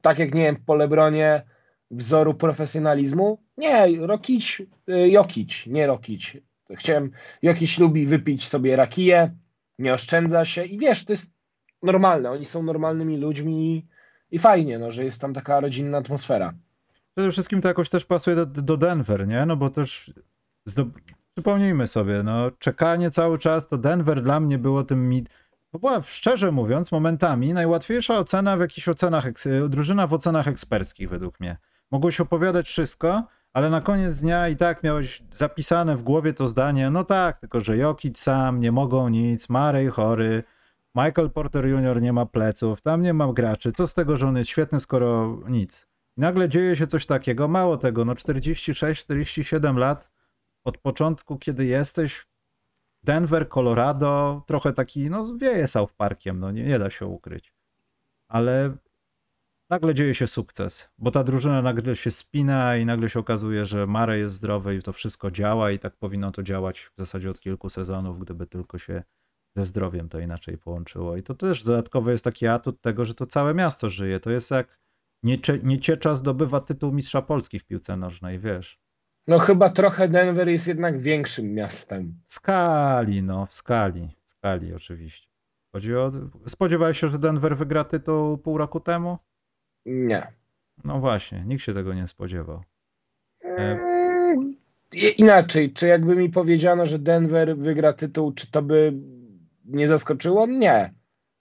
tak 0.00 0.18
jak, 0.18 0.34
nie 0.34 0.42
wiem, 0.42 0.56
po 0.66 0.74
Lebronie, 0.74 1.42
wzoru 1.90 2.34
profesjonalizmu? 2.34 3.38
Nie, 3.56 4.06
Rokić, 4.06 4.62
y, 4.88 5.08
Jokić, 5.08 5.66
nie 5.66 5.86
Rokić. 5.86 6.36
Chciałem, 6.70 7.10
Jokić 7.42 7.78
lubi 7.78 8.06
wypić 8.06 8.48
sobie 8.48 8.76
rakiję, 8.76 9.30
nie 9.78 9.94
oszczędza 9.94 10.44
się 10.44 10.64
i 10.64 10.78
wiesz, 10.78 11.04
to 11.04 11.12
jest 11.12 11.34
normalne, 11.82 12.30
oni 12.30 12.44
są 12.44 12.62
normalnymi 12.62 13.16
ludźmi 13.16 13.86
i 14.30 14.38
fajnie, 14.38 14.78
no, 14.78 14.90
że 14.90 15.04
jest 15.04 15.20
tam 15.20 15.34
taka 15.34 15.60
rodzinna 15.60 15.98
atmosfera. 15.98 16.54
Przede 17.16 17.32
wszystkim 17.32 17.60
to 17.60 17.68
jakoś 17.68 17.88
też 17.88 18.04
pasuje 18.04 18.36
do, 18.36 18.46
do 18.46 18.76
Denver, 18.76 19.28
nie? 19.28 19.46
No 19.46 19.56
bo 19.56 19.70
też 19.70 20.12
zdob... 20.64 20.88
przypomnijmy 21.34 21.86
sobie, 21.86 22.22
no 22.22 22.50
czekanie 22.50 23.10
cały 23.10 23.38
czas, 23.38 23.68
to 23.68 23.78
Denver 23.78 24.22
dla 24.22 24.40
mnie 24.40 24.58
było 24.58 24.84
tym... 24.84 25.08
Mi... 25.08 25.24
To 25.72 25.78
była, 25.78 26.02
szczerze 26.02 26.52
mówiąc, 26.52 26.92
momentami 26.92 27.52
najłatwiejsza 27.54 28.18
ocena 28.18 28.56
w 28.56 28.60
jakichś 28.60 28.88
ocenach, 28.88 29.26
drużyna 29.68 30.06
w 30.06 30.14
ocenach 30.14 30.48
eksperckich 30.48 31.08
według 31.08 31.40
mnie. 31.40 31.56
Mogłeś 31.90 32.20
opowiadać 32.20 32.68
wszystko, 32.68 33.26
ale 33.52 33.70
na 33.70 33.80
koniec 33.80 34.16
dnia 34.16 34.48
i 34.48 34.56
tak 34.56 34.82
miałeś 34.82 35.22
zapisane 35.30 35.96
w 35.96 36.02
głowie 36.02 36.32
to 36.32 36.48
zdanie, 36.48 36.90
no 36.90 37.04
tak, 37.04 37.40
tylko 37.40 37.60
że 37.60 37.76
Jokic 37.76 38.18
sam, 38.18 38.60
nie 38.60 38.72
mogą 38.72 39.08
nic, 39.08 39.48
Marej 39.48 39.88
chory, 39.88 40.42
Michael 40.96 41.30
Porter 41.30 41.66
Jr. 41.66 42.00
nie 42.00 42.12
ma 42.12 42.26
pleców, 42.26 42.82
tam 42.82 43.02
nie 43.02 43.14
ma 43.14 43.32
graczy, 43.32 43.72
co 43.72 43.88
z 43.88 43.94
tego, 43.94 44.16
że 44.16 44.28
on 44.28 44.36
jest 44.36 44.50
świetny, 44.50 44.80
skoro 44.80 45.38
nic. 45.48 45.86
Nagle 46.16 46.48
dzieje 46.48 46.76
się 46.76 46.86
coś 46.86 47.06
takiego, 47.06 47.48
mało 47.48 47.76
tego, 47.76 48.04
no 48.04 48.14
46-47 48.14 49.76
lat 49.76 50.10
od 50.64 50.78
początku, 50.78 51.38
kiedy 51.38 51.64
jesteś 51.64 52.26
Denver, 53.02 53.48
Colorado, 53.48 54.42
trochę 54.46 54.72
taki, 54.72 55.10
no 55.10 55.36
wieje 55.36 55.68
South 55.68 55.92
Parkiem, 55.96 56.40
no 56.40 56.50
nie, 56.50 56.64
nie 56.64 56.78
da 56.78 56.90
się 56.90 57.06
ukryć. 57.06 57.54
Ale 58.28 58.76
nagle 59.70 59.94
dzieje 59.94 60.14
się 60.14 60.26
sukces, 60.26 60.88
bo 60.98 61.10
ta 61.10 61.24
drużyna 61.24 61.62
nagle 61.62 61.96
się 61.96 62.10
spina 62.10 62.76
i 62.76 62.86
nagle 62.86 63.08
się 63.08 63.20
okazuje, 63.20 63.66
że 63.66 63.86
Mare 63.86 64.18
jest 64.18 64.36
zdrowy 64.36 64.76
i 64.76 64.82
to 64.82 64.92
wszystko 64.92 65.30
działa 65.30 65.70
i 65.70 65.78
tak 65.78 65.96
powinno 65.96 66.32
to 66.32 66.42
działać 66.42 66.80
w 66.80 66.92
zasadzie 66.98 67.30
od 67.30 67.40
kilku 67.40 67.70
sezonów, 67.70 68.20
gdyby 68.20 68.46
tylko 68.46 68.78
się 68.78 69.02
ze 69.56 69.66
zdrowiem 69.66 70.08
to 70.08 70.20
inaczej 70.20 70.58
połączyło. 70.58 71.16
I 71.16 71.22
to 71.22 71.34
też 71.34 71.64
dodatkowo 71.64 72.10
jest 72.10 72.24
taki 72.24 72.46
atut 72.46 72.80
tego, 72.80 73.04
że 73.04 73.14
to 73.14 73.26
całe 73.26 73.54
miasto 73.54 73.90
żyje. 73.90 74.20
To 74.20 74.30
jest 74.30 74.50
jak 74.50 74.78
Niecie, 75.22 75.58
Nieciecza 75.62 76.14
zdobywa 76.14 76.60
tytuł 76.60 76.92
mistrza 76.92 77.22
Polski 77.22 77.58
w 77.58 77.64
piłce 77.64 77.96
nożnej, 77.96 78.38
wiesz. 78.38 78.78
No 79.26 79.38
chyba 79.38 79.70
trochę 79.70 80.08
Denver 80.08 80.48
jest 80.48 80.66
jednak 80.66 81.00
większym 81.00 81.54
miastem. 81.54 82.14
W 82.26 82.32
skali, 82.32 83.22
no, 83.22 83.46
w 83.46 83.54
skali. 83.54 84.08
W 84.24 84.30
skali 84.30 84.74
oczywiście. 84.74 85.28
Chodzi 85.72 85.96
o... 85.96 86.10
Spodziewałeś 86.46 87.00
się, 87.00 87.08
że 87.08 87.18
Denver 87.18 87.56
wygra 87.56 87.84
tytuł 87.84 88.38
pół 88.38 88.58
roku 88.58 88.80
temu? 88.80 89.18
Nie. 89.86 90.32
No 90.84 91.00
właśnie, 91.00 91.44
nikt 91.46 91.62
się 91.62 91.74
tego 91.74 91.94
nie 91.94 92.06
spodziewał. 92.06 92.62
E... 93.44 93.78
Inaczej, 95.18 95.72
czy 95.72 95.88
jakby 95.88 96.16
mi 96.16 96.30
powiedziano, 96.30 96.86
że 96.86 96.98
Denver 96.98 97.56
wygra 97.56 97.92
tytuł, 97.92 98.32
czy 98.32 98.50
to 98.50 98.62
by 98.62 98.92
nie 99.66 99.88
zaskoczyło? 99.88 100.46
Nie. 100.46 100.94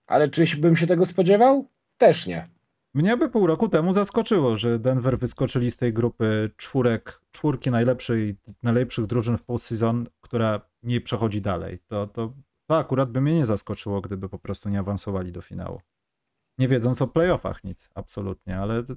Ale 0.07 0.29
czy 0.29 0.57
bym 0.57 0.75
się 0.75 0.87
tego 0.87 1.05
spodziewał? 1.05 1.65
Też 1.97 2.27
nie. 2.27 2.49
Mnie 2.93 3.17
by 3.17 3.29
pół 3.29 3.47
roku 3.47 3.69
temu 3.69 3.93
zaskoczyło, 3.93 4.57
że 4.57 4.79
Denver 4.79 5.19
wyskoczyli 5.19 5.71
z 5.71 5.77
tej 5.77 5.93
grupy 5.93 6.51
czwórek, 6.57 7.21
czwórki 7.31 7.71
najlepszej, 7.71 8.35
najlepszych 8.63 9.05
drużyn 9.05 9.37
w 9.37 9.43
postseason, 9.43 10.05
która 10.21 10.61
nie 10.83 11.01
przechodzi 11.01 11.41
dalej. 11.41 11.79
To, 11.87 12.07
to, 12.07 12.33
to 12.67 12.77
akurat 12.77 13.11
by 13.11 13.21
mnie 13.21 13.35
nie 13.35 13.45
zaskoczyło, 13.45 14.01
gdyby 14.01 14.29
po 14.29 14.39
prostu 14.39 14.69
nie 14.69 14.79
awansowali 14.79 15.31
do 15.31 15.41
finału 15.41 15.81
nie 16.57 16.67
wiedząc 16.67 17.01
o 17.01 17.07
playoffach 17.07 17.63
nic, 17.63 17.89
absolutnie, 17.95 18.57
ale 18.57 18.83
to, 18.83 18.93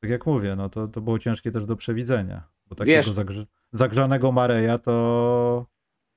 tak 0.00 0.10
jak 0.10 0.26
mówię, 0.26 0.56
no 0.56 0.68
to, 0.68 0.88
to 0.88 1.00
było 1.00 1.18
ciężkie 1.18 1.52
też 1.52 1.64
do 1.64 1.76
przewidzenia, 1.76 2.48
bo 2.66 2.76
takiego 2.76 2.96
Wiesz, 2.96 3.10
zagrz 3.10 3.36
zagrzanego 3.72 4.32
Mareja 4.32 4.78
to 4.78 5.66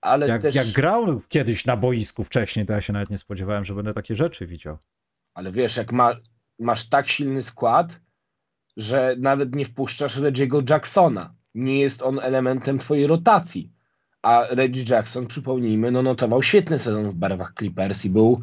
ale 0.01 0.27
jak, 0.27 0.41
też... 0.41 0.55
jak 0.55 0.67
grał 0.67 1.21
kiedyś 1.29 1.65
na 1.65 1.77
boisku 1.77 2.23
wcześniej, 2.23 2.65
to 2.65 2.73
ja 2.73 2.81
się 2.81 2.93
nawet 2.93 3.09
nie 3.09 3.17
spodziewałem, 3.17 3.65
że 3.65 3.75
będę 3.75 3.93
takie 3.93 4.15
rzeczy 4.15 4.47
widział. 4.47 4.77
Ale 5.33 5.51
wiesz, 5.51 5.77
jak 5.77 5.91
ma, 5.91 6.15
masz 6.59 6.89
tak 6.89 7.07
silny 7.07 7.43
skład, 7.43 7.99
że 8.77 9.15
nawet 9.19 9.55
nie 9.55 9.65
wpuszczasz 9.65 10.17
Reggie'ego 10.17 10.69
Jacksona. 10.69 11.33
Nie 11.55 11.79
jest 11.79 12.01
on 12.01 12.19
elementem 12.19 12.79
twojej 12.79 13.07
rotacji. 13.07 13.71
A 14.21 14.45
Reggie 14.49 14.83
Jackson, 14.89 15.27
przypomnijmy, 15.27 15.91
no 15.91 16.01
notował 16.01 16.43
świetny 16.43 16.79
sezon 16.79 17.09
w 17.09 17.15
barwach 17.15 17.53
Clippers 17.57 18.05
i 18.05 18.09
był 18.09 18.41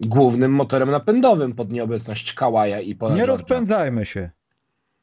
głównym 0.00 0.52
motorem 0.52 0.90
napędowym 0.90 1.54
pod 1.54 1.72
nieobecność 1.72 2.32
Kawaja 2.32 2.80
i 2.80 2.88
Nie 2.88 2.94
Georgia. 2.94 3.24
rozpędzajmy 3.26 4.06
się. 4.06 4.30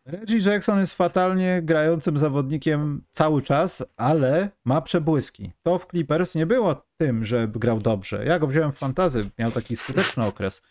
Reggie 0.05 0.49
Jackson 0.49 0.79
jest 0.79 0.93
fatalnie 0.93 1.61
grającym 1.63 2.17
zawodnikiem 2.17 3.03
cały 3.11 3.41
czas, 3.41 3.83
ale 3.97 4.49
ma 4.65 4.81
przebłyski. 4.81 5.51
To 5.61 5.79
w 5.79 5.87
Clippers 5.87 6.35
nie 6.35 6.45
było 6.45 6.85
tym, 6.97 7.25
że 7.25 7.47
grał 7.47 7.79
dobrze. 7.79 8.25
Ja 8.25 8.39
go 8.39 8.47
wziąłem 8.47 8.71
w 8.71 8.77
fantazy, 8.77 9.29
miał 9.39 9.51
taki 9.51 9.75
skuteczny 9.75 10.25
okres. 10.25 10.61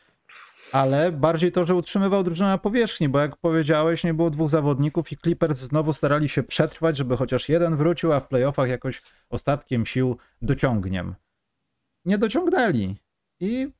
Ale 0.72 1.12
bardziej 1.12 1.52
to, 1.52 1.64
że 1.64 1.74
utrzymywał 1.74 2.24
drużynę 2.24 2.48
na 2.48 2.58
powierzchni, 2.58 3.08
bo 3.08 3.20
jak 3.20 3.36
powiedziałeś, 3.36 4.04
nie 4.04 4.14
było 4.14 4.30
dwóch 4.30 4.50
zawodników 4.50 5.12
i 5.12 5.16
Clippers 5.16 5.58
znowu 5.58 5.92
starali 5.92 6.28
się 6.28 6.42
przetrwać, 6.42 6.96
żeby 6.96 7.16
chociaż 7.16 7.48
jeden 7.48 7.76
wrócił, 7.76 8.12
a 8.12 8.20
w 8.20 8.28
playoffach 8.28 8.68
jakoś 8.68 9.02
ostatkiem 9.30 9.86
sił 9.86 10.16
dociągniem. 10.42 11.14
Nie 12.04 12.18
dociągnęli. 12.18 12.96
I 13.40 13.70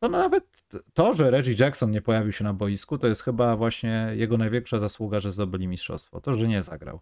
to 0.00 0.08
nawet 0.08 0.62
to, 0.94 1.14
że 1.14 1.30
Reggie 1.30 1.54
Jackson 1.58 1.90
nie 1.90 2.02
pojawił 2.02 2.32
się 2.32 2.44
na 2.44 2.54
boisku, 2.54 2.98
to 2.98 3.06
jest 3.06 3.22
chyba 3.22 3.56
właśnie 3.56 4.12
jego 4.14 4.38
największa 4.38 4.78
zasługa, 4.78 5.20
że 5.20 5.32
zdobyli 5.32 5.68
mistrzostwo. 5.68 6.20
To, 6.20 6.34
że 6.34 6.48
nie 6.48 6.62
zagrał. 6.62 7.00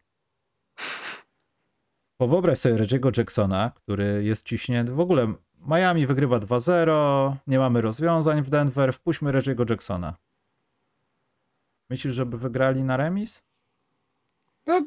Bo 2.18 2.28
wyobraź 2.28 2.59
sobie 2.59 2.74
Reggie'ego 2.74 3.18
Jacksona, 3.18 3.72
który 3.74 4.24
jest 4.24 4.46
ciśnięty. 4.46 4.92
W 4.92 5.01
ogóle 5.01 5.34
Miami 5.68 6.07
wygrywa 6.07 6.38
2-0, 6.38 7.36
nie 7.46 7.59
mamy 7.59 7.80
rozwiązań 7.80 8.42
w 8.42 8.51
Denver, 8.51 8.92
wpuśćmy 8.92 9.32
Reggie'ego 9.32 9.70
Jacksona. 9.70 10.14
Myślisz, 11.90 12.14
żeby 12.14 12.38
wygrali 12.38 12.82
na 12.82 12.96
remis? 12.96 13.42
No, 14.66 14.86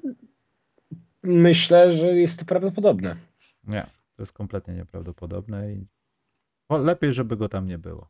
Myślę, 1.23 1.91
że 1.91 2.07
jest 2.07 2.39
to 2.39 2.45
prawdopodobne. 2.45 3.15
Nie, 3.63 3.81
to 4.15 4.21
jest 4.21 4.33
kompletnie 4.33 4.73
nieprawdopodobne 4.73 5.73
i 5.73 5.87
lepiej, 6.77 7.13
żeby 7.13 7.37
go 7.37 7.49
tam 7.49 7.65
nie 7.65 7.77
było. 7.77 8.09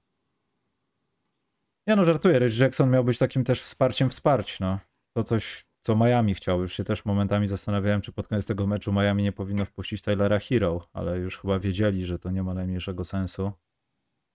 Ja 1.86 1.96
no 1.96 2.04
żartuję, 2.04 2.40
Rich 2.40 2.60
Jackson 2.60 2.90
miał 2.90 3.04
być 3.04 3.18
takim 3.18 3.44
też 3.44 3.62
wsparciem 3.62 4.10
wsparć, 4.10 4.60
no. 4.60 4.80
To 5.14 5.24
coś, 5.24 5.66
co 5.82 5.96
Miami 5.96 6.34
chciał. 6.34 6.62
Już 6.62 6.74
się 6.74 6.84
też 6.84 7.06
momentami 7.06 7.48
zastanawiałem, 7.48 8.02
czy 8.02 8.12
pod 8.12 8.28
koniec 8.28 8.46
tego 8.46 8.68
meczu 8.68 8.94
Miami 8.94 9.24
nie 9.24 9.32
powinno 9.32 9.66
wpuścić 9.66 10.02
Taylora 10.02 10.40
Hero, 10.40 10.88
ale 10.94 11.18
już 11.18 11.40
chyba 11.40 11.60
wiedzieli, 11.60 12.06
że 12.06 12.20
to 12.20 12.32
nie 12.32 12.44
ma 12.44 12.54
najmniejszego 12.54 13.06
sensu. 13.06 13.52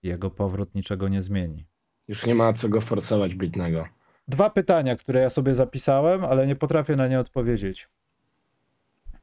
Jego 0.02 0.30
powrót 0.30 0.74
niczego 0.74 1.08
nie 1.08 1.22
zmieni. 1.22 1.66
Już 2.08 2.26
nie 2.26 2.34
ma 2.34 2.52
co 2.52 2.68
go 2.68 2.80
forsować 2.80 3.34
bitnego. 3.34 3.88
Dwa 4.28 4.50
pytania, 4.50 4.96
które 4.96 5.20
ja 5.20 5.30
sobie 5.30 5.54
zapisałem, 5.54 6.24
ale 6.24 6.46
nie 6.46 6.56
potrafię 6.56 6.96
na 6.96 7.08
nie 7.08 7.20
odpowiedzieć. 7.20 7.88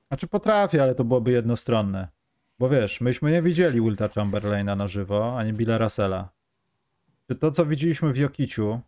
Znaczy 0.07 0.27
potrafię, 0.27 0.83
ale 0.83 0.95
to 0.95 1.03
byłoby 1.03 1.31
jednostronne. 1.31 2.07
Bo 2.59 2.69
wiesz, 2.69 3.01
myśmy 3.01 3.31
nie 3.31 3.41
widzieli 3.41 3.81
Wilta 3.81 4.07
Chamberlaina 4.07 4.75
na 4.75 4.87
żywo, 4.87 5.37
ani 5.37 5.53
Billa 5.53 5.77
Russella. 5.77 6.29
Czy 7.27 7.35
to, 7.35 7.51
co 7.51 7.65
widzieliśmy 7.65 8.13
w 8.13 8.17
Jokiciu, 8.17 8.81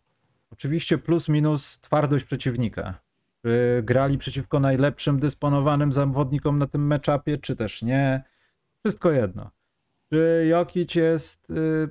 oczywiście 0.50 0.98
plus 0.98 1.28
minus 1.28 1.80
twardość 1.80 2.24
przeciwnika. 2.24 3.00
Czy 3.44 3.82
grali 3.82 4.18
przeciwko 4.18 4.60
najlepszym 4.60 5.20
dysponowanym 5.20 5.92
zawodnikom 5.92 6.58
na 6.58 6.66
tym 6.66 6.86
meczapie, 6.86 7.38
czy 7.38 7.56
też 7.56 7.82
nie. 7.82 8.24
Wszystko 8.84 9.10
jedno. 9.10 9.50
Czy 10.10 10.46
Jokic 10.50 10.94
jest 10.94 11.50
y, 11.50 11.88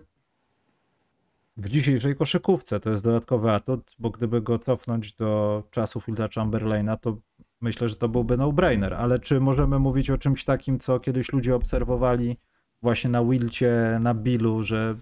w 1.58 1.70
dzisiejszej 1.70 2.16
koszykówce, 2.16 2.80
to 2.80 2.90
jest 2.90 3.04
dodatkowy 3.04 3.52
atut, 3.52 3.96
bo 4.00 4.10
gdyby 4.10 4.42
go 4.42 4.60
cofnąć 4.60 5.14
do 5.14 5.64
czasów 5.72 6.06
Wilda 6.06 6.28
Chamberlaina, 6.36 6.98
to 6.98 7.18
myślę, 7.66 7.90
że 7.90 7.96
to 7.96 8.10
byłby 8.10 8.38
no-brainer, 8.38 8.94
ale 8.94 9.20
czy 9.20 9.40
możemy 9.40 9.80
mówić 9.80 10.10
o 10.10 10.18
czymś 10.18 10.46
takim, 10.46 10.80
co 10.80 11.00
kiedyś 11.00 11.34
ludzie 11.34 11.56
obserwowali 11.56 12.38
właśnie 12.82 13.10
na 13.10 13.26
Wilcie, 13.26 13.98
na 14.02 14.14
Billu, 14.14 14.64
że 14.64 14.96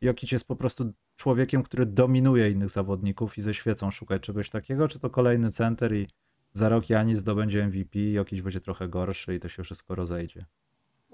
Jokic 0.00 0.32
jest 0.32 0.48
po 0.48 0.56
prostu 0.56 0.92
człowiekiem, 1.16 1.62
który 1.62 1.86
dominuje 1.86 2.50
innych 2.50 2.70
zawodników 2.70 3.38
i 3.38 3.42
ze 3.42 3.54
świecą 3.54 3.90
szukać 3.90 4.22
czegoś 4.22 4.50
takiego, 4.50 4.88
czy 4.88 4.98
to 4.98 5.10
kolejny 5.10 5.50
center 5.50 5.94
i 5.94 6.08
za 6.52 6.68
rok 6.68 6.90
Janis 6.90 7.18
zdobędzie 7.18 7.66
MVP, 7.66 7.98
Jokic 7.98 8.40
będzie 8.40 8.60
trochę 8.60 8.88
gorszy 8.88 9.34
i 9.34 9.40
to 9.40 9.48
się 9.48 9.62
wszystko 9.62 9.94
rozejdzie? 9.94 10.44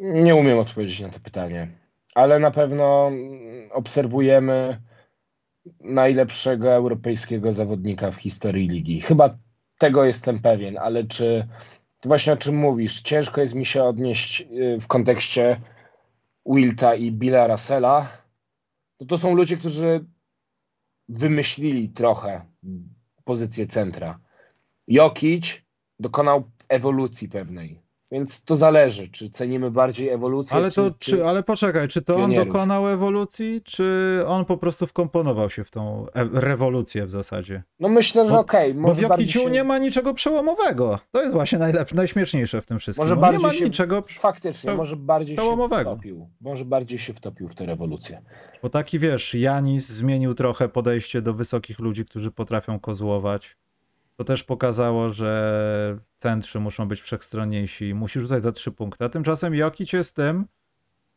Nie 0.01 0.35
umiem 0.35 0.59
odpowiedzieć 0.59 1.01
na 1.01 1.09
to 1.09 1.21
pytanie, 1.21 1.69
ale 2.15 2.39
na 2.39 2.51
pewno 2.51 3.11
obserwujemy 3.71 4.79
najlepszego 5.81 6.73
europejskiego 6.73 7.53
zawodnika 7.53 8.11
w 8.11 8.17
historii 8.17 8.69
ligi. 8.69 9.01
Chyba 9.01 9.39
tego 9.83 10.05
jestem 10.05 10.39
pewien, 10.39 10.79
ale 10.79 11.05
czy 11.05 11.49
to 12.01 12.09
właśnie 12.09 12.33
o 12.33 12.37
czym 12.37 12.57
mówisz? 12.57 13.01
Ciężko 13.01 13.41
jest 13.41 13.55
mi 13.55 13.67
się 13.67 13.85
odnieść 13.85 14.41
y, 14.41 14.81
w 14.81 14.87
kontekście 14.87 15.61
Wilta 16.47 16.95
i 16.95 17.13
Billa 17.13 17.47
Russella. 17.47 18.09
No 19.01 19.07
to 19.07 19.19
są 19.19 19.35
ludzie, 19.35 19.57
którzy 19.57 20.05
wymyślili 21.09 21.89
trochę 21.89 22.47
pozycję 23.25 23.67
centra. 23.67 24.19
Jokic 24.89 25.63
dokonał 26.01 26.51
ewolucji 26.69 27.29
pewnej. 27.29 27.82
Więc 28.13 28.45
to 28.45 28.57
zależy, 28.57 29.09
czy 29.09 29.31
cenimy 29.31 29.71
bardziej 29.71 30.09
ewolucję. 30.09 30.57
Ale, 30.57 30.71
to, 30.71 30.91
czy, 30.99 31.11
czy, 31.11 31.27
ale 31.27 31.43
poczekaj, 31.43 31.89
czy 31.89 32.03
to 32.03 32.17
pionierów. 32.17 32.43
on 32.43 32.53
dokonał 32.53 32.89
ewolucji, 32.89 33.61
czy 33.65 34.21
on 34.27 34.45
po 34.45 34.57
prostu 34.57 34.87
wkomponował 34.87 35.51
się 35.51 35.65
w 35.65 35.71
tą 35.71 36.07
e 36.15 36.29
rewolucję 36.33 37.07
w 37.07 37.11
zasadzie? 37.11 37.63
No 37.81 37.89
myślę, 37.89 38.29
że 38.29 38.39
okej. 38.39 38.71
Okay, 38.71 38.83
bo 38.83 38.95
w 38.95 38.99
Jokiciu 38.99 39.41
się... 39.41 39.51
nie 39.51 39.65
ma 39.65 39.79
niczego 39.79 40.15
przełomowego. 40.15 40.99
To 41.11 41.23
jest 41.23 41.33
właśnie 41.33 41.59
najlepsze, 41.59 41.97
najśmieszniejsze 41.97 42.63
w 42.63 42.67
tym 42.67 42.79
wszystkim. 42.79 43.05
Może 43.05 43.17
bardziej 43.17 43.41
nie 43.41 43.47
ma 43.47 43.53
się, 43.53 43.65
niczego 43.65 44.03
Faktycznie, 44.09 44.75
może 44.75 44.97
bardziej 44.97 45.37
przełomowego. 45.37 45.91
się 45.91 45.97
wtopił. 45.97 46.31
Może 46.41 46.65
bardziej 46.65 46.99
się 46.99 47.15
wtopił 47.15 47.49
w 47.49 47.55
tę 47.55 47.67
rewolucję. 47.67 48.23
Bo 48.63 48.69
taki 48.69 48.99
wiesz, 48.99 49.35
Janis 49.35 49.89
zmienił 49.89 50.35
trochę 50.35 50.69
podejście 50.69 51.23
do 51.23 51.35
wysokich 51.35 51.79
ludzi, 51.79 52.05
którzy 52.05 52.31
potrafią 52.31 52.81
kozłować. 52.81 53.57
To 54.17 54.25
też 54.25 54.45
pokazało, 54.45 55.09
że 55.09 55.99
centrzy 56.17 56.61
muszą 56.61 56.89
być 56.89 57.01
wszechstronniejsi, 57.01 57.95
musisz 57.95 58.23
rzucać 58.23 58.43
za 58.43 58.53
trzy 58.53 58.73
punkty. 58.73 59.05
A 59.05 59.09
tymczasem 59.09 59.55
Jokic 59.55 59.93
jest 59.93 60.17
tym, 60.17 60.47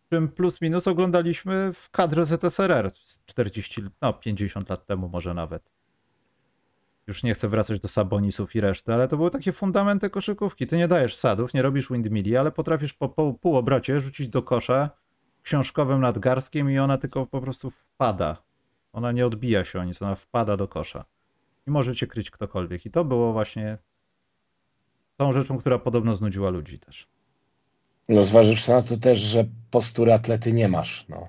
czym 0.10 0.28
plus 0.28 0.62
minus 0.62 0.88
oglądaliśmy 0.88 1.74
w 1.74 1.90
kadrze 1.90 2.26
ZSRR 2.26 2.92
40, 3.26 3.84
no 4.02 4.14
50 4.14 4.70
lat 4.70 4.86
temu 4.86 5.10
może 5.10 5.34
nawet. 5.34 5.72
Już 7.08 7.24
nie 7.24 7.34
chcę 7.34 7.50
wracać 7.50 7.80
do 7.80 7.88
Sabonisów 7.88 8.56
i 8.56 8.62
reszty, 8.62 8.94
ale 8.94 9.08
to 9.08 9.18
były 9.18 9.32
takie 9.32 9.52
fundamenty 9.52 10.10
koszykówki. 10.10 10.68
Ty 10.68 10.78
nie 10.78 10.88
dajesz 10.88 11.16
sadów, 11.16 11.54
nie 11.54 11.62
robisz 11.62 11.90
windmilli, 11.92 12.38
ale 12.38 12.52
potrafisz 12.52 12.94
po, 12.94 13.10
po 13.10 13.34
półobrocie 13.34 14.02
rzucić 14.02 14.30
do 14.30 14.44
kosza 14.44 14.90
książkowym 15.42 16.02
nadgarskiem 16.02 16.72
i 16.72 16.80
ona 16.80 16.98
tylko 16.98 17.26
po 17.26 17.42
prostu 17.42 17.72
wpada. 17.72 18.38
Ona 18.94 19.12
nie 19.12 19.26
odbija 19.26 19.64
się 19.64 19.80
o 19.80 19.84
nic, 19.84 20.02
ona 20.02 20.16
wpada 20.16 20.58
do 20.58 20.68
kosza 20.68 21.06
i 21.68 21.72
możecie 21.72 22.08
kryć 22.08 22.32
ktokolwiek. 22.32 22.86
I 22.86 22.92
to 22.92 23.06
było 23.06 23.34
właśnie 23.34 23.78
tą 25.18 25.34
rzeczą, 25.34 25.58
która 25.58 25.80
podobno 25.80 26.16
znudziła 26.16 26.50
ludzi 26.50 26.80
też. 26.80 27.08
No 28.10 28.24
zważywszy 28.24 28.72
na 28.72 28.82
to 28.82 28.98
też, 28.98 29.20
że 29.20 29.46
postury 29.72 30.14
atlety 30.14 30.54
nie 30.54 30.68
masz, 30.68 31.06
no. 31.10 31.28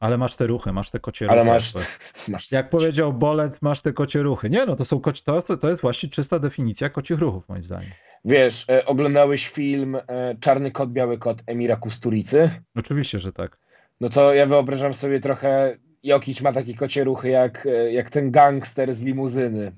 Ale 0.00 0.18
masz 0.18 0.36
te 0.36 0.46
ruchy, 0.46 0.72
masz 0.72 0.90
te 0.90 1.00
kocie 1.00 1.24
ruchy. 1.24 1.32
Ale 1.32 1.44
masz, 1.44 1.72
masz... 2.28 2.52
Jak 2.52 2.70
powiedział 2.70 3.12
Bolet, 3.12 3.62
masz 3.62 3.82
te 3.82 3.92
kocie 3.92 4.22
ruchy. 4.22 4.50
Nie, 4.50 4.66
no 4.66 4.76
to 4.76 4.84
są 4.84 5.00
kocie, 5.00 5.22
to, 5.24 5.56
to 5.56 5.68
jest 5.68 5.80
właśnie 5.80 6.08
czysta 6.08 6.38
definicja 6.38 6.88
kocich 6.90 7.18
ruchów, 7.18 7.48
moim 7.48 7.64
zdaniem. 7.64 7.90
Wiesz, 8.24 8.64
e, 8.70 8.86
oglądałeś 8.86 9.48
film 9.48 9.96
e, 9.96 10.36
Czarny 10.40 10.70
kot, 10.70 10.92
biały 10.92 11.18
kot 11.18 11.42
Emira 11.46 11.76
Kusturicy? 11.76 12.50
Oczywiście, 12.76 13.18
że 13.18 13.32
tak. 13.32 13.58
No 14.00 14.08
to 14.08 14.34
ja 14.34 14.46
wyobrażam 14.46 14.94
sobie 14.94 15.20
trochę 15.20 15.78
Jokic 16.02 16.40
ma 16.40 16.52
takie 16.52 16.74
kocie 16.74 17.04
ruchy 17.04 17.28
jak, 17.28 17.66
e, 17.66 17.92
jak 17.92 18.10
ten 18.10 18.30
gangster 18.30 18.94
z 18.94 19.02
limuzyny. 19.02 19.72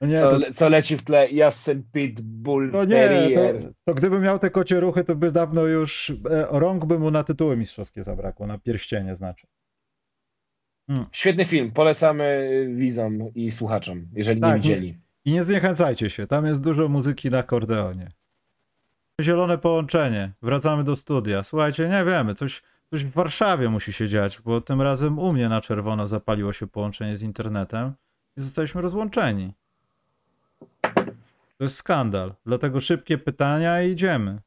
No 0.00 0.08
nie, 0.08 0.18
co, 0.18 0.40
to... 0.40 0.52
co 0.54 0.68
leci 0.68 0.96
w 0.96 1.04
tle 1.04 1.28
Jassen 1.30 1.82
Pitbull 1.92 2.70
No 2.72 2.84
nie, 2.84 3.30
to, 3.34 3.68
to 3.84 3.94
gdyby 3.94 4.20
miał 4.20 4.38
te 4.38 4.50
kocie 4.50 4.80
ruchy, 4.80 5.04
to 5.04 5.16
by 5.16 5.30
dawno 5.30 5.66
już 5.66 6.12
e, 6.30 6.46
rąk 6.50 6.84
by 6.84 6.98
mu 6.98 7.10
na 7.10 7.24
tytuły 7.24 7.56
mistrzowskie 7.56 8.04
zabrakło, 8.04 8.46
na 8.46 8.58
pierścienie 8.58 9.16
znaczy. 9.16 9.46
Hmm. 10.86 11.06
Świetny 11.12 11.44
film, 11.44 11.70
polecamy 11.70 12.48
widzom 12.74 13.18
i 13.34 13.50
słuchaczom, 13.50 14.06
jeżeli 14.12 14.40
tak, 14.40 14.50
nie 14.50 14.56
widzieli. 14.56 14.98
I 15.24 15.32
nie 15.32 15.44
zniechęcajcie 15.44 16.10
się, 16.10 16.26
tam 16.26 16.46
jest 16.46 16.62
dużo 16.62 16.88
muzyki 16.88 17.30
na 17.30 17.38
akordeonie. 17.38 18.10
Zielone 19.20 19.58
połączenie, 19.58 20.32
wracamy 20.42 20.84
do 20.84 20.96
studia. 20.96 21.42
Słuchajcie, 21.42 21.88
nie 21.88 22.04
wiemy, 22.04 22.34
coś 22.34 22.62
Coś 22.92 23.04
w 23.04 23.10
Warszawie 23.10 23.68
musi 23.68 23.92
się 23.92 24.08
dziać, 24.08 24.40
bo 24.40 24.60
tym 24.60 24.82
razem 24.82 25.18
u 25.18 25.32
mnie 25.32 25.48
na 25.48 25.60
czerwono 25.60 26.06
zapaliło 26.06 26.52
się 26.52 26.66
połączenie 26.66 27.16
z 27.16 27.22
internetem 27.22 27.92
i 28.36 28.40
zostaliśmy 28.40 28.80
rozłączeni. 28.80 29.52
To 31.58 31.64
jest 31.64 31.76
skandal. 31.76 32.34
Dlatego 32.46 32.80
szybkie 32.80 33.18
pytania 33.18 33.82
i 33.82 33.90
idziemy. 33.90 34.40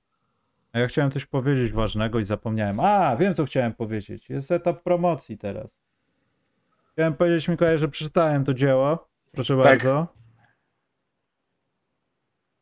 A 0.73 0.79
ja 0.79 0.87
chciałem 0.87 1.11
coś 1.11 1.25
powiedzieć 1.25 1.71
ważnego 1.71 2.19
i 2.19 2.23
zapomniałem. 2.23 2.79
A, 2.79 3.15
wiem 3.17 3.35
co 3.35 3.45
chciałem 3.45 3.73
powiedzieć. 3.73 4.29
Jest 4.29 4.51
etap 4.51 4.83
promocji 4.83 5.37
teraz. 5.37 5.67
Chciałem 6.91 7.13
powiedzieć 7.13 7.47
Mikołaj, 7.47 7.77
że 7.77 7.87
przeczytałem 7.87 8.43
to 8.43 8.53
dzieło. 8.53 9.07
Proszę 9.31 9.57
tak. 9.57 9.63
bardzo. 9.63 10.07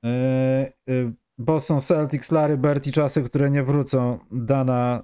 Yy, 0.03 0.11
yy, 0.88 1.13
Boston 1.38 1.81
Celtics, 1.81 2.31
Larry 2.31 2.57
Bird 2.57 2.88
i 2.88 2.91
czasy, 2.91 3.23
które 3.23 3.49
nie 3.49 3.63
wrócą. 3.63 4.19
Dana 4.31 5.03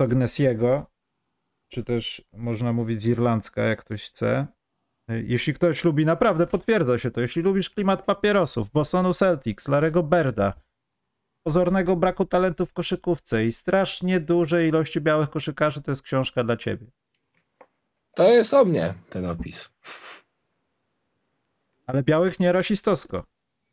Sognesiego, 0.00 0.86
czy 1.68 1.84
też 1.84 2.22
można 2.32 2.72
mówić 2.72 3.02
z 3.02 3.06
irlandzka, 3.06 3.62
jak 3.62 3.80
ktoś 3.80 4.04
chce. 4.04 4.46
Jeśli 5.08 5.54
ktoś 5.54 5.84
lubi, 5.84 6.06
naprawdę 6.06 6.46
potwierdza 6.46 6.98
się 6.98 7.10
to, 7.10 7.20
jeśli 7.20 7.42
lubisz 7.42 7.70
klimat 7.70 8.04
papierosów, 8.04 8.70
Bostonu 8.70 9.14
Celtics, 9.14 9.68
Larego 9.68 10.02
Berda, 10.02 10.52
pozornego 11.42 11.96
braku 11.96 12.24
talentu 12.24 12.66
w 12.66 12.72
koszykówce 12.72 13.46
i 13.46 13.52
strasznie 13.52 14.20
dużej 14.20 14.68
ilości 14.68 15.00
białych 15.00 15.30
koszykarzy, 15.30 15.82
to 15.82 15.92
jest 15.92 16.02
książka 16.02 16.44
dla 16.44 16.56
ciebie. 16.56 16.86
To 18.14 18.28
jest 18.28 18.54
o 18.54 18.64
mnie 18.64 18.94
ten 19.10 19.26
opis. 19.26 19.72
Ale 21.86 22.02
białych 22.02 22.40
nie 22.40 22.52
rasistowsko. 22.52 23.24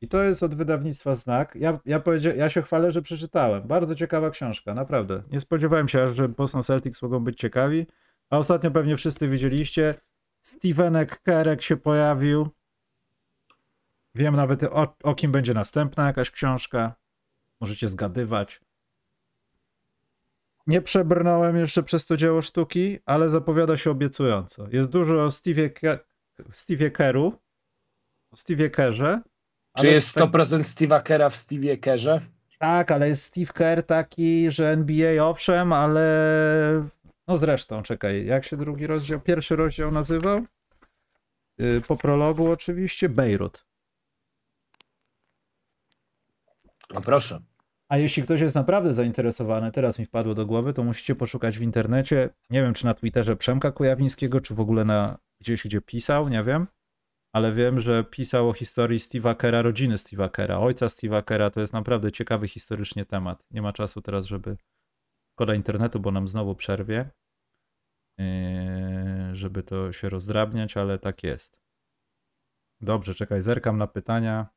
I 0.01 0.07
to 0.07 0.23
jest 0.23 0.43
od 0.43 0.55
wydawnictwa 0.55 1.15
Znak. 1.15 1.55
Ja, 1.55 1.79
ja, 1.85 2.01
ja 2.35 2.49
się 2.49 2.61
chwalę, 2.61 2.91
że 2.91 3.01
przeczytałem. 3.01 3.67
Bardzo 3.67 3.95
ciekawa 3.95 4.29
książka, 4.29 4.73
naprawdę. 4.73 5.23
Nie 5.31 5.41
spodziewałem 5.41 5.87
się, 5.87 6.13
że 6.13 6.29
Boston 6.29 6.63
Celtics 6.63 7.01
mogą 7.01 7.19
być 7.19 7.37
ciekawi. 7.37 7.87
A 8.29 8.37
ostatnio 8.37 8.71
pewnie 8.71 8.97
wszyscy 8.97 9.29
widzieliście. 9.29 9.95
Stevenek 10.41 11.21
Kerek 11.21 11.61
się 11.61 11.77
pojawił. 11.77 12.49
Wiem 14.15 14.35
nawet 14.35 14.63
o, 14.63 14.95
o 15.03 15.15
kim 15.15 15.31
będzie 15.31 15.53
następna 15.53 16.07
jakaś 16.07 16.31
książka. 16.31 16.95
Możecie 17.59 17.89
zgadywać. 17.89 18.61
Nie 20.67 20.81
przebrnąłem 20.81 21.57
jeszcze 21.57 21.83
przez 21.83 22.05
to 22.05 22.17
dzieło 22.17 22.41
sztuki, 22.41 22.99
ale 23.05 23.29
zapowiada 23.29 23.77
się 23.77 23.91
obiecująco. 23.91 24.67
Jest 24.71 24.89
dużo 24.89 25.25
o 25.25 25.31
Steve, 25.31 25.69
Steve 26.51 26.91
Keru, 26.91 27.33
o 28.31 28.35
Kerze, 28.71 29.21
Czy 29.79 29.87
jest 29.87 30.15
tak- 30.15 30.23
100% 30.23 30.63
Steve'a 30.63 31.03
Kera 31.03 31.29
w 31.29 31.35
Steve'ie 31.35 31.79
Kerze? 31.79 32.21
Tak, 32.59 32.91
ale 32.91 33.09
jest 33.09 33.23
Steve 33.23 33.53
Kerr 33.53 33.83
taki, 33.83 34.51
że 34.51 34.71
NBA 34.71 35.23
owszem, 35.25 35.73
ale 35.73 36.87
no 37.27 37.37
zresztą, 37.37 37.83
czekaj, 37.83 38.25
jak 38.25 38.45
się 38.45 38.57
drugi 38.57 38.87
rozdział, 38.87 39.19
pierwszy 39.19 39.55
rozdział 39.55 39.91
nazywał? 39.91 40.45
Yy, 41.57 41.81
Po 41.87 41.97
prologu 41.97 42.51
oczywiście, 42.51 43.09
Beirut. 43.09 43.65
No 46.93 47.01
proszę. 47.01 47.39
A 47.89 47.97
jeśli 47.97 48.23
ktoś 48.23 48.41
jest 48.41 48.55
naprawdę 48.55 48.93
zainteresowany, 48.93 49.71
teraz 49.71 49.99
mi 49.99 50.05
wpadło 50.05 50.35
do 50.35 50.45
głowy, 50.45 50.73
to 50.73 50.83
musicie 50.83 51.15
poszukać 51.15 51.57
w 51.57 51.61
internecie, 51.61 52.29
nie 52.49 52.61
wiem 52.61 52.73
czy 52.73 52.85
na 52.85 52.93
Twitterze 52.93 53.35
Przemka 53.35 53.71
Kujawińskiego, 53.71 54.41
czy 54.41 54.55
w 54.55 54.59
ogóle 54.59 54.85
na 54.85 55.17
gdzieś, 55.41 55.63
gdzie 55.63 55.81
pisał, 55.81 56.29
nie 56.29 56.43
wiem, 56.43 56.67
ale 57.33 57.53
wiem, 57.53 57.79
że 57.79 58.03
pisał 58.03 58.49
o 58.49 58.53
historii 58.53 58.99
Steve'a 58.99 59.35
Kera, 59.35 59.61
rodziny 59.61 59.95
Steve'a 59.95 60.31
Kera, 60.31 60.59
ojca 60.59 60.85
Steve'a 60.85 61.23
Kera, 61.23 61.49
to 61.49 61.61
jest 61.61 61.73
naprawdę 61.73 62.11
ciekawy 62.11 62.47
historycznie 62.47 63.05
temat. 63.05 63.43
Nie 63.51 63.61
ma 63.61 63.73
czasu 63.73 64.01
teraz, 64.01 64.25
żeby, 64.25 64.57
szkoda 65.35 65.55
internetu, 65.55 65.99
bo 65.99 66.11
nam 66.11 66.27
znowu 66.27 66.55
przerwie, 66.55 67.09
yy, 68.17 68.25
żeby 69.35 69.63
to 69.63 69.91
się 69.91 70.09
rozdrabniać, 70.09 70.77
ale 70.77 70.99
tak 70.99 71.23
jest. 71.23 71.59
Dobrze, 72.81 73.15
czekaj, 73.15 73.43
zerkam 73.43 73.77
na 73.77 73.87
pytania. 73.87 74.47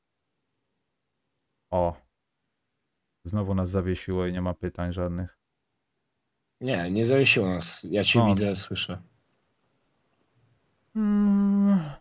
O, 1.70 2.10
Znowu 3.24 3.54
nas 3.54 3.70
zawiesiło 3.70 4.26
i 4.26 4.32
nie 4.32 4.42
ma 4.42 4.54
pytań 4.54 4.92
żadnych. 4.92 5.38
Nie, 6.60 6.90
nie 6.90 7.06
zawiesiło 7.06 7.48
nas. 7.48 7.86
Ja 7.90 8.04
cię 8.04 8.22
O. 8.22 8.26
widzę, 8.26 8.56
słyszę. 8.56 9.02
Mm. 10.96 11.99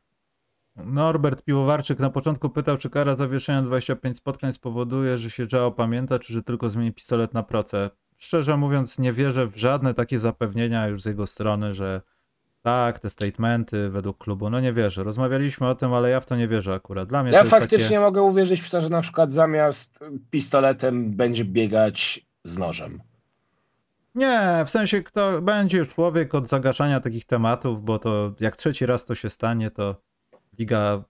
Norbert 0.85 1.43
Piwowarczyk 1.43 1.99
na 1.99 2.09
początku 2.09 2.49
pytał, 2.49 2.77
czy 2.77 2.89
kara 2.89 3.15
zawieszenia 3.15 3.61
25 3.61 4.17
spotkań 4.17 4.53
spowoduje, 4.53 5.17
że 5.17 5.29
się 5.29 5.47
Joe 5.53 5.71
pamięta, 5.71 6.19
czy 6.19 6.33
że 6.33 6.43
tylko 6.43 6.69
zmieni 6.69 6.93
pistolet 6.93 7.33
na 7.33 7.43
proce. 7.43 7.89
Szczerze 8.17 8.57
mówiąc, 8.57 8.99
nie 8.99 9.13
wierzę 9.13 9.47
w 9.47 9.57
żadne 9.57 9.93
takie 9.93 10.19
zapewnienia 10.19 10.87
już 10.87 11.01
z 11.01 11.05
jego 11.05 11.27
strony, 11.27 11.73
że 11.73 12.01
tak, 12.61 12.99
te 12.99 13.09
statementy 13.09 13.89
według 13.89 14.17
klubu, 14.17 14.49
no 14.49 14.59
nie 14.59 14.73
wierzę. 14.73 15.03
Rozmawialiśmy 15.03 15.67
o 15.67 15.75
tym, 15.75 15.93
ale 15.93 16.09
ja 16.09 16.19
w 16.19 16.25
to 16.25 16.35
nie 16.35 16.47
wierzę 16.47 16.73
akurat. 16.73 17.09
Dla 17.09 17.23
mnie 17.23 17.31
Ja 17.31 17.37
to 17.37 17.43
jest 17.43 17.51
faktycznie 17.51 17.87
takie... 17.87 17.99
mogę 17.99 18.21
uwierzyć 18.21 18.61
w 18.61 18.69
to, 18.69 18.81
że 18.81 18.89
na 18.89 19.01
przykład 19.01 19.33
zamiast 19.33 19.99
pistoletem 20.31 21.15
będzie 21.15 21.45
biegać 21.45 22.25
z 22.43 22.57
nożem. 22.57 23.01
Nie, 24.15 24.63
w 24.65 24.69
sensie 24.69 25.03
kto 25.03 25.41
będzie 25.41 25.85
człowiek 25.85 26.35
od 26.35 26.49
zagaszania 26.49 26.99
takich 26.99 27.25
tematów, 27.25 27.83
bo 27.83 27.99
to 27.99 28.33
jak 28.39 28.57
trzeci 28.57 28.85
raz 28.85 29.05
to 29.05 29.15
się 29.15 29.29
stanie, 29.29 29.71
to 29.71 29.95
liga 30.59 31.03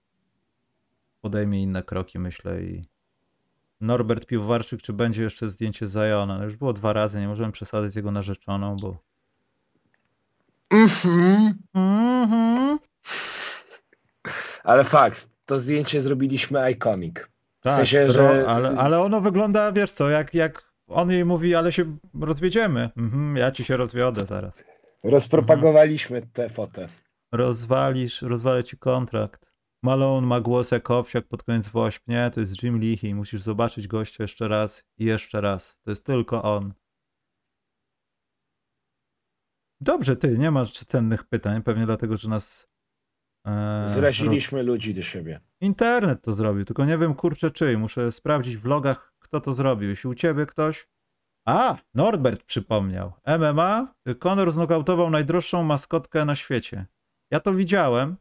podejmie 1.22 1.62
inne 1.64 1.84
kroki, 1.84 2.20
myślę 2.20 2.62
i 2.62 2.86
Norbert 3.82 4.26
Piwowarczyk, 4.26 4.82
czy 4.82 4.94
będzie 4.94 5.24
jeszcze 5.24 5.50
zdjęcie 5.50 5.88
z 5.88 5.92
Zajona? 5.92 6.38
No 6.38 6.44
już 6.44 6.56
było 6.56 6.74
dwa 6.74 6.94
razy, 6.94 7.20
nie 7.20 7.28
możemy 7.28 7.52
przesadzać 7.52 7.92
z 7.92 7.96
jego 7.96 8.12
narzeczoną, 8.12 8.78
bo 8.82 8.98
Mhm. 10.70 11.54
Mhm. 11.74 12.80
Ale 14.64 14.84
fakt, 14.84 15.30
to 15.46 15.60
zdjęcie 15.60 16.02
zrobiliśmy 16.02 16.72
iconic. 16.72 17.16
tak, 17.62 17.74
sensie, 17.76 18.10
że- 18.10 18.46
ale, 18.48 18.70
ale 18.78 19.00
ono 19.00 19.22
wygląda, 19.22 19.72
wiesz 19.72 19.92
co, 19.92 20.10
jak, 20.10 20.34
jak 20.34 20.64
on 20.88 21.12
jej 21.12 21.26
mówi, 21.26 21.56
ale 21.56 21.72
się 21.72 21.98
rozwiedziemy. 22.22 22.90
Mhm, 22.98 23.36
ja 23.38 23.52
ci 23.52 23.64
się 23.64 23.78
rozwiodę 23.78 24.26
zaraz. 24.26 24.64
Rozpropagowaliśmy 25.04 26.22
tę 26.34 26.50
fotę. 26.50 26.88
Rozwalisz, 27.32 28.22
rozwalę 28.22 28.64
ci 28.64 28.78
kontrakt. 28.78 29.54
Malone 29.84 30.28
ma 30.28 30.42
głos 30.42 30.72
jak 30.72 30.92
owsiak 30.92 31.28
pod 31.28 31.44
koniec 31.44 31.70
wośp. 31.70 32.08
Nie, 32.08 32.32
to 32.34 32.40
jest 32.40 32.64
Jim 32.64 32.82
Leahy. 32.82 33.16
Musisz 33.16 33.42
zobaczyć 33.42 33.88
gościa 33.88 34.24
jeszcze 34.24 34.48
raz 34.48 34.86
i 34.98 35.06
jeszcze 35.06 35.42
raz. 35.42 35.78
To 35.84 35.92
jest 35.92 36.06
tylko 36.06 36.44
on. 36.44 36.74
Dobrze, 39.82 40.16
ty, 40.16 40.38
nie 40.38 40.52
masz 40.52 40.72
cennych 40.74 41.24
pytań, 41.24 41.64
pewnie 41.64 41.86
dlatego, 41.86 42.18
że 42.18 42.30
nas... 42.30 42.70
E, 43.48 43.84
Zraziliśmy 43.86 44.64
ludzi 44.64 44.94
do 44.94 45.02
siebie. 45.02 45.40
Internet 45.62 46.22
to 46.22 46.34
zrobił, 46.34 46.66
tylko 46.66 46.86
nie 46.86 46.98
wiem, 46.98 47.14
kurczę, 47.14 47.52
czyj. 47.52 47.78
Muszę 47.78 48.12
sprawdzić 48.12 48.58
w 48.58 48.66
logach, 48.66 49.14
kto 49.20 49.42
to 49.42 49.54
zrobił. 49.54 49.90
Jeśli 49.90 50.10
u 50.10 50.16
ciebie 50.16 50.46
ktoś... 50.46 50.88
A, 51.48 51.78
Norbert 51.94 52.44
przypomniał. 52.44 53.14
MMA, 53.40 53.94
Conor 54.20 54.52
znokautował 54.52 55.10
najdroższą 55.10 55.64
maskotkę 55.64 56.26
na 56.26 56.36
świecie. 56.36 56.86
Ja 57.32 57.40
to 57.40 57.54
widziałem. 57.54 58.16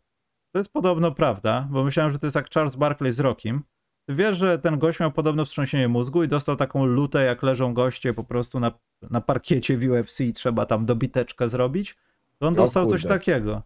To 0.52 0.58
jest 0.58 0.72
podobno 0.72 1.12
prawda, 1.12 1.68
bo 1.70 1.84
myślałem, 1.84 2.12
że 2.12 2.18
to 2.18 2.26
jest 2.26 2.36
jak 2.36 2.50
Charles 2.50 2.76
Barkley 2.76 3.12
z 3.12 3.20
Rockim. 3.20 3.62
Ty 4.08 4.14
wiesz, 4.14 4.36
że 4.36 4.58
ten 4.58 4.78
gość 4.78 5.00
miał 5.00 5.12
podobno 5.12 5.44
wstrząsienie 5.44 5.88
mózgu 5.88 6.22
i 6.22 6.28
dostał 6.28 6.56
taką 6.56 6.86
lutę, 6.86 7.24
jak 7.24 7.42
leżą 7.42 7.74
goście 7.74 8.14
po 8.14 8.24
prostu 8.24 8.60
na, 8.60 8.72
na 9.02 9.20
parkiecie 9.20 9.78
w 9.78 9.90
UFC 9.90 10.20
i 10.20 10.32
trzeba 10.32 10.66
tam 10.66 10.86
dobiteczkę 10.86 11.48
zrobić. 11.48 11.96
To 12.38 12.46
on 12.46 12.54
O 12.54 12.56
dostał 12.56 12.86
coś 12.86 13.06
takiego. 13.06 13.62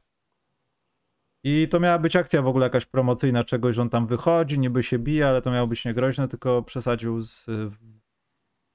I 1.44 1.68
to 1.70 1.80
miała 1.80 1.98
być 1.98 2.16
akcja 2.16 2.42
w 2.42 2.46
ogóle 2.46 2.66
jakaś 2.66 2.86
promocyjna 2.86 3.44
czegoś, 3.44 3.74
że 3.74 3.82
on 3.82 3.90
tam 3.90 4.06
wychodzi, 4.06 4.58
niby 4.58 4.82
się 4.82 4.98
bije, 4.98 5.28
ale 5.28 5.42
to 5.42 5.50
miało 5.50 5.66
być 5.66 5.84
niegroźne, 5.84 6.28
tylko 6.28 6.62
przesadził 6.62 7.22
z 7.22 7.46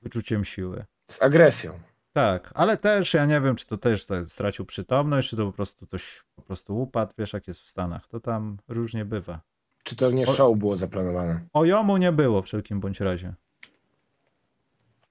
wyczuciem 0.01 0.45
siły. 0.45 0.86
Z 1.11 1.22
agresją. 1.22 1.80
Tak, 2.18 2.51
ale 2.55 2.78
też 2.78 3.13
ja 3.13 3.26
nie 3.26 3.41
wiem, 3.41 3.55
czy 3.55 3.68
to 3.68 3.78
też 3.78 4.05
tak 4.05 4.32
stracił 4.32 4.65
przytomność, 4.65 5.30
czy 5.30 5.38
to 5.38 5.45
po 5.45 5.51
prostu 5.53 5.88
coś 5.88 6.24
po 6.36 6.41
prostu 6.41 6.82
upadł, 6.82 7.13
wiesz 7.18 7.34
jak 7.34 7.47
jest 7.47 7.61
w 7.61 7.68
Stanach, 7.68 8.07
to 8.07 8.20
tam 8.20 8.57
różnie 8.68 9.05
bywa. 9.05 9.41
Czy 9.84 9.95
to 9.95 10.11
nie 10.11 10.24
O- 10.24 10.32
show 10.34 10.59
było 10.59 10.78
zaplanowane? 10.78 11.41
O 11.53 11.65
Jomu 11.65 11.97
nie 11.97 12.11
było 12.11 12.41
w 12.41 12.45
wszelkim 12.45 12.80
bądź 12.80 12.99
razie. 12.99 13.34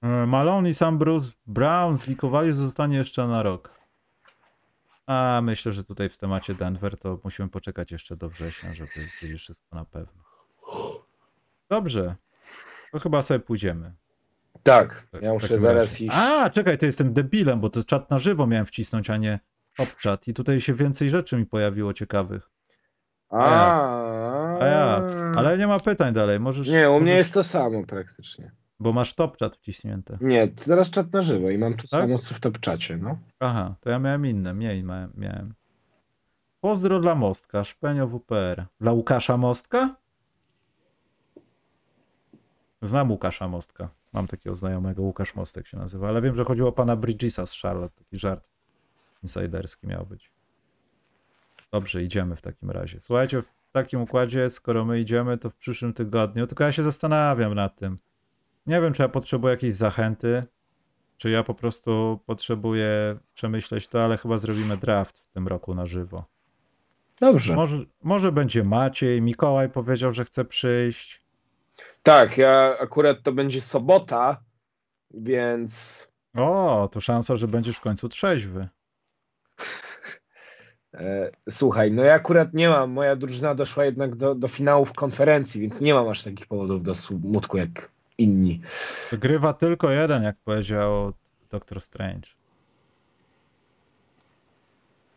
E, 0.01 0.07
Malone 0.07 0.69
i 0.69 0.73
sam 0.73 0.97
Bruce 0.97 1.31
Brown 1.45 1.97
zlikowali, 1.97 2.49
że 2.51 2.57
zostanie 2.57 2.97
jeszcze 2.97 3.27
na 3.27 3.43
rok. 3.43 3.71
A 5.05 5.39
myślę, 5.43 5.73
że 5.73 5.83
tutaj 5.83 6.09
w 6.09 6.17
temacie 6.17 6.55
Denver 6.55 6.97
to 6.97 7.19
musimy 7.23 7.49
poczekać 7.49 7.91
jeszcze 7.91 8.15
do 8.17 8.29
września, 8.29 8.73
żeby 8.73 8.91
wiedzieć 9.21 9.41
wszystko 9.41 9.75
na 9.75 9.85
pewno. 9.85 10.23
Dobrze. 11.69 12.15
To 12.91 12.99
chyba 12.99 13.21
sobie 13.21 13.39
pójdziemy. 13.39 13.93
Tak, 14.63 15.07
Tak, 15.11 15.21
ja 15.21 15.33
muszę 15.33 15.59
zaraz 15.59 16.01
iść. 16.01 16.15
A, 16.15 16.49
czekaj, 16.49 16.77
to 16.77 16.85
jestem 16.85 17.13
debilem, 17.13 17.59
bo 17.59 17.69
to 17.69 17.83
czat 17.83 18.09
na 18.09 18.19
żywo 18.19 18.47
miałem 18.47 18.65
wcisnąć, 18.65 19.09
a 19.09 19.17
nie 19.17 19.39
top 19.77 19.89
chat. 20.03 20.27
I 20.27 20.33
tutaj 20.33 20.61
się 20.61 20.73
więcej 20.73 21.09
rzeczy 21.09 21.37
mi 21.37 21.45
pojawiło 21.45 21.93
ciekawych. 21.93 22.49
A, 23.29 23.39
A 24.59 24.65
ja, 24.65 25.01
ale 25.35 25.57
nie 25.57 25.67
ma 25.67 25.79
pytań 25.79 26.13
dalej. 26.13 26.39
Możesz. 26.39 26.67
Nie, 26.67 26.89
u 26.89 26.93
mnie 26.93 26.99
możesz, 26.99 27.17
jest 27.17 27.33
to 27.33 27.43
samo 27.43 27.85
praktycznie. 27.85 28.51
Bo 28.79 28.93
masz 28.93 29.13
top 29.15 29.37
chat 29.39 29.55
wciśnięte. 29.55 30.17
Nie, 30.21 30.47
teraz 30.47 30.91
czat 30.91 31.13
na 31.13 31.21
żywo 31.21 31.49
i 31.49 31.57
mam 31.57 31.73
to 31.73 31.81
Tak? 31.81 31.87
samo 31.89 32.17
co 32.17 32.35
w 32.35 32.39
top 32.39 32.59
czacie, 32.59 32.97
no. 32.97 33.17
Aha, 33.39 33.75
to 33.81 33.89
ja 33.89 33.99
miałem 33.99 34.25
inne, 34.25 34.53
mniej 34.53 34.83
miałem. 34.83 35.11
miałem. 35.17 35.53
Pozdro 36.61 36.99
dla 36.99 37.15
Mostka, 37.15 37.63
Szpenio 37.63 38.07
WPR. 38.07 38.65
Dla 38.81 38.91
Łukasza 38.91 39.37
Mostka? 39.37 39.95
Znam 42.81 43.11
Łukasza 43.11 43.47
Mostka. 43.47 43.89
Mam 44.17 44.27
takiego 44.27 44.55
znajomego, 44.55 45.01
Łukasz 45.01 45.35
Mostek 45.35 45.67
się 45.67 45.77
nazywa, 45.77 46.07
ale 46.07 46.21
wiem, 46.21 46.35
że 46.35 46.45
chodziło 46.45 46.69
o 46.69 46.71
pana 46.71 46.95
Bridgesa 46.95 47.45
z 47.45 47.61
Charlotte. 47.61 47.95
Taki 47.95 48.17
żart 48.19 48.49
insiderski 49.23 49.87
miał 49.87 50.05
być. 50.05 50.31
Dobrze, 51.71 52.03
idziemy 52.03 52.35
w 52.35 52.41
takim 52.41 52.71
razie. 52.71 52.99
Słuchajcie, 53.01 53.41
w 53.41 53.71
takim 53.71 54.01
układzie, 54.01 54.49
skoro 54.49 54.85
my 54.85 54.99
idziemy, 54.99 55.37
to 55.37 55.49
w 55.49 55.55
przyszłym 55.55 55.93
tygodniu, 55.93 56.47
tylko 56.47 56.63
ja 56.63 56.71
się 56.71 56.83
zastanawiam 56.83 57.53
nad 57.53 57.75
tym. 57.75 57.97
Nie 58.65 58.81
wiem, 58.81 58.93
czy 58.93 59.01
ja 59.01 59.09
potrzebuję 59.09 59.51
jakiejś 59.51 59.75
zachęty, 59.75 60.43
czy 61.17 61.29
ja 61.29 61.43
po 61.43 61.53
prostu 61.53 62.19
potrzebuję 62.25 63.17
przemyśleć 63.33 63.87
to, 63.87 64.03
ale 64.03 64.17
chyba 64.17 64.37
zrobimy 64.37 64.77
draft 64.77 65.17
w 65.17 65.31
tym 65.31 65.47
roku 65.47 65.75
na 65.75 65.85
żywo. 65.85 66.25
Dobrze. 67.19 67.55
Może, 67.55 67.85
może 68.03 68.31
będzie 68.31 68.63
Maciej, 68.63 69.21
Mikołaj 69.21 69.69
powiedział, 69.69 70.13
że 70.13 70.25
chce 70.25 70.45
przyjść. 70.45 71.26
Tak, 72.07 72.37
ja 72.37 72.77
akurat 72.79 73.23
to 73.23 73.31
będzie 73.31 73.61
sobota, 73.61 74.43
więc 75.13 76.07
O, 76.37 76.89
to 76.91 77.01
szansa, 77.01 77.35
że 77.35 77.47
będziesz 77.47 77.77
w 77.77 77.81
końcu 77.81 78.09
trzeźwy. 78.09 78.67
e, 80.93 81.31
słuchaj, 81.49 81.91
no 81.91 82.03
ja 82.03 82.13
akurat 82.13 82.53
nie 82.53 82.69
mam, 82.69 82.91
moja 82.91 83.15
drużyna 83.15 83.55
doszła 83.55 83.85
jednak 83.85 84.15
do, 84.15 84.35
do 84.35 84.47
finałów 84.47 84.93
konferencji, 84.93 85.61
więc 85.61 85.81
nie 85.81 85.93
mam 85.93 86.07
aż 86.07 86.23
takich 86.23 86.47
powodów 86.47 86.83
do 86.83 86.95
smutku 86.95 87.57
jak 87.57 87.91
inni. 88.17 88.61
Wygrywa 89.11 89.53
tylko 89.53 89.91
jeden, 89.91 90.23
jak 90.23 90.35
powiedział 90.43 91.13
Doctor 91.49 91.81
Strange. 91.81 92.36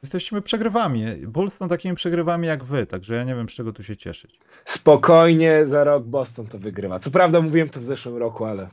Jesteśmy 0.02 0.42
przegrywami. 0.42 1.04
Bulls 1.26 1.54
są 1.54 1.68
takimi 1.68 1.94
przegrywami 1.94 2.46
jak 2.46 2.64
wy, 2.64 2.86
także 2.86 3.14
ja 3.14 3.24
nie 3.24 3.34
wiem, 3.34 3.48
z 3.48 3.52
czego 3.52 3.72
tu 3.72 3.82
się 3.82 3.96
cieszyć. 3.96 4.38
Spokojnie, 4.64 5.66
za 5.66 5.84
rok 5.84 6.04
Boston 6.04 6.46
to 6.46 6.58
wygrywa. 6.58 6.98
Co 6.98 7.10
prawda 7.10 7.40
mówiłem 7.40 7.68
to 7.68 7.80
w 7.80 7.84
zeszłym 7.84 8.16
roku, 8.16 8.44
ale 8.44 8.68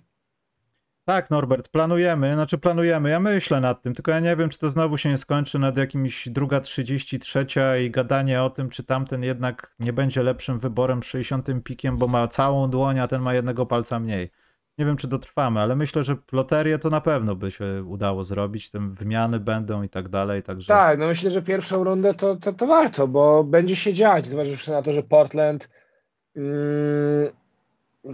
Tak, 1.06 1.30
Norbert, 1.30 1.70
planujemy, 1.70 2.34
znaczy 2.34 2.58
planujemy, 2.58 3.10
ja 3.10 3.20
myślę 3.20 3.62
nad 3.62 3.82
tym, 3.82 3.94
tylko 3.94 4.12
ja 4.12 4.20
nie 4.20 4.36
wiem, 4.36 4.50
czy 4.50 4.60
to 4.60 4.70
znowu 4.70 4.98
się 4.98 5.10
nie 5.10 5.18
skończy 5.18 5.60
nad 5.60 5.78
jakimś 5.78 6.30
druga 6.30 6.60
33 6.60 7.46
i 7.86 7.92
gadanie 7.92 8.44
o 8.44 8.50
tym, 8.50 8.70
czy 8.70 8.84
tamten 8.84 9.24
jednak 9.24 9.76
nie 9.80 9.94
będzie 9.94 10.24
lepszym 10.24 10.60
wyborem 10.60 11.04
60 11.04 11.48
pikiem, 11.64 11.98
bo 11.98 12.08
ma 12.08 12.28
całą 12.28 12.70
dłoń, 12.70 13.00
a 13.00 13.08
ten 13.08 13.22
ma 13.22 13.34
jednego 13.34 13.66
palca 13.66 14.00
mniej. 14.00 14.32
Nie 14.78 14.86
wiem, 14.86 14.98
czy 14.98 15.08
dotrwamy, 15.08 15.60
ale 15.60 15.76
myślę, 15.76 16.04
że 16.04 16.16
loterię 16.32 16.80
to 16.80 16.90
na 16.90 17.02
pewno 17.02 17.36
by 17.36 17.52
się 17.52 17.84
udało 17.88 18.24
zrobić, 18.24 18.70
tym 18.70 18.94
wymiany 18.94 19.40
będą 19.40 19.84
i 19.84 19.90
tak 19.90 20.10
dalej, 20.10 20.44
także... 20.44 20.68
Tak, 20.68 21.00
no 21.00 21.08
myślę, 21.08 21.30
że 21.30 21.42
pierwszą 21.42 21.84
rundę 21.84 22.14
to, 22.14 22.36
to, 22.36 22.54
to 22.54 22.68
warto, 22.68 23.08
bo 23.08 23.44
będzie 23.44 23.76
się 23.76 23.94
dziać, 23.94 24.28
zważywszy 24.28 24.72
na 24.72 24.82
to, 24.82 24.94
że 24.94 25.04
Portland 25.04 25.70
mm, 26.36 27.32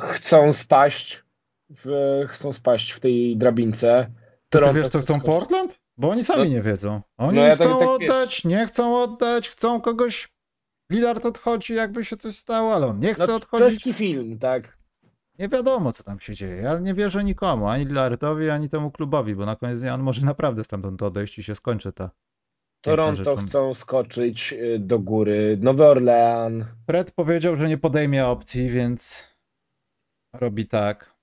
chcą 0.01 0.51
spaść 0.51 1.23
w, 1.69 2.21
chcą 2.27 2.53
spaść 2.53 2.91
w 2.91 2.99
tej 2.99 3.37
drabince. 3.37 4.07
To 4.49 4.59
ty 4.59 4.73
wiesz, 4.73 4.89
co 4.89 4.99
chcą 4.99 5.13
skoczyć. 5.13 5.31
Portland? 5.33 5.79
Bo 5.97 6.09
oni 6.09 6.25
sami 6.25 6.43
No- 6.43 6.55
nie 6.55 6.61
wiedzą. 6.61 7.01
Oni 7.17 7.35
no 7.35 7.43
ja 7.43 7.57
tak- 7.57 7.67
chcą 7.67 7.79
tak 7.79 7.99
wiesz. 7.99 8.09
oddać, 8.11 8.43
nie 8.45 8.65
chcą 8.65 9.01
oddać, 9.03 9.49
chcą 9.49 9.81
kogoś... 9.81 10.33
Lillard 10.91 11.25
odchodzi, 11.25 11.73
jakby 11.73 12.05
się 12.05 12.17
coś 12.17 12.37
stało, 12.37 12.75
ale 12.75 12.87
on 12.87 12.99
nie 12.99 13.13
chce 13.13 13.27
No, 13.27 13.35
odchodzić. 13.35 13.67
czeski 13.69 13.93
film, 13.93 14.39
tak. 14.39 14.77
Nie 15.39 15.49
wiadomo, 15.49 15.91
co 15.91 16.03
tam 16.03 16.19
się 16.19 16.35
dzieje. 16.35 16.55
Ja 16.55 16.79
nie 16.79 16.93
wierzę 16.93 17.23
nikomu, 17.23 17.67
ani 17.67 17.85
Lillardowi, 17.85 18.49
ani 18.49 18.69
temu 18.69 18.91
klubowi, 18.91 19.35
bo 19.35 19.45
na 19.45 19.55
koniec 19.55 19.81
dnia 19.81 19.93
on 19.93 20.01
może 20.03 20.25
naprawdę 20.31 20.63
stamtąd 20.63 21.01
odejść 21.03 21.37
i 21.39 21.43
się 21.43 21.55
skończy 21.55 21.91
ta. 21.91 22.09
Toronto 22.81 23.35
chcą 23.35 23.73
skoczyć 23.73 24.53
y, 24.53 24.79
do 24.79 24.99
góry. 24.99 25.57
Nowy 25.61 25.85
Orlean. 25.85 26.65
Fred 26.85 27.11
powiedział, 27.11 27.55
że 27.55 27.69
nie 27.69 27.77
podejmie 27.77 28.25
opcji, 28.25 28.69
więc 28.69 29.27
robi 30.33 30.65
tak. 30.67 31.13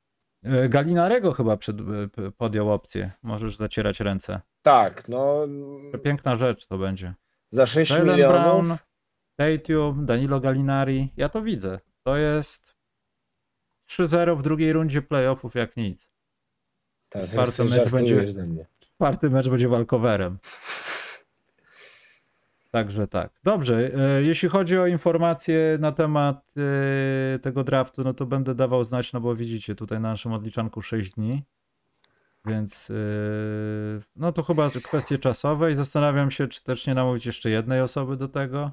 E, 0.44 0.68
Galinarego 0.68 1.32
chyba 1.32 1.56
przed, 1.56 1.76
p- 2.16 2.30
podjął 2.36 2.72
opcję. 2.72 3.10
Możesz 3.22 3.56
zacierać 3.56 4.00
ręce. 4.00 4.40
Tak, 4.62 5.08
no 5.08 5.46
Piękna 6.04 6.36
rzecz 6.36 6.66
to 6.66 6.78
będzie. 6.78 7.14
za 7.50 7.66
6 7.66 7.90
Jalen 7.90 8.06
milionów. 8.06 8.36
Brown, 8.42 8.76
Tatum, 9.36 10.06
Danilo 10.06 10.40
Gallinari. 10.40 11.12
Ja 11.16 11.28
to 11.28 11.42
widzę. 11.42 11.80
To 12.02 12.16
jest 12.16 12.74
3-0 13.90 14.38
w 14.38 14.42
drugiej 14.42 14.72
rundzie 14.72 15.02
playoffów 15.02 15.54
jak 15.54 15.76
nic. 15.76 16.10
Tak, 17.08 17.24
Czwarty 17.28 17.64
mecz 17.64 17.90
będzie- 17.90 18.32
ze 18.32 18.46
mnie. 18.46 18.66
Czwarty 18.80 19.30
mecz 19.30 19.48
będzie 19.48 19.68
walkowerem. 19.68 20.38
Także 22.70 23.06
tak. 23.06 23.32
Dobrze, 23.44 23.90
e, 23.94 24.22
jeśli 24.22 24.48
chodzi 24.48 24.78
o 24.78 24.86
informacje 24.86 25.78
na 25.80 25.92
temat 25.92 26.52
e, 26.56 27.38
tego 27.38 27.64
draftu, 27.64 28.04
no 28.04 28.14
to 28.14 28.26
będę 28.26 28.54
dawał 28.54 28.84
znać, 28.84 29.12
no 29.12 29.20
bo 29.20 29.34
widzicie 29.34 29.74
tutaj 29.74 30.00
na 30.00 30.08
naszym 30.10 30.32
odliczanku 30.32 30.82
6 30.82 31.12
dni. 31.12 31.42
Więc 32.46 32.90
e, 32.90 32.94
no 34.16 34.32
to 34.32 34.42
chyba 34.42 34.70
kwestie 34.70 35.18
czasowe 35.18 35.72
i 35.72 35.74
zastanawiam 35.74 36.30
się, 36.30 36.48
czy 36.48 36.64
też 36.64 36.86
nie 36.86 36.94
namówić 36.94 37.26
jeszcze 37.26 37.50
jednej 37.50 37.80
osoby 37.80 38.16
do 38.16 38.28
tego. 38.28 38.70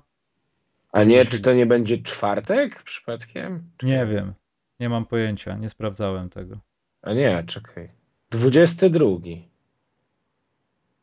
A 0.91 1.03
nie, 1.03 1.26
czy 1.26 1.41
to 1.41 1.53
nie 1.53 1.65
będzie 1.65 1.97
czwartek 1.97 2.84
przypadkiem? 2.84 3.63
Nie 3.84 4.05
wiem. 4.05 4.34
Nie 4.80 4.90
mam 4.90 5.06
pojęcia, 5.06 5.58
nie 5.58 5.70
sprawdzałem 5.70 6.30
tego. 6.30 6.60
A 7.02 7.14
nie, 7.14 7.44
czekaj. 7.44 7.92
22. 8.30 9.06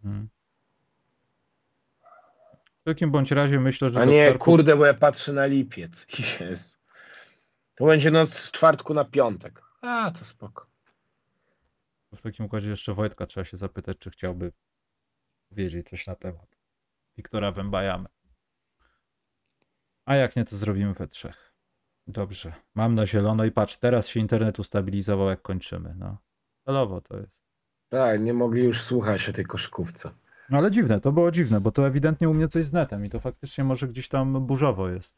Hmm. 0.03 0.29
W 2.81 2.85
takim 2.85 3.11
bądź 3.11 3.31
razie 3.31 3.61
myślę, 3.61 3.91
że 3.91 4.01
A 4.01 4.05
nie, 4.05 4.35
kurde, 4.35 4.77
bo 4.77 4.87
ja 4.87 4.95
patrzę 4.95 5.33
na 5.33 5.47
lipiec. 5.47 6.07
Jezu. 6.41 6.77
To 7.75 7.87
będzie 7.87 8.11
noc 8.11 8.35
z 8.35 8.53
czwartku 8.53 8.95
na 8.95 9.05
piątek. 9.05 9.63
A, 9.81 10.11
to 10.11 10.25
spoko. 10.25 10.67
W 12.17 12.23
takim 12.23 12.47
układzie 12.47 12.71
jeszcze 12.71 12.95
Wojtka 12.95 13.27
trzeba 13.27 13.45
się 13.45 13.57
zapytać, 13.57 13.99
czy 13.99 14.11
chciałby 14.11 14.53
wiedzieć 15.51 15.89
coś 15.89 16.07
na 16.07 16.15
temat 16.15 16.57
Wiktora 17.17 17.53
Wembajamy. 17.53 18.09
A 20.05 20.17
jak 20.17 20.37
nie, 20.37 20.45
to 20.45 20.57
zrobimy 20.57 20.95
we 20.95 21.07
trzech. 21.07 21.54
Dobrze. 22.07 22.53
Mam 22.75 22.95
na 22.95 23.07
zielono 23.07 23.45
i 23.45 23.51
patrz, 23.51 23.77
teraz 23.77 24.07
się 24.07 24.21
internet 24.21 24.59
ustabilizował, 24.59 25.29
jak 25.29 25.43
kończymy. 25.43 25.95
No. 25.99 26.17
Celowo 26.65 27.01
to 27.01 27.17
jest. 27.17 27.41
Tak, 27.89 28.21
nie 28.21 28.35
mogli 28.35 28.65
już 28.65 28.81
słuchać 28.83 29.29
o 29.29 29.33
tej 29.33 29.45
koszykówce. 29.45 30.11
No 30.51 30.59
ale 30.59 30.71
dziwne, 30.71 31.01
to 31.01 31.13
było 31.13 31.31
dziwne, 31.31 31.61
bo 31.61 31.73
to 31.73 31.87
ewidentnie 31.87 32.29
u 32.29 32.35
mnie 32.35 32.49
coś 32.49 32.67
z 32.67 32.73
netem 32.73 33.05
i 33.05 33.11
to 33.11 33.21
faktycznie 33.21 33.65
może 33.65 33.89
gdzieś 33.89 34.09
tam 34.09 34.47
burzowo 34.47 34.89
jest. 34.89 35.17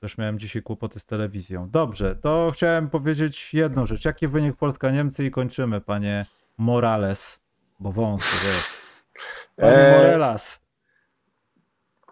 Też 0.00 0.18
miałem 0.18 0.38
dzisiaj 0.38 0.62
kłopoty 0.62 1.00
z 1.00 1.04
telewizją. 1.04 1.70
Dobrze, 1.70 2.16
to 2.16 2.50
chciałem 2.54 2.90
powiedzieć 2.90 3.54
jedną 3.54 3.86
rzecz. 3.86 4.04
Jaki 4.04 4.28
wynik 4.28 4.56
Polska-Niemcy 4.56 5.24
i 5.24 5.30
kończymy, 5.30 5.80
panie 5.80 6.26
Morales, 6.58 7.40
bo 7.80 7.92
wąsy, 7.92 8.46
wiesz. 8.46 8.70
Panie 9.56 9.72
Eee, 9.72 9.96
Morelas. 9.96 10.60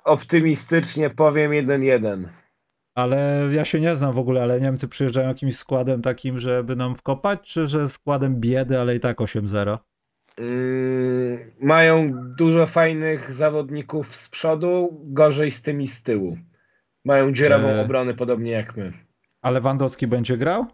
Optymistycznie 0.04 1.11
powiem 1.11 1.52
1-1. 1.52 2.28
Ale 3.03 3.49
ja 3.53 3.64
się 3.64 3.80
nie 3.80 3.96
znam 3.96 4.12
w 4.12 4.18
ogóle, 4.18 4.42
ale 4.42 4.61
Niemcy 4.61 4.88
przyjeżdżają 4.88 5.28
jakimś 5.28 5.57
składem 5.57 6.03
takim, 6.03 6.40
żeby 6.40 6.76
nam 6.76 6.94
wkopać, 6.94 7.40
czy 7.53 7.68
że 7.68 7.88
składem 7.88 8.40
biedy, 8.40 8.80
ale 8.80 8.96
i 8.96 9.01
tak 9.01 9.18
8-0? 9.18 9.78
Mm, 10.38 11.38
mają 11.61 12.12
dużo 12.36 12.66
fajnych 12.66 13.32
zawodników 13.32 14.16
z 14.16 14.28
przodu, 14.28 15.01
gorzej 15.05 15.51
z 15.51 15.62
tymi 15.62 15.86
z 15.86 16.03
tyłu. 16.03 16.38
Mają 17.05 17.32
dziurawą 17.32 17.68
Eee. 17.68 17.80
obronę, 17.84 18.14
podobnie 18.14 18.51
jak 18.51 18.76
my. 18.76 18.92
A 19.42 19.51
Lewandowski 19.51 20.07
będzie 20.07 20.36
grał? 20.36 20.66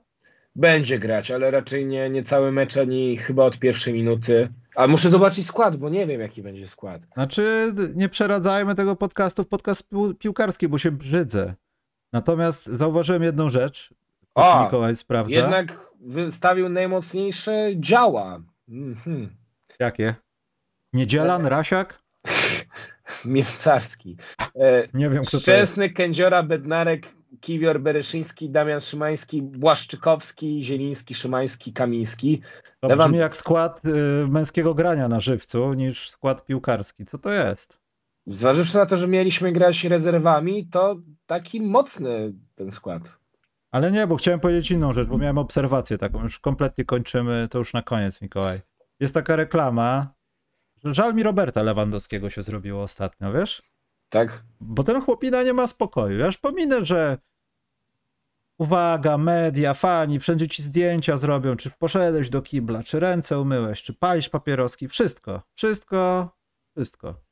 Będzie 0.56 0.98
grać, 0.98 1.30
ale 1.30 1.50
raczej 1.50 1.86
nie, 1.86 2.10
nie 2.10 2.22
cały 2.22 2.52
mecz, 2.52 2.76
ani 2.76 3.16
chyba 3.16 3.44
od 3.44 3.58
pierwszej 3.58 3.94
minuty. 3.94 4.48
A 4.76 4.86
muszę 4.86 5.10
zobaczyć 5.10 5.46
skład, 5.46 5.76
bo 5.76 5.88
nie 5.88 6.06
wiem, 6.06 6.20
jaki 6.20 6.42
będzie 6.42 6.66
skład. 6.68 7.02
Znaczy, 7.14 7.72
nie 7.94 8.08
przeradzajmy 8.08 8.74
tego 8.74 8.96
podcastu 8.96 9.44
w 9.44 9.48
podcast 9.48 9.90
pił- 9.92 10.14
piłkarski, 10.14 10.68
bo 10.68 10.78
się 10.78 10.90
brzydzę. 10.92 11.54
Natomiast 12.14 12.66
zauważyłem 12.66 13.22
jedną 13.22 13.48
rzecz. 13.48 13.94
O, 14.34 14.64
Mikołaj 14.64 14.96
sprawdza. 14.96 15.34
Jednak 15.34 15.90
wystawił 16.00 16.68
najmocniejsze 16.68 17.70
działa. 17.76 18.42
Mhm. 18.68 19.36
Jakie? 19.78 20.14
Niedzielan, 20.92 21.46
Rasiak? 21.46 22.02
Mięcarski. 23.24 24.16
E, 24.56 24.88
Nie 24.98 25.10
wiem, 25.10 25.24
kto. 25.24 25.38
Szczęsny, 25.38 25.90
Kędziora, 25.90 26.42
Bednarek, 26.42 27.14
Kiwior, 27.40 27.80
Bereszyński, 27.80 28.50
Damian 28.50 28.80
Szymański, 28.80 29.42
Błaszczykowski, 29.42 30.64
Zieliński, 30.64 31.14
Szymański, 31.14 31.72
Kamiński. 31.72 32.42
To 32.80 32.88
Lewand- 32.88 33.06
brzmi 33.06 33.18
jak 33.18 33.36
skład 33.36 33.80
y, 33.84 34.28
męskiego 34.28 34.74
grania 34.74 35.08
na 35.08 35.20
żywcu 35.20 35.72
niż 35.72 36.10
skład 36.10 36.46
piłkarski. 36.46 37.04
Co 37.04 37.18
to 37.18 37.32
jest? 37.32 37.83
Zważywszy 38.26 38.76
na 38.76 38.86
to, 38.86 38.96
że 38.96 39.08
mieliśmy 39.08 39.52
grać 39.52 39.84
rezerwami, 39.84 40.66
to 40.66 40.96
taki 41.26 41.60
mocny 41.60 42.32
ten 42.54 42.70
skład. 42.70 43.18
Ale 43.70 43.92
nie, 43.92 44.06
bo 44.06 44.16
chciałem 44.16 44.40
powiedzieć 44.40 44.70
inną 44.70 44.92
rzecz, 44.92 45.08
bo 45.08 45.18
miałem 45.18 45.38
obserwację 45.38 45.98
taką. 45.98 46.22
Już 46.22 46.38
kompletnie 46.38 46.84
kończymy, 46.84 47.48
to 47.50 47.58
już 47.58 47.72
na 47.72 47.82
koniec, 47.82 48.22
Mikołaj. 48.22 48.60
Jest 49.00 49.14
taka 49.14 49.36
reklama, 49.36 50.14
że 50.84 50.94
żal 50.94 51.14
mi 51.14 51.22
Roberta 51.22 51.62
Lewandowskiego 51.62 52.30
się 52.30 52.42
zrobiło 52.42 52.82
ostatnio, 52.82 53.32
wiesz? 53.32 53.62
Tak? 54.08 54.44
Bo 54.60 54.84
ten 54.84 55.00
chłopina 55.00 55.42
nie 55.42 55.52
ma 55.52 55.66
spokoju. 55.66 56.18
Ja 56.18 56.26
już 56.26 56.38
pominę, 56.38 56.86
że 56.86 57.18
uwaga, 58.58 59.18
media, 59.18 59.74
fani, 59.74 60.20
wszędzie 60.20 60.48
ci 60.48 60.62
zdjęcia 60.62 61.16
zrobią, 61.16 61.56
czy 61.56 61.70
poszedłeś 61.70 62.30
do 62.30 62.42
kibla, 62.42 62.82
czy 62.82 63.00
ręce 63.00 63.40
umyłeś, 63.40 63.82
czy 63.82 63.94
palisz 63.94 64.28
papieroski, 64.28 64.88
wszystko, 64.88 65.42
wszystko, 65.54 66.28
wszystko. 66.76 67.23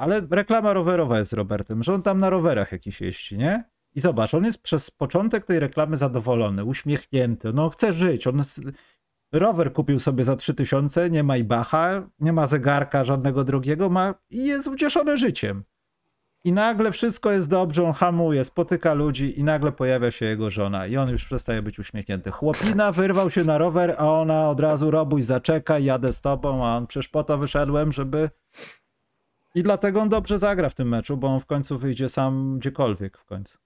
Ale 0.00 0.22
reklama 0.30 0.72
rowerowa 0.72 1.18
jest 1.18 1.32
Robertem, 1.32 1.82
że 1.82 1.94
on 1.94 2.02
tam 2.02 2.20
na 2.20 2.30
rowerach 2.30 2.72
jakiś 2.72 3.00
jeździ, 3.00 3.38
nie? 3.38 3.64
I 3.94 4.00
zobacz, 4.00 4.34
on 4.34 4.44
jest 4.44 4.62
przez 4.62 4.90
początek 4.90 5.46
tej 5.46 5.58
reklamy 5.58 5.96
zadowolony, 5.96 6.64
uśmiechnięty, 6.64 7.52
no 7.52 7.70
chce 7.70 7.92
żyć, 7.92 8.26
on 8.26 8.42
rower 9.32 9.72
kupił 9.72 10.00
sobie 10.00 10.24
za 10.24 10.36
3000, 10.36 11.10
nie 11.10 11.22
ma 11.22 11.36
Ibacha, 11.36 12.08
nie 12.18 12.32
ma 12.32 12.46
zegarka 12.46 13.04
żadnego 13.04 13.44
drugiego, 13.44 13.88
ma 13.88 14.14
i 14.30 14.44
jest 14.44 14.68
ucieszony 14.68 15.18
życiem. 15.18 15.64
I 16.44 16.52
nagle 16.52 16.92
wszystko 16.92 17.30
jest 17.30 17.50
dobrze, 17.50 17.84
on 17.84 17.92
hamuje, 17.92 18.44
spotyka 18.44 18.94
ludzi 18.94 19.40
i 19.40 19.44
nagle 19.44 19.72
pojawia 19.72 20.10
się 20.10 20.26
jego 20.26 20.50
żona 20.50 20.86
i 20.86 20.96
on 20.96 21.08
już 21.08 21.24
przestaje 21.24 21.62
być 21.62 21.78
uśmiechnięty. 21.78 22.30
Chłopina 22.30 22.92
wyrwał 22.92 23.30
się 23.30 23.44
na 23.44 23.58
rower, 23.58 23.94
a 23.98 24.08
ona 24.08 24.48
od 24.48 24.60
razu 24.60 24.90
robuj, 24.90 25.22
zaczekaj, 25.22 25.84
jadę 25.84 26.12
z 26.12 26.20
tobą, 26.20 26.66
a 26.66 26.76
on 26.76 26.86
przecież 26.86 27.08
po 27.08 27.24
to 27.24 27.38
wyszedłem, 27.38 27.92
żeby... 27.92 28.30
I 29.54 29.62
dlatego 29.62 30.00
on 30.00 30.08
dobrze 30.08 30.38
zagra 30.38 30.68
w 30.68 30.74
tym 30.74 30.88
meczu, 30.88 31.16
bo 31.16 31.28
on 31.28 31.40
w 31.40 31.46
końcu 31.46 31.78
wyjdzie 31.78 32.08
sam 32.08 32.58
gdziekolwiek 32.58 33.18
w 33.18 33.24
końcu. 33.24 33.58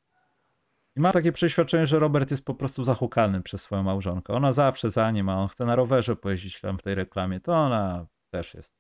I 0.97 1.01
ma 1.01 1.13
takie 1.13 1.33
przeświadczenie, 1.33 1.87
że 1.87 1.99
Robert 1.99 2.31
jest 2.31 2.45
po 2.45 2.55
prostu 2.55 2.85
zahukany 2.85 3.43
przez 3.43 3.63
swoją 3.63 3.83
małżonkę. 3.83 4.33
Ona 4.33 4.53
zawsze 4.53 4.91
za 4.91 5.11
nim, 5.11 5.29
a 5.29 5.37
on 5.43 5.49
chce 5.49 5.65
na 5.65 5.77
rowerze 5.77 6.17
pojeździć 6.17 6.61
tam 6.61 6.79
w 6.79 6.83
tej 6.83 6.95
reklamie, 6.95 7.41
to 7.41 7.53
ona 7.53 8.07
też 8.31 8.55
jest. 8.55 8.75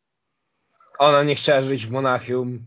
Ona 0.98 1.22
nie 1.22 1.34
chciała 1.34 1.61
żyć 1.61 1.86
w 1.86 1.90
Monachium. 1.90 2.66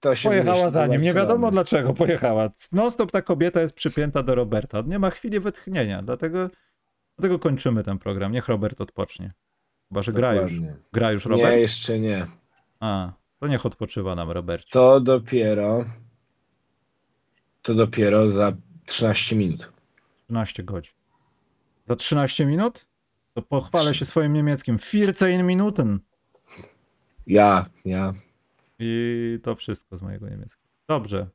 To 0.00 0.14
się 0.14 0.28
Pojechała 0.28 0.70
za 0.70 0.86
nim. 0.86 1.02
Nie 1.02 1.14
wiadomo 1.14 1.50
dlaczego 1.50 1.94
pojechała. 1.94 2.48
Non-stop 2.72 3.10
ta 3.10 3.22
kobieta 3.22 3.60
jest 3.60 3.74
przypięta 3.74 4.22
do 4.22 4.34
Roberta. 4.34 4.82
Nie 4.86 4.98
ma 4.98 5.10
chwili 5.10 5.40
wytchnienia, 5.40 6.02
dlatego, 6.02 6.50
dlatego 7.18 7.38
kończymy 7.38 7.82
ten 7.82 7.98
program. 7.98 8.32
Niech 8.32 8.48
Robert 8.48 8.80
odpocznie. 8.80 9.32
Chyba, 9.88 10.02
że 10.02 10.12
gra 10.12 10.34
już. 10.34 10.52
Gra 10.92 11.12
już 11.12 11.26
Nie, 11.26 11.30
Robert? 11.30 11.56
jeszcze 11.56 11.98
nie. 11.98 12.26
A, 12.80 13.12
to 13.44 13.48
niech 13.48 13.66
odpoczywa 13.66 14.14
nam 14.14 14.30
Robercie. 14.30 14.70
To 14.70 15.00
dopiero. 15.00 15.84
To 17.62 17.74
dopiero 17.74 18.28
za 18.28 18.52
13 18.86 19.36
minut. 19.36 19.72
13 20.28 20.62
godzin. 20.62 20.92
Za 21.88 21.96
13 21.96 22.46
minut? 22.46 22.86
To 23.34 23.42
pochwalę 23.42 23.94
się 23.94 24.04
swoim 24.04 24.32
niemieckim. 24.32 24.78
14 24.78 25.42
Minuten. 25.42 25.98
Ja, 27.26 27.66
ja. 27.84 28.14
I 28.78 29.38
to 29.42 29.54
wszystko 29.54 29.96
z 29.96 30.02
mojego 30.02 30.28
niemieckiego. 30.28 30.68
Dobrze. 30.88 31.26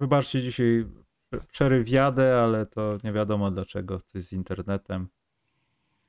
Wybaczcie 0.00 0.42
dzisiaj 0.42 0.86
prze- 1.30 1.44
przerywiadę, 1.46 2.40
ale 2.42 2.66
to 2.66 2.98
nie 3.04 3.12
wiadomo 3.12 3.50
dlaczego. 3.50 3.98
Coś 4.00 4.22
z 4.22 4.32
internetem. 4.32 5.08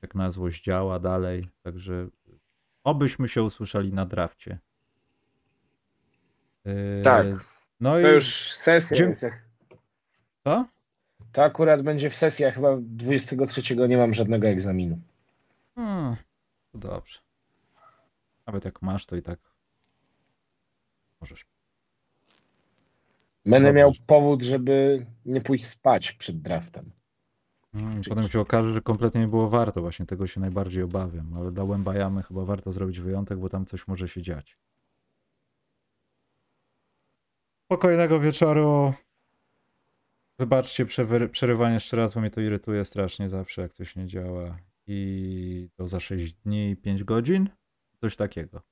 Jak 0.02 0.14
na 0.14 0.30
złość 0.30 0.64
działa 0.64 0.98
dalej. 0.98 1.48
Także 1.62 2.08
obyśmy 2.84 3.28
się 3.28 3.42
usłyszeli 3.42 3.92
na 3.92 4.06
drafcie. 4.06 4.58
Tak. 7.04 7.26
No 7.80 7.98
i 7.98 8.02
To 8.02 8.08
już 8.12 8.52
sesja 8.52 9.06
jest. 9.06 9.22
jak- 9.22 9.44
co? 10.44 10.66
To 11.32 11.42
akurat 11.44 11.82
będzie 11.82 12.10
w 12.10 12.16
sesji, 12.16 12.44
a 12.44 12.50
chyba 12.50 12.76
23 12.80 13.76
nie 13.88 13.96
mam 13.96 14.14
żadnego 14.14 14.48
egzaminu. 14.48 14.98
Hmm, 15.74 16.16
to 16.72 16.78
dobrze. 16.78 17.18
Nawet 18.46 18.64
jak 18.64 18.82
masz, 18.82 19.06
to 19.06 19.16
i 19.16 19.22
tak 19.22 19.38
możesz. 21.20 21.46
Będę 23.46 23.68
Dobrze. 23.68 23.78
miał 23.78 23.92
powód, 24.06 24.42
żeby 24.42 25.06
nie 25.26 25.40
pójść 25.40 25.66
spać 25.66 26.12
przed 26.12 26.40
draftem. 26.40 26.90
Mm, 27.74 28.02
Czyli- 28.02 28.16
Potem 28.16 28.30
się 28.30 28.40
okaże, 28.40 28.74
że 28.74 28.80
kompletnie 28.80 29.20
nie 29.20 29.28
było 29.28 29.48
warto. 29.50 29.80
Właśnie 29.80 30.06
tego 30.06 30.26
się 30.26 30.40
najbardziej 30.40 30.82
obawiam. 30.82 31.36
Ale 31.36 31.52
dla 31.52 31.64
Łębajamy 31.64 32.22
chyba 32.22 32.44
warto 32.44 32.72
zrobić 32.72 33.00
wyjątek, 33.00 33.38
bo 33.38 33.48
tam 33.48 33.66
coś 33.66 33.88
może 33.88 34.08
się 34.08 34.22
dziać. 34.22 34.56
Spokojnego 37.70 38.20
wieczoru. 38.20 38.94
Wybaczcie 40.38 40.86
przerywanie 41.32 41.74
jeszcze 41.74 41.96
raz, 41.96 42.14
bo 42.14 42.20
mnie 42.20 42.30
to 42.30 42.40
irytuje 42.40 42.84
strasznie 42.84 43.28
zawsze, 43.28 43.62
jak 43.62 43.72
coś 43.72 43.96
nie 43.96 44.06
działa. 44.06 44.58
I 44.86 45.68
to 45.76 45.88
za 45.88 46.00
6 46.00 46.32
dni 46.32 46.70
i 46.70 46.76
5 46.76 47.04
godzin? 47.04 47.48
Coś 48.00 48.16
takiego. 48.16 48.62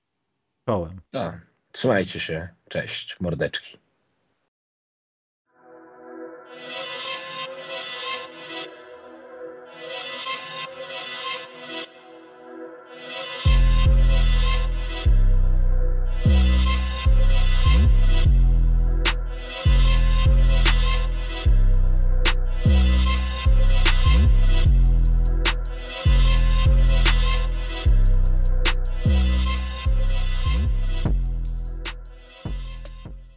Czołem. 0.69 1.01
Tak. 1.11 1.47
Trzymajcie 1.73 2.21
się. 2.21 2.49
Cześć, 2.69 3.21
mordeczki. 3.21 3.79